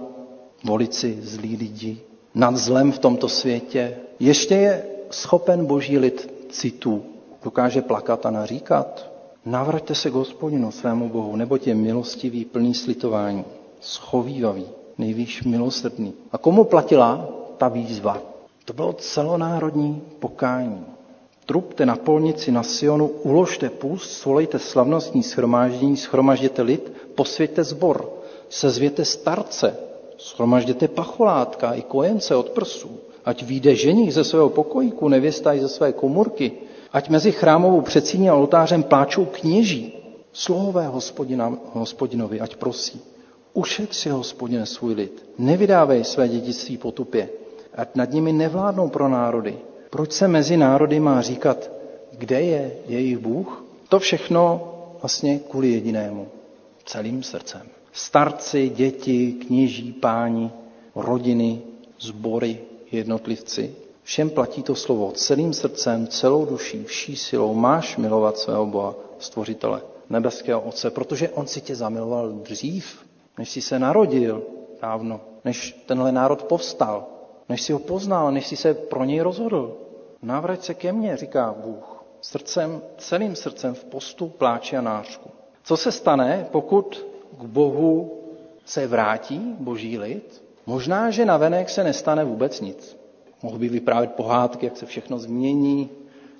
volit 0.64 0.94
si 0.94 1.18
zlí 1.22 1.56
lidi, 1.56 1.98
nad 2.34 2.56
zlem 2.56 2.92
v 2.92 2.98
tomto 2.98 3.28
světě. 3.28 3.96
Ještě 4.20 4.54
je 4.54 4.84
schopen 5.10 5.66
boží 5.66 5.98
lid 5.98 6.46
citu, 6.50 7.02
dokáže 7.44 7.82
plakat 7.82 8.26
a 8.26 8.30
naříkat. 8.30 9.13
Navraťte 9.46 9.94
se 9.94 10.10
k 10.10 10.14
hospodinu 10.14 10.70
svému 10.70 11.08
Bohu, 11.08 11.36
nebo 11.36 11.58
je 11.66 11.74
milostivý, 11.74 12.44
plný 12.44 12.74
slitování, 12.74 13.44
schovývavý, 13.80 14.64
nejvýš 14.98 15.42
milosrdný. 15.42 16.14
A 16.32 16.38
komu 16.38 16.64
platila 16.64 17.28
ta 17.56 17.68
výzva? 17.68 18.22
To 18.64 18.72
bylo 18.72 18.92
celonárodní 18.92 20.02
pokání. 20.18 20.84
Trupte 21.46 21.86
na 21.86 21.96
polnici 21.96 22.52
na 22.52 22.62
Sionu, 22.62 23.06
uložte 23.06 23.70
půst, 23.70 24.10
svolejte 24.12 24.58
slavnostní 24.58 25.22
schromáždění, 25.22 25.96
schromažděte 25.96 26.62
lid, 26.62 26.92
posvěďte 27.14 27.64
zbor, 27.64 28.12
sezvěte 28.48 29.04
starce, 29.04 29.76
schromažděte 30.18 30.88
pacholátka 30.88 31.72
i 31.72 31.82
kojence 31.82 32.36
od 32.36 32.50
prsů, 32.50 32.90
ať 33.24 33.42
vyjde 33.42 33.74
ženich 33.74 34.14
ze 34.14 34.24
svého 34.24 34.48
pokojíku, 34.48 35.08
nevěsta 35.08 35.54
i 35.54 35.60
ze 35.60 35.68
své 35.68 35.92
komůrky, 35.92 36.52
ať 36.94 37.08
mezi 37.08 37.32
chrámovou 37.32 37.80
předsíní 37.80 38.30
a 38.30 38.34
oltářem 38.34 38.82
pláčou 38.82 39.24
kněží, 39.24 39.92
slohové 40.32 40.86
hospodina, 40.86 41.58
hospodinovi, 41.72 42.40
ať 42.40 42.56
prosí. 42.56 43.00
Ušetři, 43.52 44.08
hospodine, 44.10 44.66
svůj 44.66 44.94
lid. 44.94 45.28
Nevydávej 45.38 46.04
své 46.04 46.28
dědictví 46.28 46.76
potupě. 46.78 47.28
Ať 47.74 47.94
nad 47.94 48.10
nimi 48.10 48.32
nevládnou 48.32 48.88
pro 48.88 49.08
národy. 49.08 49.58
Proč 49.90 50.12
se 50.12 50.28
mezi 50.28 50.56
národy 50.56 51.00
má 51.00 51.22
říkat, 51.22 51.70
kde 52.12 52.40
je 52.40 52.72
jejich 52.86 53.18
Bůh? 53.18 53.64
To 53.88 53.98
všechno 53.98 54.70
vlastně 55.02 55.38
kvůli 55.38 55.70
jedinému. 55.72 56.28
Celým 56.84 57.22
srdcem. 57.22 57.62
Starci, 57.92 58.68
děti, 58.68 59.32
kněží, 59.32 59.92
páni, 59.92 60.50
rodiny, 60.94 61.60
sbory, 62.00 62.58
jednotlivci. 62.92 63.74
Všem 64.04 64.30
platí 64.30 64.62
to 64.62 64.74
slovo 64.74 65.12
celým 65.12 65.52
srdcem, 65.52 66.06
celou 66.06 66.44
duší, 66.44 66.84
vší 66.84 67.16
silou. 67.16 67.54
Máš 67.54 67.96
milovat 67.96 68.38
svého 68.38 68.66
Boha, 68.66 68.94
stvořitele, 69.18 69.82
nebeského 70.10 70.60
Otce, 70.60 70.90
protože 70.90 71.28
On 71.28 71.46
si 71.46 71.60
tě 71.60 71.76
zamiloval 71.76 72.32
dřív, 72.32 73.04
než 73.38 73.50
jsi 73.50 73.60
se 73.60 73.78
narodil 73.78 74.42
dávno, 74.82 75.20
než 75.44 75.82
tenhle 75.86 76.12
národ 76.12 76.42
povstal, 76.42 77.06
než 77.48 77.62
si 77.62 77.72
ho 77.72 77.78
poznal, 77.78 78.32
než 78.32 78.46
si 78.46 78.56
se 78.56 78.74
pro 78.74 79.04
něj 79.04 79.20
rozhodl. 79.20 79.76
Navrať 80.22 80.62
se 80.64 80.74
ke 80.74 80.92
mně, 80.92 81.16
říká 81.16 81.54
Bůh, 81.64 82.04
srdcem, 82.20 82.82
celým 82.98 83.36
srdcem 83.36 83.74
v 83.74 83.84
postu, 83.84 84.28
pláči 84.28 84.76
a 84.76 84.80
nářku. 84.80 85.30
Co 85.62 85.76
se 85.76 85.92
stane, 85.92 86.48
pokud 86.52 87.06
k 87.40 87.44
Bohu 87.44 88.20
se 88.64 88.86
vrátí 88.86 89.56
boží 89.58 89.98
lid? 89.98 90.44
Možná, 90.66 91.10
že 91.10 91.24
na 91.24 91.36
venek 91.36 91.70
se 91.70 91.84
nestane 91.84 92.24
vůbec 92.24 92.60
nic. 92.60 93.03
Mohl 93.44 93.58
by 93.58 93.68
vyprávět 93.68 94.12
pohádky, 94.12 94.66
jak 94.66 94.76
se 94.76 94.86
všechno 94.86 95.18
změní, 95.18 95.90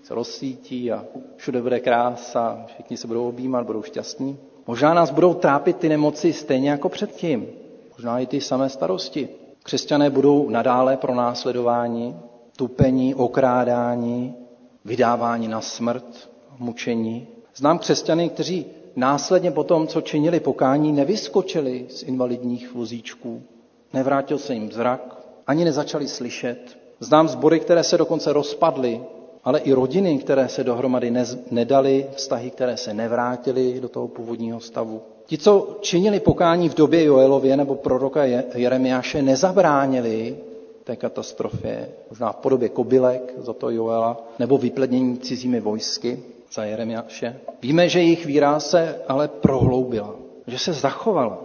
se 0.03 0.15
rozsvítí 0.15 0.93
a 0.93 1.05
všude 1.37 1.63
bude 1.63 1.81
krása, 1.81 2.65
všichni 2.67 2.97
se 2.97 3.07
budou 3.07 3.29
objímat, 3.29 3.67
budou 3.67 3.83
šťastní. 3.83 4.39
Možná 4.67 4.95
nás 4.95 5.11
budou 5.11 5.35
trápit 5.35 5.77
ty 5.77 5.89
nemoci 5.89 6.33
stejně 6.33 6.71
jako 6.71 6.89
předtím. 6.89 7.47
Možná 7.97 8.19
i 8.19 8.27
ty 8.27 8.41
samé 8.41 8.69
starosti. 8.69 9.29
Křesťané 9.63 10.11
budou 10.11 10.51
nadále 10.51 10.97
pro 10.97 11.15
následování, 11.15 12.17
tupení, 12.57 13.15
okrádání, 13.15 14.35
vydávání 14.85 15.49
na 15.49 15.61
smrt, 15.61 16.31
mučení. 16.59 17.27
Znám 17.57 17.79
křesťany, 17.79 18.29
kteří 18.29 18.67
následně 18.97 19.51
po 19.51 19.65
tom, 19.65 19.87
co 19.87 20.01
činili 20.01 20.41
pokání, 20.41 20.93
nevyskočili 20.93 21.87
z 21.89 22.03
invalidních 22.03 22.75
vozíčků. 22.75 23.43
Nevrátil 23.93 24.39
se 24.39 24.55
jim 24.55 24.73
zrak, 24.73 25.17
ani 25.47 25.65
nezačali 25.65 26.09
slyšet. 26.09 26.84
Znám 27.01 27.29
sbory, 27.29 27.61
které 27.61 27.85
se 27.85 27.99
dokonce 27.99 28.33
rozpadly, 28.33 29.01
ale 29.45 29.59
i 29.59 29.73
rodiny, 29.73 30.19
které 30.19 30.49
se 30.49 30.65
dohromady 30.65 31.13
nedali, 31.51 32.07
vztahy, 32.17 32.51
které 32.51 32.77
se 32.77 32.95
nevrátily 32.95 33.81
do 33.81 33.89
toho 33.89 34.09
původního 34.09 34.61
stavu. 34.61 35.03
Ti, 35.27 35.39
co 35.39 35.77
činili 35.81 36.21
pokání 36.21 36.69
v 36.69 36.75
době 36.75 37.05
Joelově 37.05 37.57
nebo 37.57 37.75
proroka 37.75 38.25
Jeremiáše, 38.55 39.23
nezabránili 39.23 40.37
té 40.85 40.97
katastrofě, 40.97 41.89
možná 42.11 42.33
v 42.33 42.37
podobě 42.37 42.69
kobylek 42.69 43.35
za 43.39 43.53
to 43.53 43.71
Joela, 43.71 44.29
nebo 44.39 44.59
vyplednění 44.59 45.19
cizími 45.19 45.61
vojsky 45.61 46.23
za 46.53 46.65
Jeremiáše. 46.65 47.41
Víme, 47.63 47.89
že 47.89 47.99
jejich 48.01 48.27
víra 48.27 48.61
se 48.61 49.01
ale 49.09 49.29
prohloubila, 49.29 50.15
že 50.47 50.59
se 50.59 50.73
zachovala 50.73 51.39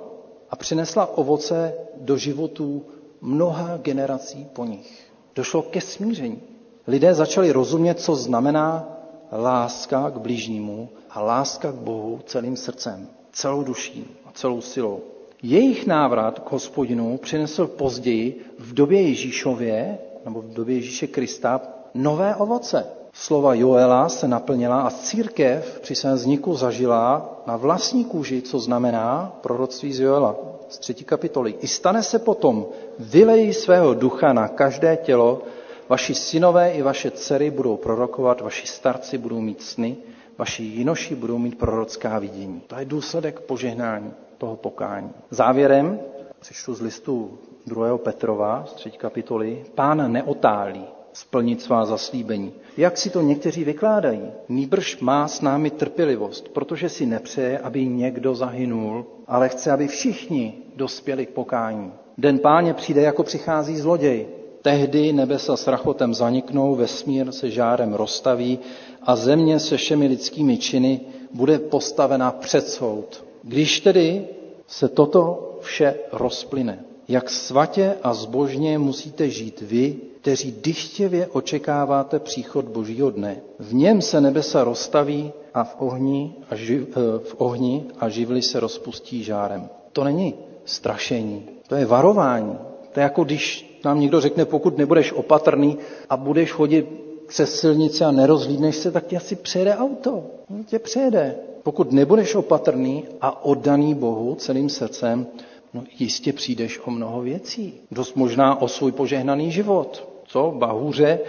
a 0.49 0.55
přinesla 0.55 1.17
ovoce 1.17 1.73
do 1.97 2.17
životů 2.17 2.85
mnoha 3.21 3.77
generací 3.77 4.47
po 4.53 4.65
nich. 4.65 5.08
Došlo 5.39 5.61
ke 5.61 5.81
smíření. 5.81 6.41
Lidé 6.87 7.13
začali 7.13 7.51
rozumět, 7.51 7.99
co 7.99 8.15
znamená 8.15 8.87
láska 9.31 10.09
k 10.09 10.17
blížnímu 10.17 10.89
a 11.09 11.21
láska 11.21 11.71
k 11.71 11.75
Bohu 11.75 12.19
celým 12.25 12.55
srdcem, 12.55 13.07
celou 13.31 13.63
duší 13.63 14.17
a 14.25 14.31
celou 14.31 14.61
silou. 14.61 14.99
Jejich 15.43 15.87
návrat 15.87 16.39
k 16.39 16.51
hospodinu 16.51 17.17
přinesl 17.17 17.67
později 17.67 18.45
v 18.59 18.73
době 18.73 19.01
Ježíšově, 19.01 19.97
nebo 20.25 20.41
v 20.41 20.53
době 20.53 20.75
Ježíše 20.75 21.07
Krista, 21.07 21.61
nové 21.93 22.35
ovoce. 22.35 22.85
Slova 23.13 23.53
Joela 23.53 24.09
se 24.09 24.27
naplnila 24.27 24.81
a 24.81 24.89
církev 24.89 25.79
při 25.81 25.95
svém 25.95 26.15
vzniku 26.15 26.55
zažila 26.55 27.41
na 27.47 27.57
vlastní 27.57 28.05
kůži, 28.05 28.41
co 28.41 28.59
znamená 28.59 29.39
proroctví 29.41 29.93
z 29.93 29.99
Joela 29.99 30.35
z 30.69 30.77
třetí 30.79 31.03
kapitoly. 31.03 31.55
I 31.61 31.67
stane 31.67 32.03
se 32.03 32.19
potom, 32.19 32.65
vylejí 32.99 33.53
svého 33.53 33.93
ducha 33.93 34.33
na 34.33 34.47
každé 34.47 34.97
tělo, 34.97 35.41
vaši 35.89 36.15
synové 36.15 36.71
i 36.71 36.81
vaše 36.81 37.11
dcery 37.11 37.51
budou 37.51 37.77
prorokovat, 37.77 38.41
vaši 38.41 38.67
starci 38.67 39.17
budou 39.17 39.41
mít 39.41 39.61
sny, 39.61 39.97
vaši 40.37 40.63
jinoši 40.63 41.15
budou 41.15 41.37
mít 41.37 41.57
prorocká 41.57 42.19
vidění. 42.19 42.61
To 42.67 42.75
je 42.79 42.85
důsledek 42.85 43.39
požehnání 43.39 44.13
toho 44.37 44.55
pokání. 44.55 45.11
Závěrem, 45.29 45.99
přečtu 46.39 46.73
z 46.73 46.81
listu 46.81 47.39
2. 47.67 47.97
Petrova 47.97 48.65
z 48.67 48.73
3. 48.73 48.91
kapitoly, 48.91 49.65
pán 49.75 50.11
neotálí 50.11 50.85
splnit 51.19 51.61
svá 51.61 51.85
zaslíbení. 51.85 52.53
Jak 52.77 52.97
si 52.97 53.09
to 53.09 53.21
někteří 53.21 53.63
vykládají? 53.63 54.21
Nýbrž 54.49 54.99
má 54.99 55.27
s 55.27 55.41
námi 55.41 55.69
trpělivost, 55.69 56.49
protože 56.49 56.89
si 56.89 57.05
nepřeje, 57.05 57.59
aby 57.59 57.85
někdo 57.85 58.35
zahynul, 58.35 59.05
ale 59.27 59.49
chce, 59.49 59.71
aby 59.71 59.87
všichni 59.87 60.53
dospěli 60.75 61.25
k 61.25 61.29
pokání. 61.29 61.91
Den 62.17 62.39
páně 62.39 62.73
přijde, 62.73 63.01
jako 63.01 63.23
přichází 63.23 63.77
zloděj. 63.77 64.27
Tehdy 64.61 65.13
nebesa 65.13 65.57
s 65.57 65.67
rachotem 65.67 66.13
zaniknou, 66.13 66.75
vesmír 66.75 67.31
se 67.31 67.49
žárem 67.49 67.93
rozstaví 67.93 68.59
a 69.03 69.15
země 69.15 69.59
se 69.59 69.77
všemi 69.77 70.07
lidskými 70.07 70.57
činy 70.57 71.01
bude 71.33 71.59
postavena 71.59 72.31
před 72.31 72.67
soud. 72.67 73.25
Když 73.43 73.79
tedy 73.79 74.27
se 74.67 74.87
toto 74.89 75.49
vše 75.61 75.95
rozplyne, 76.11 76.79
jak 77.09 77.29
svatě 77.29 77.93
a 78.03 78.13
zbožně 78.13 78.77
musíte 78.79 79.29
žít 79.29 79.61
vy, 79.61 79.95
kteří 80.21 80.51
dychtěvě 80.63 81.27
očekáváte 81.27 82.19
příchod 82.19 82.65
Božího 82.65 83.11
dne. 83.11 83.37
V 83.59 83.73
něm 83.73 84.01
se 84.01 84.21
nebesa 84.21 84.63
rozstaví 84.63 85.31
a 85.53 85.63
v 85.63 85.75
ohni 85.79 86.35
a, 86.49 86.55
živ, 86.55 86.87
eh, 86.91 87.19
v 87.19 87.35
ohni 87.37 87.85
a 87.99 88.09
živly 88.09 88.41
se 88.41 88.59
rozpustí 88.59 89.23
žárem. 89.23 89.69
To 89.93 90.03
není 90.03 90.33
strašení, 90.65 91.45
to 91.67 91.75
je 91.75 91.85
varování. 91.85 92.57
To 92.93 92.99
je 92.99 93.03
jako 93.03 93.23
když 93.23 93.79
nám 93.85 93.99
někdo 93.99 94.21
řekne, 94.21 94.45
pokud 94.45 94.77
nebudeš 94.77 95.13
opatrný 95.13 95.77
a 96.09 96.17
budeš 96.17 96.51
chodit 96.51 96.85
přes 97.27 97.59
silnici 97.59 98.03
a 98.03 98.11
nerozhlídneš 98.11 98.75
se, 98.75 98.91
tak 98.91 99.05
tě 99.07 99.17
asi 99.17 99.35
přejede 99.35 99.77
auto. 99.77 100.23
Tě 100.65 100.79
přejede. 100.79 101.35
Pokud 101.63 101.91
nebudeš 101.91 102.35
opatrný 102.35 103.03
a 103.21 103.45
oddaný 103.45 103.95
Bohu 103.95 104.35
celým 104.35 104.69
srdcem, 104.69 105.27
no 105.73 105.83
jistě 105.99 106.33
přijdeš 106.33 106.79
o 106.85 106.91
mnoho 106.91 107.21
věcí. 107.21 107.73
Dost 107.91 108.15
možná 108.15 108.61
o 108.61 108.67
svůj 108.67 108.91
požehnaný 108.91 109.51
život. 109.51 110.09
Co? 110.25 110.53
Bahůře, 110.57 111.19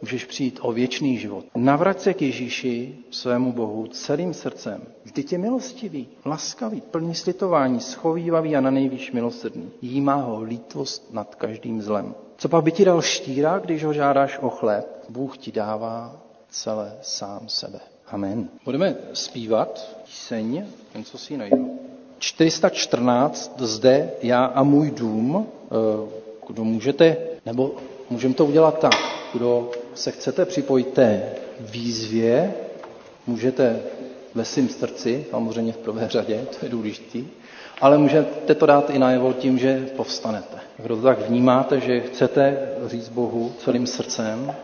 můžeš 0.00 0.24
přijít 0.24 0.58
o 0.62 0.72
věčný 0.72 1.18
život. 1.18 1.44
Navrať 1.54 2.00
se 2.00 2.14
k 2.14 2.22
Ježíši, 2.22 2.96
svému 3.10 3.52
Bohu, 3.52 3.86
celým 3.86 4.34
srdcem. 4.34 4.82
Vždyť 5.04 5.32
je 5.32 5.38
milostivý, 5.38 6.08
laskavý, 6.24 6.80
plný 6.80 7.14
slitování, 7.14 7.80
schovývavý 7.80 8.56
a 8.56 8.60
na 8.60 8.70
nejvýš 8.70 9.12
milosrdný. 9.12 9.70
Jímá 9.82 10.14
ho 10.14 10.42
lítvost 10.42 11.14
nad 11.14 11.34
každým 11.34 11.82
zlem. 11.82 12.14
Co 12.36 12.48
pak 12.48 12.64
by 12.64 12.72
ti 12.72 12.84
dal 12.84 13.02
štíra, 13.02 13.58
když 13.58 13.84
ho 13.84 13.92
žádáš 13.92 14.38
o 14.38 14.48
chléb? 14.48 15.04
Bůh 15.08 15.38
ti 15.38 15.52
dává 15.52 16.20
celé 16.50 16.96
sám 17.02 17.48
sebe. 17.48 17.80
Amen. 18.06 18.48
Budeme 18.64 18.96
zpívat 19.12 19.96
píseň, 20.04 20.66
jen 20.94 21.04
co 21.04 21.18
si 21.18 21.36
najdu. 21.36 21.78
414, 22.18 23.52
zde 23.58 24.10
já 24.22 24.44
a 24.44 24.62
můj 24.62 24.90
dům, 24.90 25.46
eh, 25.64 25.74
kdo 26.48 26.64
můžete, 26.64 27.16
nebo 27.46 27.74
můžeme 28.10 28.34
to 28.34 28.44
udělat 28.44 28.78
tak, 28.78 28.94
kdo 29.32 29.70
se 29.94 30.10
chcete 30.10 30.44
připojit 30.44 30.88
té 30.88 31.22
výzvě, 31.60 32.54
můžete 33.26 33.80
ve 34.34 34.44
svým 34.44 34.68
srdci, 34.68 35.24
samozřejmě 35.30 35.72
v 35.72 35.76
prvé 35.76 36.08
řadě, 36.08 36.44
to 36.60 36.66
je 36.66 36.70
důležité, 36.70 37.18
ale 37.80 37.98
můžete 37.98 38.54
to 38.54 38.66
dát 38.66 38.90
i 38.90 38.98
najevo 38.98 39.32
tím, 39.32 39.58
že 39.58 39.86
povstanete. 39.96 40.56
Kdo 40.78 40.96
to 40.96 41.02
tak 41.02 41.28
vnímáte, 41.28 41.80
že 41.80 42.00
chcete 42.00 42.68
říct 42.86 43.08
Bohu 43.08 43.52
celým 43.58 43.86
srdcem, 43.86 44.54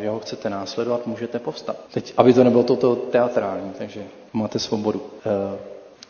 že 0.00 0.08
ho 0.08 0.20
chcete 0.20 0.50
následovat, 0.50 1.06
můžete 1.06 1.38
povstat. 1.38 1.76
Teď, 1.94 2.14
aby 2.16 2.32
to 2.32 2.44
nebylo 2.44 2.62
toto 2.62 2.96
teatrální, 2.96 3.72
takže 3.78 4.02
máte 4.32 4.58
svobodu. 4.58 5.02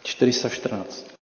414. 0.05 1.22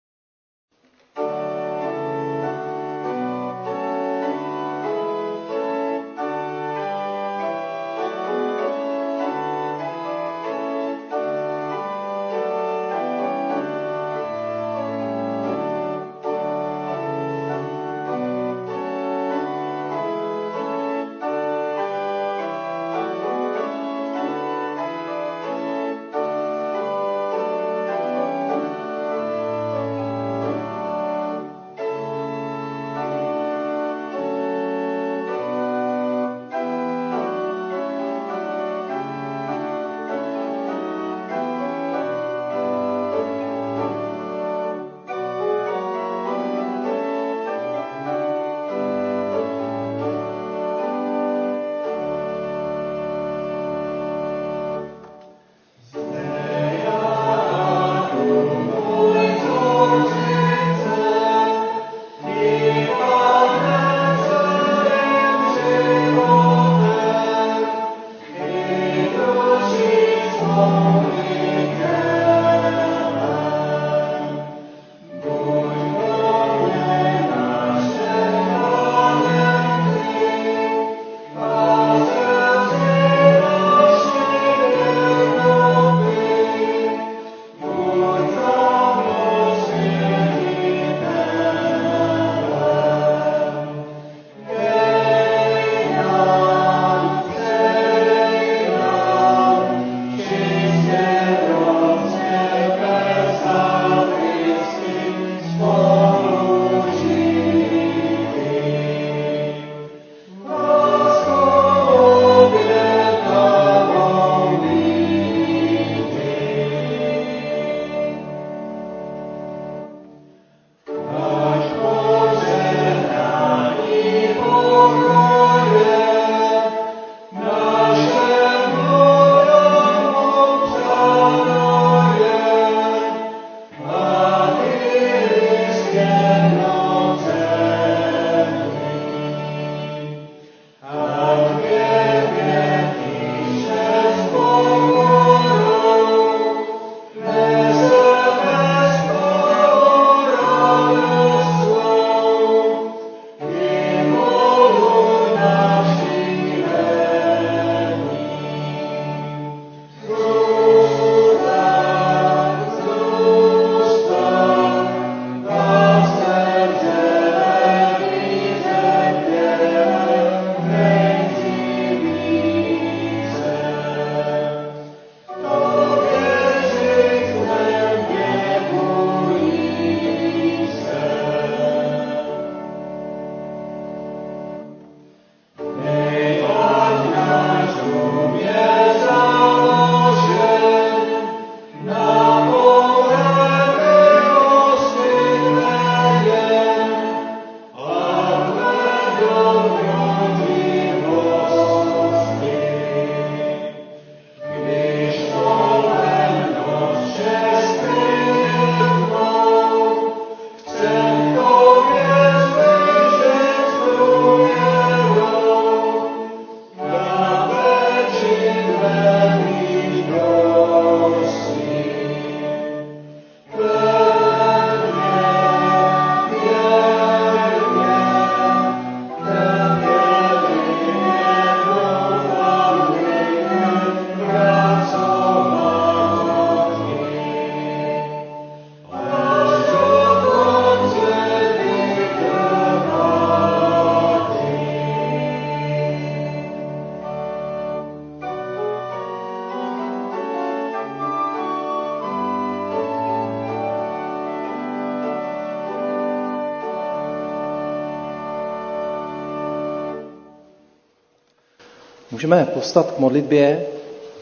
Můžeme 262.18 262.46
postat 262.46 262.92
k 262.92 263.00
modlitbě, 263.00 263.66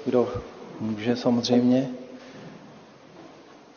kdo 0.06 0.30
může 0.80 1.16
samozřejmě. 1.16 1.89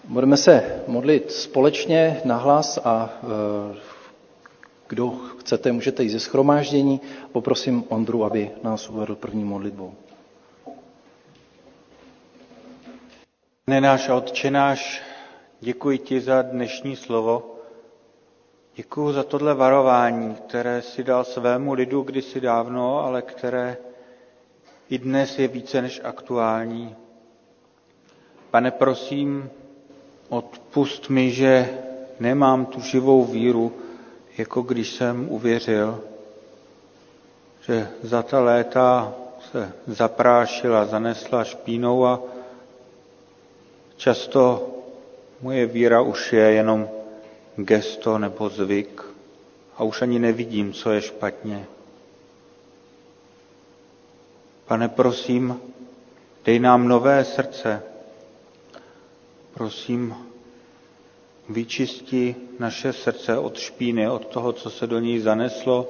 Budeme 0.05 0.37
se 0.37 0.83
modlit 0.87 1.33
společně 1.33 2.21
nahlas 2.25 2.79
a 2.85 3.11
e, 3.23 3.77
kdo 4.89 5.11
chcete, 5.39 5.73
můžete 5.73 6.03
jít 6.03 6.09
ze 6.11 6.21
schromáždění. 6.21 7.01
Poprosím 7.33 7.85
Ondru, 7.89 8.25
aby 8.25 8.51
nás 8.62 8.89
uvedl 8.91 9.14
první 9.14 9.45
modlitbou. 9.45 9.95
Otče 14.12 14.51
náš, 14.51 15.03
děkuji 15.61 15.99
ti 15.99 16.21
za 16.21 16.43
dnešní 16.43 16.97
slovo. 16.97 17.55
Děkuji 18.77 19.12
za 19.12 19.23
tohle 19.23 19.55
varování, 19.55 20.35
které 20.35 20.83
si 20.83 21.05
dal 21.05 21.25
svému 21.25 21.73
lidu 21.73 22.03
kdysi 22.03 22.41
dávno, 22.41 23.05
ale 23.05 23.23
které 23.23 23.77
i 24.91 24.99
dnes 24.99 25.39
je 25.39 25.49
více 25.49 25.82
než 25.82 26.01
aktuální. 26.05 26.97
Pane, 28.51 28.70
prosím, 28.70 29.51
odpust 30.28 31.09
mi, 31.09 31.30
že 31.30 31.78
nemám 32.20 32.66
tu 32.66 32.80
živou 32.80 33.24
víru, 33.24 33.72
jako 34.39 34.62
když 34.62 34.91
jsem 34.95 35.28
uvěřil, 35.30 36.01
že 37.66 37.89
za 38.03 38.22
ta 38.22 38.41
léta 38.41 39.14
se 39.53 39.72
zaprášila, 39.86 40.84
zanesla 40.84 41.45
špínou 41.45 42.07
a 42.07 42.20
často 43.97 44.68
moje 45.43 45.66
víra 45.66 46.01
už 46.01 46.32
je 46.32 46.53
jenom 46.53 46.89
gesto 47.57 48.18
nebo 48.18 48.49
zvyk 48.49 49.03
a 49.76 49.84
už 49.84 50.03
ani 50.03 50.18
nevidím, 50.18 50.72
co 50.72 50.91
je 50.93 51.03
špatně. 51.03 51.66
Pane, 54.69 54.89
prosím, 54.89 55.61
dej 56.45 56.59
nám 56.59 56.89
nové 56.89 57.25
srdce. 57.25 57.83
Prosím, 59.55 60.14
vyčisti 61.49 62.37
naše 62.59 62.93
srdce 62.93 63.39
od 63.39 63.59
špíny, 63.59 64.09
od 64.11 64.27
toho, 64.27 64.53
co 64.53 64.71
se 64.71 64.87
do 64.87 64.99
něj 64.99 65.19
zaneslo, 65.21 65.89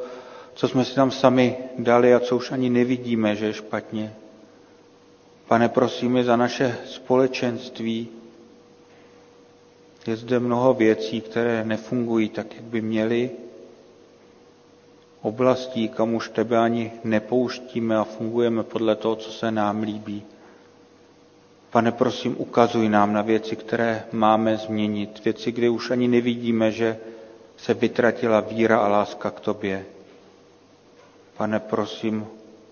co 0.55 0.69
jsme 0.69 0.85
si 0.85 0.95
tam 0.95 1.11
sami 1.11 1.57
dali 1.79 2.15
a 2.15 2.21
co 2.21 2.37
už 2.37 2.53
ani 2.53 2.71
nevidíme, 2.71 3.37
že 3.37 3.47
je 3.47 3.53
špatně. 3.53 4.15
Pane, 5.49 5.69
prosíme 5.69 6.25
za 6.25 6.37
naše 6.37 6.77
společenství. 6.87 8.09
Je 10.07 10.17
zde 10.17 10.41
mnoho 10.41 10.75
věcí, 10.75 11.21
které 11.21 11.65
nefungují 11.65 12.29
tak, 12.29 12.55
jak 12.55 12.65
by 12.65 12.81
měly. 12.81 13.31
Oblastí, 15.23 15.89
kam 15.89 16.15
už 16.15 16.29
tebe 16.29 16.59
ani 16.59 16.93
nepouštíme 17.05 17.97
a 17.97 18.05
fungujeme 18.05 18.63
podle 18.63 18.97
toho, 18.97 19.17
co 19.17 19.31
se 19.33 19.51
nám 19.51 19.83
líbí. 19.83 20.23
Pane, 21.71 21.93
prosím, 21.93 22.35
ukazuj 22.39 22.89
nám 22.89 23.13
na 23.13 23.23
věci, 23.23 23.57
které 23.57 24.05
máme 24.13 24.57
změnit, 24.57 25.25
věci, 25.25 25.53
kde 25.53 25.71
už 25.71 25.91
ani 25.91 26.09
nevidíme, 26.09 26.73
že 26.73 26.99
se 27.57 27.75
vytratila 27.75 28.41
víra 28.41 28.79
a 28.79 28.89
láska 28.89 29.31
k 29.31 29.41
Tobě. 29.41 29.87
Pane, 31.37 31.61
prosím, 31.61 32.27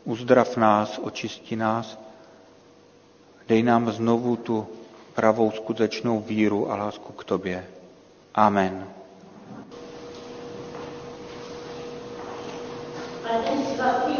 uzdrav 0.04 0.56
nás, 0.56 0.98
očisti 1.02 1.56
nás, 1.56 1.98
dej 3.48 3.62
nám 3.62 3.92
znovu 3.92 4.36
tu 4.36 4.66
pravou 5.14 5.50
skutečnou 5.50 6.20
víru 6.20 6.70
a 6.70 6.76
lásku 6.76 7.12
k 7.12 7.24
Tobě. 7.24 7.66
Amen. 8.34 8.86
Pane 13.22 13.74
svatý, 13.74 14.16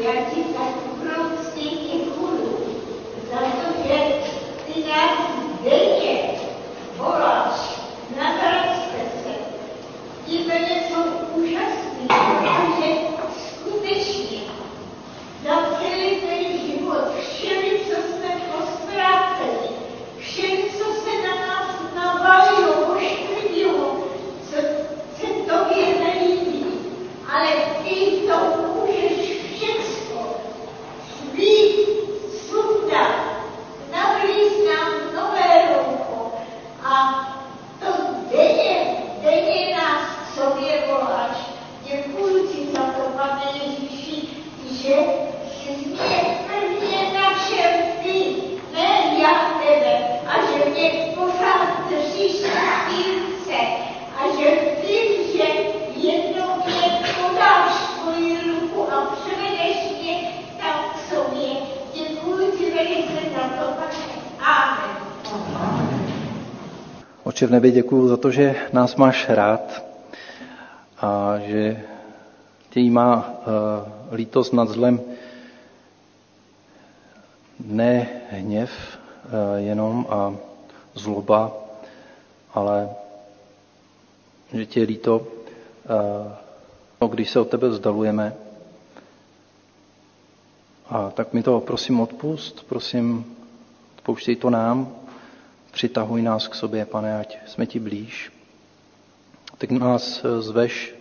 já 0.00 0.12
ti 0.34 0.40
tak 0.44 0.74
obrovsky 0.92 1.60
děkuju 1.60 2.58
za 3.32 3.38
to, 3.40 3.88
že 3.88 3.98
ty 4.66 4.84
nás 4.88 5.18
denně 5.64 6.30
voláš, 6.96 7.80
navracte 8.16 9.00
se. 9.22 9.34
Ti 10.26 10.38
lidé 10.38 10.82
jsou 10.88 11.02
úžasní, 11.34 12.06
protože 12.08 12.92
skutečně 13.54 14.38
zapřeli 15.44 16.20
ten 16.26 16.58
život 16.58 17.14
všemi, 17.20 17.70
co 17.88 17.94
jsme 17.94 18.40
posvráceli, 18.52 19.68
všemi, 20.18 20.64
co 20.78 20.84
se 20.84 21.28
na 21.28 21.46
nás 21.46 21.66
navalilo, 21.94 22.72
poškodilo, 22.74 24.04
co 24.50 24.56
se 25.20 25.26
tobě 25.26 25.86
nelíbí. 26.04 26.64
Ale 27.32 27.48
ty 27.84 27.94
to 28.28 28.36
můžeš 28.74 29.40
všechno 29.56 30.34
svít, 31.18 31.88
sundat, 32.48 33.14
navlít 33.92 34.52
nám 34.74 34.92
nové 35.14 35.68
roucho 35.68 36.32
a 36.84 37.24
to 37.80 37.86
denně, 38.32 38.96
denně 39.22 39.76
nás 39.76 40.02
k 40.02 40.34
sobě 40.34 40.82
voláš. 40.86 41.36
Děkuji 41.84 42.48
ti 42.48 42.66
za 42.72 42.82
to, 42.82 43.02
pane 43.16 43.42
Ježíši, 43.54 44.28
že 44.70 44.94
jsi 45.50 45.86
mě 45.86 46.38
prvně 46.46 47.20
našel 47.20 47.70
ty, 48.02 48.36
ne 48.72 49.16
já 49.18 49.50
tebe, 49.62 50.20
a 50.26 50.40
že 50.46 50.70
mě 50.70 51.12
pořád 51.14 51.88
držíš 51.88 52.42
na 52.42 52.60
chvílce 52.60 53.56
a 54.18 54.22
že 54.38 54.50
vím, 54.86 55.32
že 55.32 55.44
jednou 56.08 56.54
mě 56.66 57.00
podáš 57.20 57.72
svoji 57.72 58.40
ruku 58.50 58.92
a 58.92 59.16
převedeš 59.16 59.76
mě 60.02 60.30
tam 60.62 60.80
k 60.94 61.14
sobě. 61.14 61.50
Děkuji 61.94 62.52
ti 62.58 62.70
velice 62.70 63.30
za 63.34 63.42
to, 63.48 63.72
pane. 63.72 63.90
Amen. 64.40 64.96
Oče 67.40 67.46
v 67.46 67.50
nebi, 67.50 67.70
děkuji 67.72 68.08
za 68.08 68.16
to, 68.16 68.30
že 68.30 68.54
nás 68.72 68.96
máš 68.96 69.28
rád 69.28 69.84
a 71.00 71.38
že 71.38 71.82
tě 72.70 72.80
má 72.90 73.16
uh, 73.16 74.14
lítost 74.16 74.52
nad 74.52 74.68
zlem 74.68 75.00
ne 77.64 78.08
hněv 78.30 78.70
uh, 79.24 79.30
jenom 79.56 80.06
a 80.10 80.34
zloba, 80.94 81.52
ale 82.54 82.88
že 84.52 84.66
tě 84.66 84.80
je 84.80 84.86
líto, 84.86 85.26
uh, 87.00 87.10
když 87.10 87.30
se 87.30 87.40
od 87.40 87.48
tebe 87.48 87.68
vzdalujeme. 87.68 88.34
A 90.90 91.10
tak 91.10 91.32
mi 91.32 91.42
to 91.42 91.60
prosím 91.60 92.00
odpust, 92.00 92.66
prosím, 92.68 93.36
odpouštěj 93.96 94.36
to 94.36 94.50
nám, 94.50 94.92
přitahuj 95.70 96.22
nás 96.22 96.48
k 96.48 96.54
sobě, 96.54 96.86
pane, 96.86 97.18
ať 97.20 97.38
jsme 97.46 97.66
ti 97.66 97.78
blíž. 97.78 98.32
Tak 99.58 99.70
nás 99.70 100.24
zveš, 100.38 100.94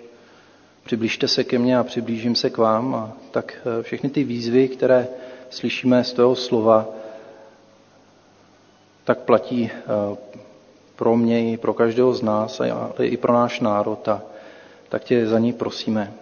přiblížte 0.84 1.28
se 1.28 1.44
ke 1.44 1.60
mně 1.60 1.78
a 1.78 1.84
přiblížím 1.84 2.36
se 2.36 2.50
k 2.50 2.58
vám. 2.58 2.96
A 2.96 3.14
tak 3.32 3.68
všechny 3.82 4.10
ty 4.10 4.24
výzvy, 4.24 4.68
které 4.68 5.08
slyšíme 5.50 6.04
z 6.04 6.14
toho 6.14 6.36
slova, 6.36 6.88
tak 9.04 9.20
platí 9.20 9.72
pro 10.96 11.18
mě 11.18 11.54
i 11.54 11.58
pro 11.58 11.74
každého 11.74 12.14
z 12.14 12.22
nás, 12.22 12.60
ale 12.62 13.08
i 13.08 13.18
pro 13.18 13.34
náš 13.34 13.60
národ. 13.60 14.08
A 14.08 14.22
tak 14.90 15.04
tě 15.04 15.28
za 15.28 15.40
ní 15.40 15.54
prosíme. 15.54 16.14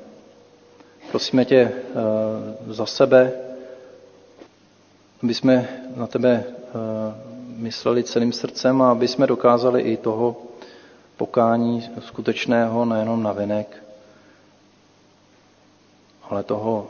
Prosíme 1.12 1.46
tě 1.46 1.72
za 2.68 2.86
sebe, 2.86 3.32
aby 5.24 5.34
jsme 5.34 5.70
na 5.96 6.08
tebe 6.08 6.44
mysleli 7.58 8.04
celým 8.04 8.34
srdcem 8.34 8.82
a 8.82 8.92
aby 8.92 9.08
jsme 9.08 9.28
dokázali 9.28 9.82
i 9.82 9.98
toho 9.98 10.36
pokání 11.18 11.90
skutečného, 12.00 12.86
nejenom 12.86 13.24
na 13.24 13.32
venek, 13.34 13.84
ale 16.30 16.44
toho, 16.44 16.90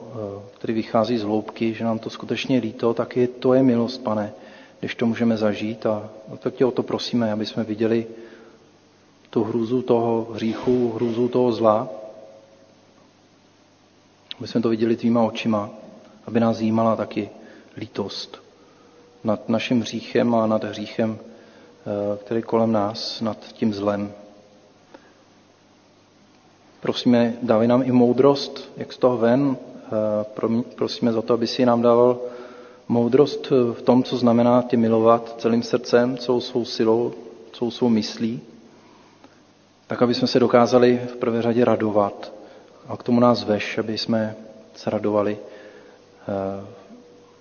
který 0.57 0.73
vychází 0.73 1.17
z 1.17 1.23
hloubky, 1.23 1.73
že 1.73 1.83
nám 1.83 1.99
to 1.99 2.09
skutečně 2.09 2.59
líto, 2.59 2.93
tak 2.93 3.17
je, 3.17 3.27
to 3.27 3.53
je 3.53 3.63
milost, 3.63 4.03
pane, 4.03 4.33
když 4.79 4.95
to 4.95 5.05
můžeme 5.05 5.37
zažít. 5.37 5.85
A 5.85 6.09
tak 6.39 6.53
tě 6.53 6.65
o 6.65 6.71
to 6.71 6.83
prosíme, 6.83 7.31
aby 7.31 7.45
jsme 7.45 7.63
viděli 7.63 8.07
tu 9.29 9.43
hrůzu 9.43 9.81
toho 9.81 10.27
hříchu, 10.33 10.91
hrůzu 10.91 11.27
toho 11.27 11.51
zla, 11.51 11.89
aby 14.39 14.47
jsme 14.47 14.61
to 14.61 14.69
viděli 14.69 14.95
tvýma 14.95 15.23
očima, 15.23 15.69
aby 16.27 16.39
nás 16.39 16.59
jímala 16.59 16.95
taky 16.95 17.29
lítost 17.77 18.46
nad 19.23 19.49
naším 19.49 19.81
hříchem 19.81 20.35
a 20.35 20.47
nad 20.47 20.63
hříchem, 20.63 21.17
který 22.23 22.41
kolem 22.41 22.71
nás, 22.71 23.21
nad 23.21 23.37
tím 23.37 23.73
zlem. 23.73 24.11
Prosíme, 26.79 27.33
dávej 27.41 27.67
nám 27.67 27.83
i 27.83 27.91
moudrost, 27.91 28.71
jak 28.77 28.93
z 28.93 28.97
toho 28.97 29.17
ven. 29.17 29.57
Prosíme 30.75 31.13
za 31.13 31.21
to, 31.21 31.33
aby 31.33 31.47
si 31.47 31.65
nám 31.65 31.81
dával 31.81 32.19
moudrost 32.87 33.49
v 33.49 33.81
tom, 33.81 34.03
co 34.03 34.17
znamená 34.17 34.61
tě 34.61 34.77
milovat 34.77 35.35
celým 35.37 35.63
srdcem, 35.63 36.17
celou 36.17 36.41
svou 36.41 36.65
silou, 36.65 37.13
celou 37.53 37.71
svou 37.71 37.89
myslí, 37.89 38.41
tak 39.87 40.01
aby 40.01 40.13
jsme 40.13 40.27
se 40.27 40.39
dokázali 40.39 41.01
v 41.07 41.15
prvé 41.15 41.41
řadě 41.41 41.65
radovat. 41.65 42.33
A 42.87 42.97
k 42.97 43.03
tomu 43.03 43.19
nás 43.19 43.43
veš, 43.43 43.77
aby 43.77 43.97
jsme 43.97 44.35
se 44.75 44.89
radovali 44.89 45.37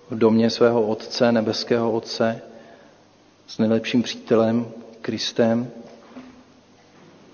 v 0.09 0.17
domě 0.17 0.49
svého 0.49 0.87
Otce, 0.87 1.31
nebeského 1.31 1.91
Otce, 1.91 2.41
s 3.47 3.57
nejlepším 3.57 4.03
přítelem, 4.03 4.67
Kristem. 5.01 5.67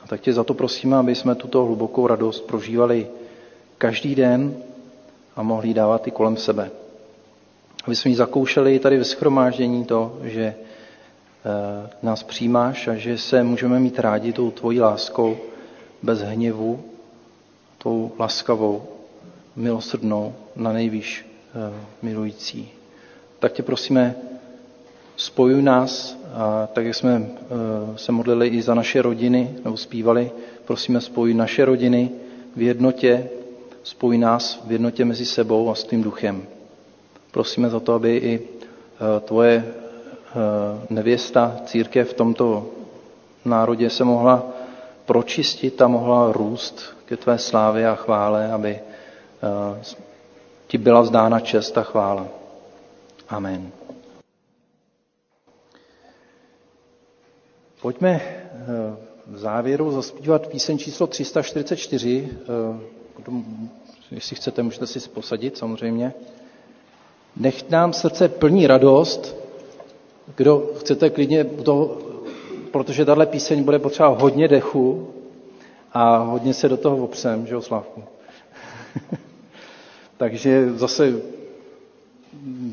A 0.04 0.08
tak 0.08 0.22
tě 0.22 0.34
za 0.34 0.44
to 0.44 0.54
prosíme, 0.54 0.98
aby 0.98 1.16
jsme 1.16 1.36
tuto 1.36 1.66
hlubokou 1.66 2.08
radost 2.08 2.42
prožívali 2.42 3.08
každý 3.78 4.16
den 4.16 4.56
a 5.36 5.44
mohli 5.44 5.68
ji 5.68 5.74
dávat 5.74 6.08
i 6.08 6.12
kolem 6.12 6.38
sebe. 6.38 6.72
Aby 7.86 7.96
jsme 7.96 8.12
ji 8.12 8.16
zakoušeli 8.16 8.80
tady 8.80 8.98
ve 8.98 9.06
schromáždění 9.06 9.86
to, 9.86 10.20
že 10.24 10.44
eh, 10.44 11.90
nás 12.04 12.24
přijímáš 12.24 12.88
a 12.88 12.96
že 12.96 13.18
se 13.18 13.44
můžeme 13.44 13.80
mít 13.80 14.00
rádi 14.00 14.34
tou 14.34 14.52
tvojí 14.52 14.82
láskou 14.82 15.38
bez 16.02 16.20
hněvu, 16.20 16.84
tou 17.78 18.12
laskavou, 18.20 18.84
milosrdnou, 19.56 20.34
na 20.56 20.74
nejvýš 20.74 21.33
milující. 22.02 22.72
Tak 23.40 23.52
tě 23.52 23.64
prosíme, 23.64 24.16
spojuj 25.16 25.62
nás, 25.62 26.18
a 26.34 26.68
tak 26.74 26.86
jak 26.86 26.96
jsme 26.96 27.22
eh, 27.26 27.98
se 27.98 28.12
modlili 28.12 28.48
i 28.48 28.62
za 28.62 28.74
naše 28.74 29.02
rodiny, 29.02 29.56
nebo 29.64 29.78
zpívali, 29.78 30.32
prosíme, 30.66 31.02
spojuj 31.02 31.34
naše 31.34 31.66
rodiny 31.66 32.10
v 32.56 32.62
jednotě, 32.62 33.30
spojuj 33.84 34.18
nás 34.18 34.62
v 34.66 34.72
jednotě 34.72 35.06
mezi 35.06 35.26
sebou 35.26 35.70
a 35.70 35.76
s 35.76 35.84
tím 35.84 36.04
duchem. 36.04 36.44
Prosíme 37.32 37.70
za 37.70 37.80
to, 37.80 37.94
aby 37.94 38.18
i 38.18 38.40
eh, 38.42 39.20
tvoje 39.20 39.74
nevěsta, 40.90 41.62
církev 41.66 42.10
v 42.10 42.14
tomto 42.14 42.68
národě 43.46 43.90
se 43.90 44.04
mohla 44.04 44.44
pročistit 45.06 45.82
a 45.82 45.88
mohla 45.88 46.32
růst 46.32 46.96
ke 47.06 47.18
tvé 47.18 47.38
slávě 47.38 47.90
a 47.90 47.96
chvále, 47.96 48.52
aby 48.52 48.80
ti 50.74 50.78
byla 50.78 51.02
vzdána 51.02 51.40
čest 51.40 51.78
a 51.78 51.84
chvála. 51.84 52.28
Amen. 53.30 53.72
Pojďme 57.82 58.22
eh, 58.22 58.48
v 59.28 59.38
závěru 59.38 59.92
zaspívat 59.92 60.48
píseň 60.48 60.78
číslo 60.78 61.08
344. 61.08 62.30
Eh, 63.30 63.36
jestli 64.12 64.36
chcete, 64.36 64.64
můžete 64.64 64.88
si 64.88 65.10
posadit 65.10 65.58
samozřejmě. 65.58 66.14
Nech 67.36 67.70
nám 67.70 67.94
srdce 67.94 68.30
plní 68.30 68.68
radost. 68.68 69.36
Kdo 70.36 70.70
chcete 70.80 71.10
klidně, 71.10 71.44
to, 71.46 71.98
protože 72.72 73.06
tahle 73.06 73.26
píseň 73.26 73.64
bude 73.64 73.80
potřeba 73.80 74.10
hodně 74.10 74.48
dechu 74.48 75.14
a 75.92 76.18
hodně 76.18 76.54
se 76.54 76.70
do 76.70 76.78
toho 76.78 76.98
opřem, 76.98 77.48
že 77.48 77.54
jo, 77.54 77.62
Slavku? 77.62 78.04
Takže 80.24 80.72
zase 80.78 81.14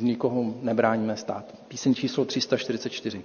nikoho 0.01 0.55
nebráníme 0.62 1.16
stát. 1.16 1.55
Píseň 1.68 1.94
číslo 1.94 2.24
344. 2.24 3.22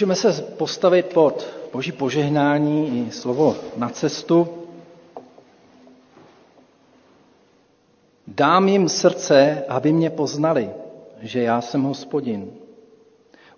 Můžeme 0.00 0.16
se 0.16 0.42
postavit 0.42 1.06
pod 1.06 1.46
boží 1.72 1.92
požehnání 1.92 3.06
i 3.06 3.10
slovo 3.10 3.56
na 3.76 3.88
cestu. 3.88 4.48
Dám 8.26 8.68
jim 8.68 8.88
srdce, 8.88 9.64
aby 9.68 9.92
mě 9.92 10.10
poznali, 10.10 10.70
že 11.20 11.42
já 11.42 11.60
jsem 11.60 11.82
hospodin. 11.82 12.50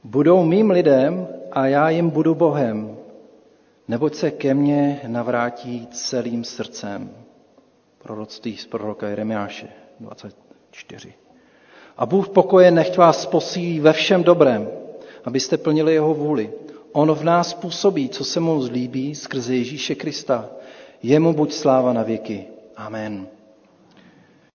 Budou 0.05 0.45
mým 0.45 0.71
lidem 0.71 1.29
a 1.53 1.67
já 1.67 1.91
jim 1.91 2.11
budu 2.11 2.35
Bohem, 2.35 2.97
neboť 3.89 4.15
se 4.15 4.31
ke 4.31 4.55
mně 4.55 5.01
navrátí 5.07 5.89
celým 5.91 6.45
srdcem. 6.45 7.11
Proroctví 7.99 8.57
z 8.57 8.67
proroka 8.67 9.09
Jeremiáše, 9.09 9.69
4. 10.71 11.15
A 11.97 12.07
Bůh 12.07 12.29
pokoje 12.29 12.71
nechť 12.71 12.97
vás 12.97 13.27
posílí 13.27 13.81
ve 13.81 13.93
všem 13.93 14.25
dobrém, 14.25 14.82
abyste 15.25 15.57
plnili 15.57 15.95
jeho 15.95 16.15
vůli. 16.15 16.51
On 16.93 17.13
v 17.15 17.25
nás 17.25 17.55
působí, 17.55 18.09
co 18.09 18.25
se 18.25 18.41
mu 18.41 18.63
zlíbí, 18.63 19.15
skrze 19.15 19.55
Ježíše 19.55 19.95
Krista. 19.95 20.51
Jemu 21.03 21.33
buď 21.33 21.53
sláva 21.53 21.93
na 21.93 22.03
věky. 22.03 22.47
Amen. 22.77 23.27